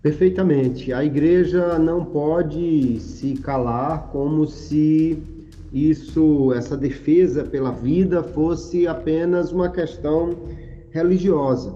Perfeitamente. 0.00 0.92
A 0.92 1.04
igreja 1.04 1.76
não 1.76 2.04
pode 2.04 3.00
se 3.00 3.34
calar 3.38 4.10
como 4.12 4.46
se 4.46 5.20
isso, 5.76 6.52
essa 6.54 6.76
defesa 6.76 7.44
pela 7.44 7.70
vida 7.70 8.22
fosse 8.22 8.86
apenas 8.86 9.52
uma 9.52 9.68
questão 9.68 10.30
religiosa. 10.90 11.74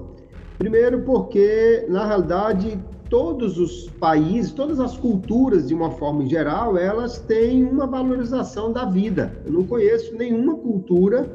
Primeiro, 0.58 1.02
porque 1.02 1.84
na 1.88 2.06
realidade 2.06 2.78
todos 3.10 3.58
os 3.58 3.90
países, 3.98 4.52
todas 4.52 4.80
as 4.80 4.96
culturas 4.96 5.68
de 5.68 5.74
uma 5.74 5.90
forma 5.90 6.24
geral, 6.26 6.78
elas 6.78 7.18
têm 7.18 7.64
uma 7.64 7.86
valorização 7.86 8.72
da 8.72 8.84
vida. 8.84 9.36
Eu 9.44 9.52
não 9.52 9.64
conheço 9.64 10.16
nenhuma 10.16 10.54
cultura 10.56 11.28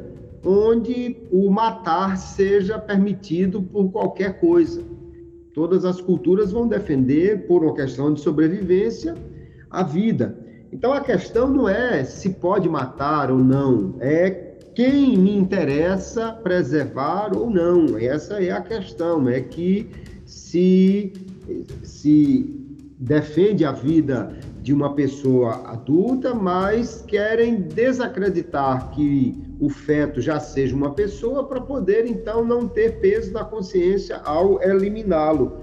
onde 0.43 1.17
o 1.31 1.49
matar 1.51 2.17
seja 2.17 2.79
permitido 2.79 3.61
por 3.61 3.91
qualquer 3.91 4.39
coisa. 4.39 4.81
Todas 5.53 5.85
as 5.85 6.01
culturas 6.01 6.51
vão 6.51 6.67
defender, 6.67 7.45
por 7.45 7.63
uma 7.63 7.73
questão 7.73 8.13
de 8.13 8.21
sobrevivência, 8.21 9.15
a 9.69 9.83
vida. 9.83 10.44
Então 10.71 10.91
a 10.93 11.01
questão 11.01 11.49
não 11.49 11.69
é 11.69 12.03
se 12.03 12.29
pode 12.29 12.67
matar 12.67 13.31
ou 13.31 13.39
não, 13.39 13.95
é 13.99 14.29
quem 14.75 15.17
me 15.17 15.35
interessa 15.35 16.33
preservar 16.33 17.35
ou 17.35 17.49
não. 17.49 17.97
Essa 17.97 18.43
é 18.43 18.51
a 18.51 18.61
questão, 18.61 19.27
é 19.29 19.39
que 19.39 19.89
se 20.25 21.13
se 21.83 22.65
defende 22.97 23.63
a 23.65 23.71
vida 23.71 24.35
de 24.61 24.73
uma 24.73 24.95
pessoa 24.95 25.69
adulta, 25.69 26.33
mas 26.33 27.03
querem 27.07 27.61
desacreditar 27.61 28.89
que 28.91 29.35
o 29.59 29.69
feto 29.69 30.19
já 30.19 30.39
seja 30.39 30.75
uma 30.75 30.91
pessoa 30.91 31.47
para 31.47 31.61
poder 31.61 32.07
então 32.07 32.43
não 32.43 32.67
ter 32.67 32.99
peso 32.99 33.31
na 33.31 33.45
consciência 33.45 34.17
ao 34.25 34.61
eliminá-lo. 34.63 35.59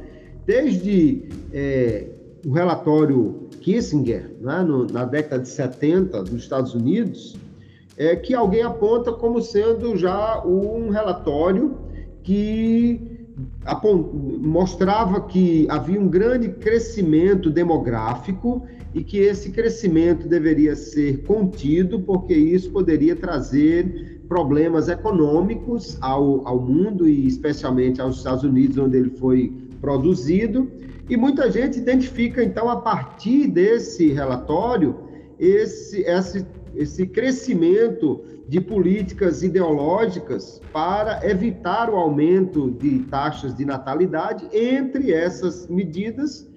Desde 0.47 1.29
é, 1.53 2.09
o 2.47 2.53
relatório 2.53 3.42
Kissinger, 3.63 4.31
né, 4.41 4.63
no, 4.63 4.87
na 4.87 5.05
década 5.05 5.43
de 5.43 5.49
70 5.49 6.25
dos 6.25 6.43
Estados 6.43 6.75
Unidos, 6.75 7.37
é, 7.97 8.17
que 8.17 8.35
alguém 8.35 8.63
aponta 8.63 9.13
como 9.13 9.41
sendo 9.41 9.97
já 9.97 10.45
um 10.45 10.91
relatório 10.91 11.77
que 12.23 13.01
mostrava 14.41 15.23
que 15.23 15.67
havia 15.71 16.01
um 16.01 16.09
grande 16.09 16.49
crescimento 16.49 17.49
demográfico 17.51 18.67
e 18.95 19.03
que 19.03 19.19
esse 19.19 19.51
crescimento 19.51 20.29
deveria 20.29 20.77
ser 20.77 21.23
contido, 21.23 22.01
porque 22.01 22.35
isso 22.35 22.71
poderia 22.71 23.17
trazer 23.17 24.21
problemas 24.29 24.89
econômicos 24.89 25.97
ao, 26.01 26.47
ao 26.47 26.61
mundo 26.61 27.09
e 27.09 27.27
especialmente 27.27 28.01
aos 28.01 28.19
Estados 28.19 28.45
Unidos, 28.45 28.77
onde 28.77 28.99
ele 28.99 29.11
foi 29.11 29.53
produzido, 29.81 30.71
e 31.09 31.17
muita 31.17 31.51
gente 31.51 31.79
identifica, 31.79 32.43
então, 32.43 32.69
a 32.69 32.77
partir 32.77 33.49
desse 33.49 34.13
relatório, 34.13 34.97
esse, 35.39 36.03
esse, 36.03 36.47
esse 36.75 37.07
crescimento 37.07 38.23
de 38.49 38.61
políticas 38.61 39.43
ideológicas 39.43 40.61
para 40.73 41.29
evitar 41.29 41.91
o 41.91 41.97
aumento 41.97 42.71
de 42.71 43.01
taxas 43.05 43.55
de 43.55 43.65
natalidade, 43.65 44.47
entre 44.53 45.13
essas 45.13 45.67
medidas, 45.67 46.49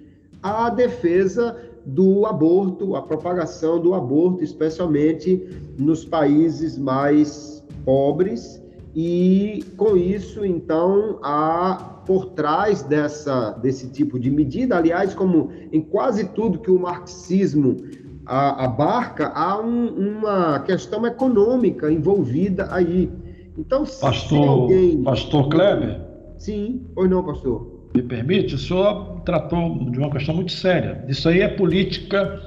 a 0.42 0.70
defesa 0.70 1.56
do 1.84 2.26
aborto, 2.26 2.96
a 2.96 3.02
propagação 3.02 3.80
do 3.80 3.94
aborto, 3.94 4.42
especialmente 4.42 5.42
nos 5.78 6.04
países 6.04 6.76
mais 6.76 7.64
pobres, 7.84 8.62
e 8.94 9.64
com 9.76 9.96
isso, 9.96 10.44
então, 10.44 11.18
a 11.22 11.95
por 12.06 12.26
trás 12.26 12.82
dessa, 12.82 13.50
desse 13.50 13.90
tipo 13.90 14.18
de 14.18 14.30
medida. 14.30 14.76
Aliás, 14.76 15.14
como 15.14 15.50
em 15.72 15.80
quase 15.80 16.28
tudo 16.28 16.58
que 16.58 16.70
o 16.70 16.78
marxismo 16.78 17.76
a, 18.24 18.64
abarca, 18.64 19.28
há 19.34 19.60
um, 19.60 19.88
uma 19.88 20.60
questão 20.60 21.04
econômica 21.06 21.90
envolvida 21.90 22.68
aí. 22.70 23.10
Então, 23.58 23.84
se 23.84 24.00
pastor, 24.00 24.48
alguém... 24.48 25.02
Pastor 25.02 25.48
Kleber? 25.48 26.00
Sim, 26.38 26.82
pois 26.94 27.10
não, 27.10 27.24
pastor. 27.24 27.76
Me 27.94 28.02
permite, 28.02 28.54
o 28.54 28.58
senhor 28.58 29.20
tratou 29.24 29.90
de 29.90 29.98
uma 29.98 30.10
questão 30.10 30.34
muito 30.34 30.52
séria. 30.52 31.04
Isso 31.08 31.28
aí 31.28 31.40
é 31.40 31.48
política 31.48 32.40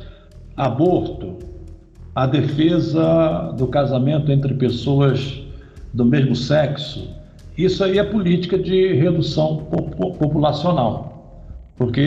aborto, 0.55 1.37
a 2.13 2.27
defesa 2.27 3.53
do 3.57 3.67
casamento 3.67 4.31
entre 4.31 4.53
pessoas 4.53 5.41
do 5.93 6.05
mesmo 6.05 6.35
sexo, 6.35 7.09
isso 7.65 7.83
aí 7.83 7.99
é 7.99 8.03
política 8.03 8.57
de 8.57 8.93
redução 8.93 9.67
populacional, 10.17 11.43
porque 11.75 12.01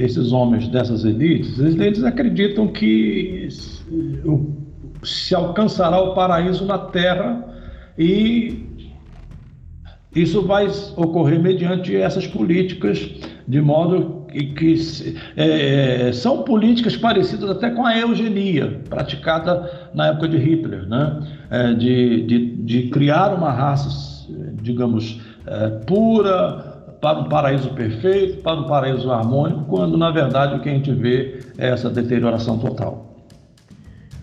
esses 0.00 0.32
homens 0.32 0.68
dessas 0.68 1.04
elites, 1.04 1.58
eles 1.58 2.02
acreditam 2.04 2.68
que 2.68 3.48
se 5.02 5.34
alcançará 5.34 6.00
o 6.00 6.14
paraíso 6.14 6.64
na 6.64 6.78
Terra 6.78 7.44
e 7.98 8.64
isso 10.14 10.42
vai 10.42 10.68
ocorrer 10.96 11.40
mediante 11.40 11.94
essas 11.96 12.26
políticas, 12.26 13.10
de 13.46 13.60
modo 13.60 14.24
que, 14.30 14.54
que 14.54 15.16
é, 15.36 16.12
são 16.12 16.44
políticas 16.44 16.96
parecidas 16.96 17.50
até 17.50 17.70
com 17.70 17.84
a 17.84 17.98
eugenia, 17.98 18.80
praticada 18.88 19.90
na 19.92 20.08
época 20.08 20.28
de 20.28 20.38
Hitler, 20.38 20.88
né? 20.88 21.20
É, 21.50 21.74
de, 21.74 22.22
de, 22.22 22.56
de 22.56 22.82
criar 22.88 23.34
uma 23.34 23.50
raça 23.50 24.13
digamos, 24.64 25.20
é, 25.46 25.68
pura, 25.86 26.96
para 27.00 27.20
um 27.20 27.28
paraíso 27.28 27.74
perfeito, 27.74 28.42
para 28.42 28.58
um 28.58 28.64
paraíso 28.64 29.10
harmônico, 29.10 29.64
quando 29.66 29.96
na 29.96 30.10
verdade 30.10 30.56
o 30.56 30.60
que 30.60 30.70
a 30.70 30.72
gente 30.72 30.90
vê 30.90 31.38
é 31.58 31.68
essa 31.68 31.90
deterioração 31.90 32.58
total. 32.58 33.14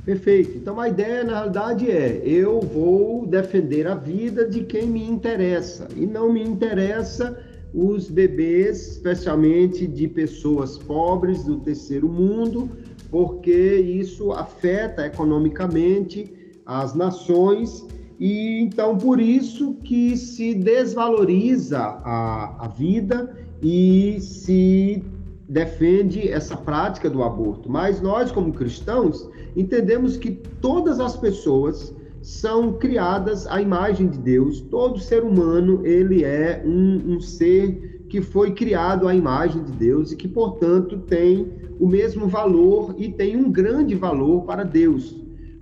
Perfeito. 0.03 0.57
Então 0.57 0.79
a 0.79 0.89
ideia 0.89 1.23
na 1.23 1.33
realidade 1.33 1.91
é: 1.91 2.21
eu 2.25 2.59
vou 2.59 3.27
defender 3.27 3.85
a 3.85 3.93
vida 3.93 4.49
de 4.49 4.61
quem 4.61 4.87
me 4.87 5.03
interessa 5.03 5.87
e 5.95 6.07
não 6.07 6.33
me 6.33 6.43
interessa 6.43 7.37
os 7.71 8.09
bebês, 8.09 8.93
especialmente 8.93 9.85
de 9.85 10.07
pessoas 10.07 10.77
pobres 10.77 11.43
do 11.43 11.57
terceiro 11.57 12.09
mundo, 12.09 12.69
porque 13.11 13.75
isso 13.75 14.31
afeta 14.31 15.05
economicamente 15.05 16.33
as 16.65 16.95
nações 16.95 17.85
e 18.21 18.59
então 18.59 18.95
por 18.95 19.19
isso 19.19 19.73
que 19.83 20.15
se 20.15 20.53
desvaloriza 20.53 21.79
a, 21.79 22.65
a 22.65 22.67
vida 22.67 23.35
e 23.63 24.21
se 24.21 25.03
defende 25.49 26.29
essa 26.29 26.55
prática 26.55 27.09
do 27.09 27.23
aborto. 27.23 27.67
Mas 27.67 27.99
nós, 27.99 28.31
como 28.31 28.53
cristãos, 28.53 29.27
entendemos 29.55 30.17
que 30.17 30.29
todas 30.61 30.99
as 30.99 31.17
pessoas 31.17 31.95
são 32.21 32.73
criadas 32.73 33.47
à 33.47 33.59
imagem 33.59 34.07
de 34.07 34.19
Deus. 34.19 34.61
Todo 34.61 34.99
ser 34.99 35.23
humano 35.23 35.83
ele 35.83 36.23
é 36.23 36.61
um, 36.63 37.15
um 37.15 37.19
ser 37.19 38.03
que 38.07 38.21
foi 38.21 38.51
criado 38.53 39.07
à 39.07 39.15
imagem 39.15 39.63
de 39.63 39.71
Deus 39.71 40.11
e 40.11 40.15
que, 40.15 40.27
portanto, 40.27 40.99
tem 40.99 41.51
o 41.79 41.87
mesmo 41.87 42.27
valor 42.27 42.93
e 42.99 43.11
tem 43.11 43.35
um 43.35 43.51
grande 43.51 43.95
valor 43.95 44.43
para 44.43 44.63
Deus. 44.63 45.20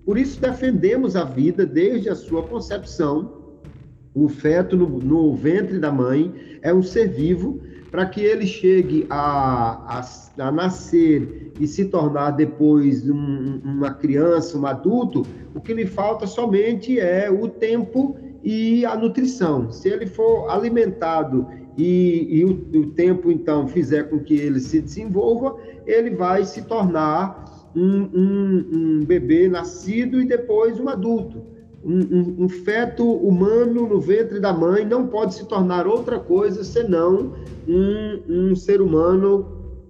Por 0.10 0.18
isso 0.18 0.42
defendemos 0.42 1.16
a 1.16 1.24
vida 1.24 1.68
desde 1.68 2.10
a 2.10 2.16
sua 2.16 2.42
concepção. 2.42 3.32
O 4.12 4.28
feto 4.28 4.76
no, 4.76 4.90
no 4.98 5.36
ventre 5.36 5.78
da 5.78 5.92
mãe 5.92 6.34
é 6.64 6.74
um 6.74 6.82
ser 6.82 7.10
vivo 7.10 7.60
para 7.92 8.08
que 8.08 8.20
ele 8.20 8.48
chegue 8.48 9.06
a, 9.08 10.00
a, 10.00 10.46
a, 10.48 10.52
nascer 10.52 11.54
e 11.60 11.68
se 11.68 11.86
tornar 11.86 12.32
depois 12.32 13.08
um, 13.08 13.62
uma 13.64 13.94
criança, 13.94 14.58
um 14.58 14.66
adulto, 14.66 15.28
o 15.54 15.62
que 15.62 15.76
lhe 15.76 15.86
falta 15.86 16.26
somente 16.26 17.00
é 17.00 17.30
o 17.30 17.48
tempo 17.48 18.18
e 18.44 18.84
a 18.88 18.96
nutrição. 18.96 19.72
Se 19.72 19.90
ele 19.90 20.08
for 20.08 20.50
alimentado 20.50 21.48
e, 21.78 22.40
e 22.40 22.46
o, 22.46 22.80
o, 22.80 22.88
tempo 22.88 23.30
então 23.30 23.68
fizer 23.68 24.10
com 24.10 24.18
que 24.18 24.34
ele 24.34 24.60
se 24.60 24.82
desenvolva, 24.82 25.56
ele 25.86 26.10
vai 26.10 26.46
se 26.46 26.64
tornar 26.64 27.59
um, 27.76 28.10
um, 28.14 28.70
um 28.72 29.06
bebê 29.06 29.48
nascido 29.48 30.22
e 30.22 30.26
depois 30.26 30.80
um 30.80 30.90
adulto. 30.90 31.42
Um, 31.84 32.44
um, 32.44 32.50
feto 32.50 33.10
humano 33.10 33.88
no 33.88 34.02
ventre 34.02 34.38
da 34.40 34.52
mãe 34.52 34.84
não 34.84 35.08
pode 35.08 35.34
se 35.34 35.46
tornar 35.46 35.88
outra 35.88 36.20
coisa 36.20 36.62
senão 36.62 37.34
um, 37.66 38.54
ser 38.54 38.82
humano 38.82 39.48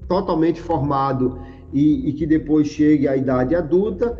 totalmente 0.07 0.61
formado 0.61 1.39
e, 1.73 2.09
e, 2.09 2.13
que 2.13 2.27
depois 2.27 2.67
chegue 2.67 3.07
à 3.07 3.17
idade 3.17 3.55
adulta, 3.55 4.15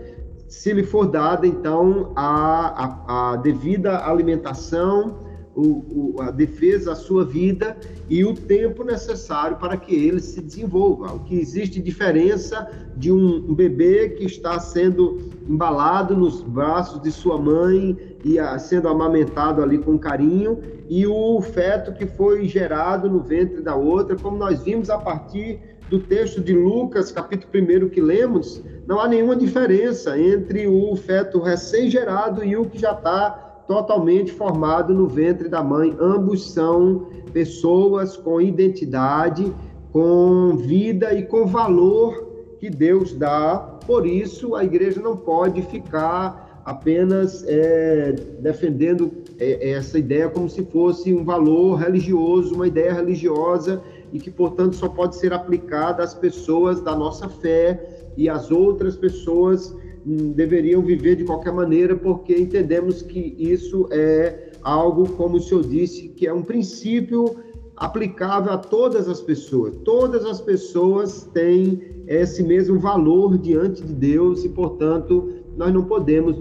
se 0.48 0.74
lhe 0.74 0.82
for 0.82 1.08
dada 1.08 1.46
então 1.46 2.12
a, 2.16 2.86
a, 2.86 3.34
a 3.34 3.36
devida 3.36 4.00
alimentação 4.00 5.29
o, 5.60 6.16
o, 6.16 6.22
a 6.22 6.32
defesa, 6.32 6.94
a 6.94 6.96
sua 6.96 7.26
vida 7.26 7.76
e 8.10 8.24
o 8.24 8.34
tempo 8.34 8.84
necessário 8.84 9.58
para 9.58 9.76
que 9.76 9.94
ele 9.94 10.22
se 10.22 10.42
desenvolva. 10.42 11.14
O 11.14 11.20
que 11.20 11.38
existe 11.38 11.82
diferença 11.82 12.70
de 12.96 13.12
um, 13.12 13.54
bebê 13.54 14.10
que 14.10 14.24
está 14.24 14.60
sendo 14.60 15.20
embalado 15.48 16.16
nos 16.16 16.42
braços 16.42 17.02
de 17.02 17.12
sua 17.12 17.38
mãe 17.38 17.98
e 18.24 18.40
a, 18.40 18.58
sendo 18.58 18.88
amamentado 18.88 19.62
ali 19.62 19.78
com 19.78 19.98
carinho 19.98 20.60
e 20.88 21.06
o 21.06 21.42
feto 21.42 21.94
que 21.94 22.06
foi 22.06 22.48
gerado 22.48 23.10
no 23.10 23.20
ventre 23.20 23.62
da 23.62 23.76
outra, 23.76 24.16
como 24.16 24.38
nós 24.38 24.64
vimos 24.64 24.90
a 24.90 24.98
partir 24.98 25.60
do 25.90 26.00
texto 26.00 26.40
de 26.40 26.54
Lucas, 26.54 27.12
capítulo 27.12 27.52
1 27.86 27.90
que 27.90 28.00
lemos, 28.00 28.64
não 28.88 29.00
há 29.00 29.08
nenhuma 29.08 29.36
diferença 29.36 30.20
entre 30.20 30.68
o 30.68 30.96
feto 30.96 31.40
recém-gerado 31.40 32.44
e 32.44 32.56
o 32.56 32.66
que 32.66 32.78
já 32.78 32.92
está 32.92 33.49
totalmente 33.70 34.32
formado 34.32 34.96
no 34.96 35.08
ventre 35.08 35.48
da 35.48 35.62
mãe. 35.62 35.96
Ambos 36.00 36.50
são 36.50 37.06
pessoas 37.32 38.18
com 38.18 38.42
identidade, 38.42 39.54
com 39.94 40.58
vida 40.58 41.14
e 41.14 41.22
com 41.22 41.46
valor 41.46 42.56
que 42.60 42.68
Deus 42.68 43.14
dá. 43.14 43.78
Por 43.86 44.08
isso, 44.08 44.56
a 44.56 44.64
igreja 44.64 45.00
não 45.00 45.16
pode 45.16 45.62
ficar 45.62 46.64
apenas 46.66 47.46
é, 47.48 48.16
defendendo 48.40 49.12
é, 49.38 49.70
essa 49.70 50.00
ideia 50.00 50.28
como 50.30 50.50
se 50.50 50.64
fosse 50.66 51.14
um 51.14 51.24
valor 51.24 51.76
religioso, 51.76 52.56
uma 52.56 52.68
ideia 52.68 52.92
religiosa 52.92 53.84
e 54.12 54.20
que, 54.20 54.32
portanto, 54.32 54.78
só 54.78 54.90
pode 54.90 55.16
ser 55.16 55.32
aplicada 55.32 56.02
às 56.02 56.16
pessoas 56.16 56.82
da 56.82 56.96
nossa 56.96 57.30
fé 57.30 58.10
e 58.18 58.28
às 58.28 58.50
outras 58.50 58.96
pessoas 58.96 59.76
deveriam 60.06 60.82
viver 60.82 61.16
de 61.16 61.24
qualquer 61.24 61.54
maneira, 61.54 61.96
porque 61.96 62.36
entendemos 62.36 63.02
que 63.02 63.36
isso 63.38 63.88
é 63.92 64.52
algo, 64.62 65.10
como 65.10 65.38
o 65.38 65.40
senhor 65.40 65.64
disse, 65.64 66.10
que 66.10 66.28
é 66.28 66.34
um 66.34 66.42
princípio 66.42 67.36
aplicável 67.76 68.52
a 68.52 68.58
todas 68.58 69.08
as 69.08 69.22
pessoas. 69.22 69.76
Todas 69.86 70.26
as 70.26 70.42
pessoas 70.42 71.24
têm 71.34 71.82
esse 72.08 72.44
mesmo 72.44 72.80
valor 72.80 73.38
diante 73.38 73.84
de 73.84 73.94
Deus 73.94 74.44
e, 74.44 74.50
portanto, 74.50 75.30
nós 75.56 75.74
não 75.74 75.84
podemos 75.84 76.38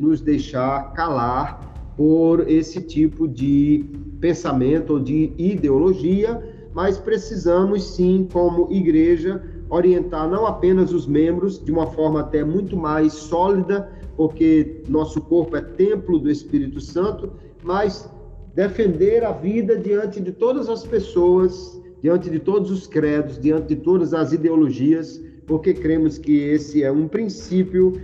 nos 0.00 0.20
deixar 0.20 0.92
calar 0.92 1.72
por 1.96 2.48
esse 2.48 2.80
tipo 2.80 3.28
de 3.28 3.84
pensamento 4.20 4.94
ou 4.94 5.00
de 5.00 5.32
ideologia, 5.36 6.42
mas 6.72 6.98
precisamos 6.98 7.94
sim, 7.94 8.26
como 8.32 8.72
igreja, 8.72 9.42
orientar 9.72 10.28
não 10.28 10.46
apenas 10.46 10.92
os 10.92 11.06
membros 11.06 11.58
de 11.58 11.72
uma 11.72 11.86
forma 11.86 12.20
até 12.20 12.44
muito 12.44 12.76
mais 12.76 13.14
sólida, 13.14 13.90
porque 14.18 14.82
nosso 14.86 15.18
corpo 15.22 15.56
é 15.56 15.62
templo 15.62 16.18
do 16.18 16.30
Espírito 16.30 16.78
Santo, 16.78 17.32
mas 17.62 18.06
defender 18.54 19.24
a 19.24 19.32
vida 19.32 19.74
diante 19.74 20.20
de 20.20 20.30
todas 20.30 20.68
as 20.68 20.84
pessoas, 20.84 21.80
diante 22.02 22.28
de 22.28 22.38
todos 22.38 22.70
os 22.70 22.86
credos, 22.86 23.38
diante 23.38 23.68
de 23.68 23.76
todas 23.76 24.12
as 24.12 24.32
ideologias, 24.32 25.18
porque 25.46 25.72
cremos 25.72 26.18
que 26.18 26.36
esse 26.36 26.82
é 26.82 26.92
um 26.92 27.08
princípio 27.08 27.94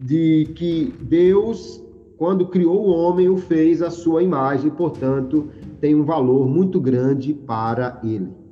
de 0.00 0.52
que 0.54 0.94
Deus, 1.00 1.82
quando 2.16 2.46
criou 2.46 2.86
o 2.86 2.90
homem, 2.90 3.28
o 3.28 3.36
fez 3.36 3.82
à 3.82 3.90
sua 3.90 4.22
imagem, 4.22 4.70
portanto, 4.70 5.48
tem 5.80 5.96
um 5.96 6.04
valor 6.04 6.46
muito 6.46 6.80
grande 6.80 7.34
para 7.34 8.00
ele. 8.04 8.45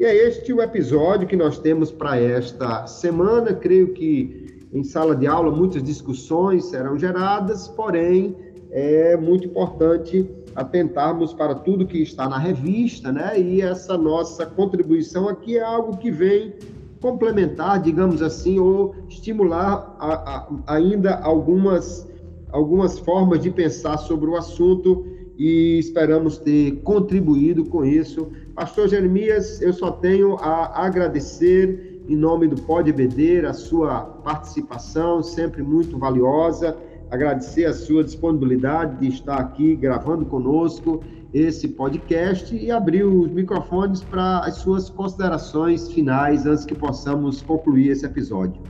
E 0.00 0.04
é 0.06 0.16
este 0.16 0.50
o 0.50 0.62
episódio 0.62 1.28
que 1.28 1.36
nós 1.36 1.58
temos 1.58 1.92
para 1.92 2.18
esta 2.18 2.86
semana. 2.86 3.52
Creio 3.52 3.92
que 3.92 4.66
em 4.72 4.82
sala 4.82 5.14
de 5.14 5.26
aula 5.26 5.54
muitas 5.54 5.82
discussões 5.82 6.64
serão 6.64 6.98
geradas, 6.98 7.68
porém 7.68 8.34
é 8.70 9.14
muito 9.14 9.46
importante 9.46 10.26
atentarmos 10.56 11.34
para 11.34 11.54
tudo 11.54 11.86
que 11.86 11.98
está 11.98 12.26
na 12.26 12.38
revista, 12.38 13.12
né? 13.12 13.38
E 13.38 13.60
essa 13.60 13.98
nossa 13.98 14.46
contribuição 14.46 15.28
aqui 15.28 15.58
é 15.58 15.62
algo 15.62 15.98
que 15.98 16.10
vem 16.10 16.54
complementar, 16.98 17.78
digamos 17.82 18.22
assim, 18.22 18.58
ou 18.58 18.94
estimular 19.06 19.94
a, 19.98 20.14
a, 20.14 20.48
ainda 20.76 21.20
algumas, 21.20 22.08
algumas 22.50 22.98
formas 22.98 23.42
de 23.42 23.50
pensar 23.50 23.98
sobre 23.98 24.30
o 24.30 24.36
assunto 24.36 25.04
e 25.36 25.78
esperamos 25.78 26.38
ter 26.38 26.76
contribuído 26.82 27.66
com 27.66 27.84
isso 27.84 28.28
Pastor 28.60 28.90
Jeremias, 28.90 29.62
eu 29.62 29.72
só 29.72 29.90
tenho 29.90 30.36
a 30.36 30.84
agradecer 30.84 32.02
em 32.06 32.14
nome 32.14 32.46
do 32.46 32.60
Pode 32.60 32.92
Beber 32.92 33.46
a 33.46 33.54
sua 33.54 34.02
participação, 34.22 35.22
sempre 35.22 35.62
muito 35.62 35.98
valiosa. 35.98 36.76
Agradecer 37.10 37.64
a 37.64 37.72
sua 37.72 38.04
disponibilidade 38.04 39.00
de 39.00 39.08
estar 39.08 39.36
aqui 39.36 39.74
gravando 39.76 40.26
conosco 40.26 41.02
esse 41.32 41.68
podcast 41.68 42.54
e 42.54 42.70
abrir 42.70 43.02
os 43.02 43.30
microfones 43.30 44.02
para 44.02 44.40
as 44.40 44.56
suas 44.56 44.90
considerações 44.90 45.90
finais 45.90 46.44
antes 46.44 46.66
que 46.66 46.74
possamos 46.74 47.40
concluir 47.40 47.88
esse 47.88 48.04
episódio. 48.04 48.60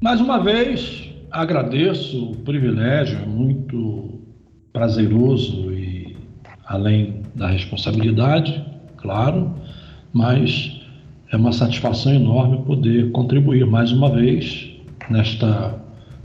Mais 0.00 0.20
uma 0.20 0.38
vez, 0.38 1.12
agradeço 1.32 2.30
o 2.30 2.36
privilégio, 2.36 3.18
é 3.18 3.26
muito 3.26 4.20
prazeroso 4.72 5.72
e 5.72 6.16
além 6.64 7.25
da 7.36 7.48
responsabilidade, 7.48 8.64
claro, 8.96 9.54
mas 10.12 10.80
é 11.30 11.36
uma 11.36 11.52
satisfação 11.52 12.14
enorme 12.14 12.64
poder 12.64 13.10
contribuir 13.12 13.66
mais 13.66 13.92
uma 13.92 14.10
vez 14.10 14.70
nesta 15.10 15.78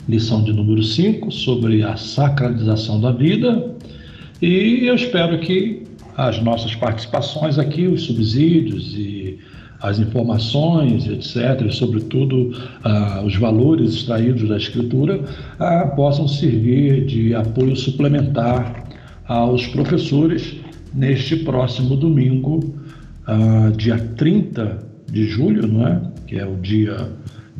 lição 0.08 0.44
de 0.44 0.54
número 0.54 0.82
5 0.82 1.30
sobre 1.32 1.84
a 1.84 1.96
sacralização 1.96 3.00
da 3.00 3.12
vida 3.12 3.76
e 4.42 4.88
eu 4.88 4.96
espero 4.96 5.38
que 5.40 5.84
as 6.18 6.42
nossas 6.42 6.74
participações 6.74 7.60
aqui, 7.60 7.88
os 7.88 8.04
subsídios 8.04 8.96
e 8.96 9.38
as 9.82 10.00
informações, 10.00 11.08
etc., 11.08 11.66
e 11.68 11.72
sobretudo 11.72 12.52
ah, 12.84 13.22
os 13.26 13.36
valores 13.36 13.96
extraídos 13.96 14.48
da 14.48 14.58
Escritura, 14.58 15.24
ah, 15.60 15.88
possam 15.96 16.28
servir 16.28 17.06
de 17.06 17.34
apoio 17.34 17.76
suplementar 17.76 18.84
aos 19.28 19.66
professores 19.68 20.56
neste 20.94 21.38
próximo 21.38 21.96
domingo, 21.96 22.60
uh, 23.28 23.72
dia 23.76 23.98
30 24.18 24.80
de 25.10 25.26
julho, 25.26 25.68
não 25.68 25.88
é? 25.88 26.02
que 26.28 26.38
é 26.38 26.46
o 26.46 26.56
dia 26.56 27.10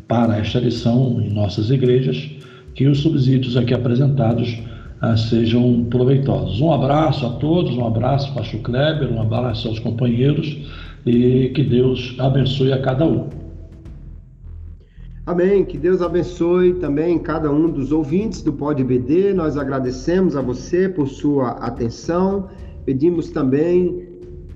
para 0.08 0.38
esta 0.38 0.58
lição 0.58 1.20
em 1.20 1.32
nossas 1.32 1.70
igrejas, 1.70 2.30
que 2.74 2.86
os 2.86 3.00
subsídios 3.00 3.56
aqui 3.56 3.74
apresentados 3.74 4.60
uh, 5.02 5.16
sejam 5.16 5.84
proveitosos. 5.84 6.60
Um 6.60 6.72
abraço 6.72 7.26
a 7.26 7.30
todos, 7.30 7.76
um 7.76 7.86
abraço, 7.86 8.32
Pastor 8.34 8.60
Kleber, 8.60 9.12
um 9.12 9.20
abraço 9.20 9.68
aos 9.68 9.78
companheiros 9.78 10.58
e 11.04 11.50
que 11.54 11.62
Deus 11.62 12.14
abençoe 12.18 12.72
a 12.72 12.80
cada 12.80 13.04
um. 13.04 13.28
Amém. 15.24 15.64
Que 15.64 15.78
Deus 15.78 16.02
abençoe 16.02 16.74
também 16.74 17.16
cada 17.16 17.48
um 17.50 17.70
dos 17.70 17.92
ouvintes 17.92 18.42
do 18.42 18.52
Pode 18.52 18.82
BD. 18.82 19.32
Nós 19.32 19.56
agradecemos 19.56 20.34
a 20.34 20.42
você 20.42 20.88
por 20.88 21.06
sua 21.06 21.50
atenção. 21.50 22.48
Pedimos 22.84 23.30
também, 23.30 24.08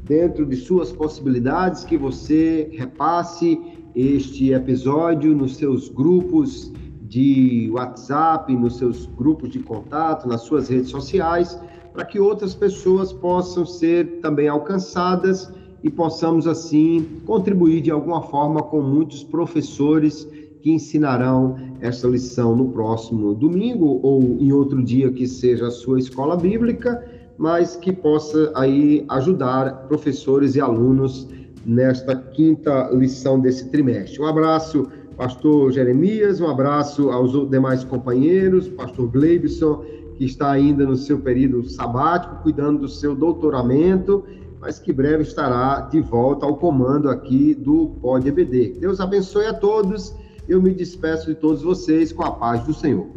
dentro 0.05 0.45
de 0.45 0.57
suas 0.57 0.91
possibilidades, 0.93 1.85
que 1.85 1.97
você 1.97 2.69
repasse 2.73 3.61
este 3.95 4.53
episódio 4.53 5.35
nos 5.35 5.57
seus 5.57 5.89
grupos 5.89 6.73
de 7.03 7.71
WhatsApp, 7.73 8.55
nos 8.55 8.79
seus 8.79 9.07
grupos 9.07 9.51
de 9.51 9.61
contato, 9.61 10.29
nas 10.29 10.43
suas 10.43 10.69
redes 10.69 10.91
sociais, 10.91 11.59
para 11.93 12.05
que 12.05 12.19
outras 12.19 12.55
pessoas 12.55 13.13
possam 13.13 13.65
ser 13.65 14.21
também 14.21 14.49
alcançadas 14.49 15.51
e 15.83 15.91
possamos 15.91 16.47
assim 16.47 17.07
contribuir 17.25 17.81
de 17.81 17.91
alguma 17.91 18.23
forma 18.23 18.63
com 18.63 18.83
muitos 18.83 19.23
professores 19.23 20.29
que 20.61 20.73
ensinarão 20.73 21.57
essa 21.81 22.09
lição 22.09 22.57
no 22.57 22.71
próximo 22.71 23.35
domingo 23.35 24.01
ou 24.03 24.21
em 24.41 24.53
outro 24.53 24.83
dia 24.83 25.13
que 25.13 25.27
seja 25.27 25.69
a 25.69 25.71
sua 25.71 26.01
escola 26.01 26.37
bíblica, 26.37 27.03
mas 27.39 27.77
que 27.77 27.93
possa 27.93 28.53
aí 28.55 29.05
ajudar 29.09 29.87
professores 29.89 30.55
e 30.55 30.61
alunos 30.61 31.29
nesta 31.65 32.15
quinta 32.15 32.89
lição 32.93 33.41
desse 33.41 33.69
trimestre. 33.71 34.21
Um 34.21 34.27
abraço, 34.27 34.89
pastor 35.17 35.73
Jeremias, 35.73 36.41
um 36.41 36.49
abraço 36.49 37.11
aos 37.11 37.33
demais 37.51 37.83
companheiros, 37.85 38.69
pastor 38.69 39.09
Gleibson, 39.09 39.85
que 40.17 40.25
está 40.25 40.51
ainda 40.51 40.87
no 40.87 40.97
seu 40.97 41.19
período 41.19 41.69
sabático, 41.69 42.43
cuidando 42.43 42.81
do 42.81 42.89
seu 42.89 43.15
doutoramento, 43.15 44.25
mas 44.61 44.79
que 44.79 44.93
breve 44.93 45.23
estará 45.23 45.81
de 45.81 46.01
volta 46.01 46.47
ao 46.47 46.57
comando 46.57 47.11
aqui 47.11 47.55
do 47.55 47.89
Pod 48.01 48.27
EBD. 48.27 48.79
Deus 48.81 49.01
abençoe 49.01 49.47
a 49.47 49.55
todos. 49.55 50.15
Eu 50.49 50.63
me 50.63 50.73
despeço 50.73 51.27
de 51.27 51.35
todos 51.35 51.63
vocês 51.63 52.13
com 52.13 52.23
a 52.23 52.31
paz 52.31 52.65
do 52.65 52.73
Senhor. 52.73 53.09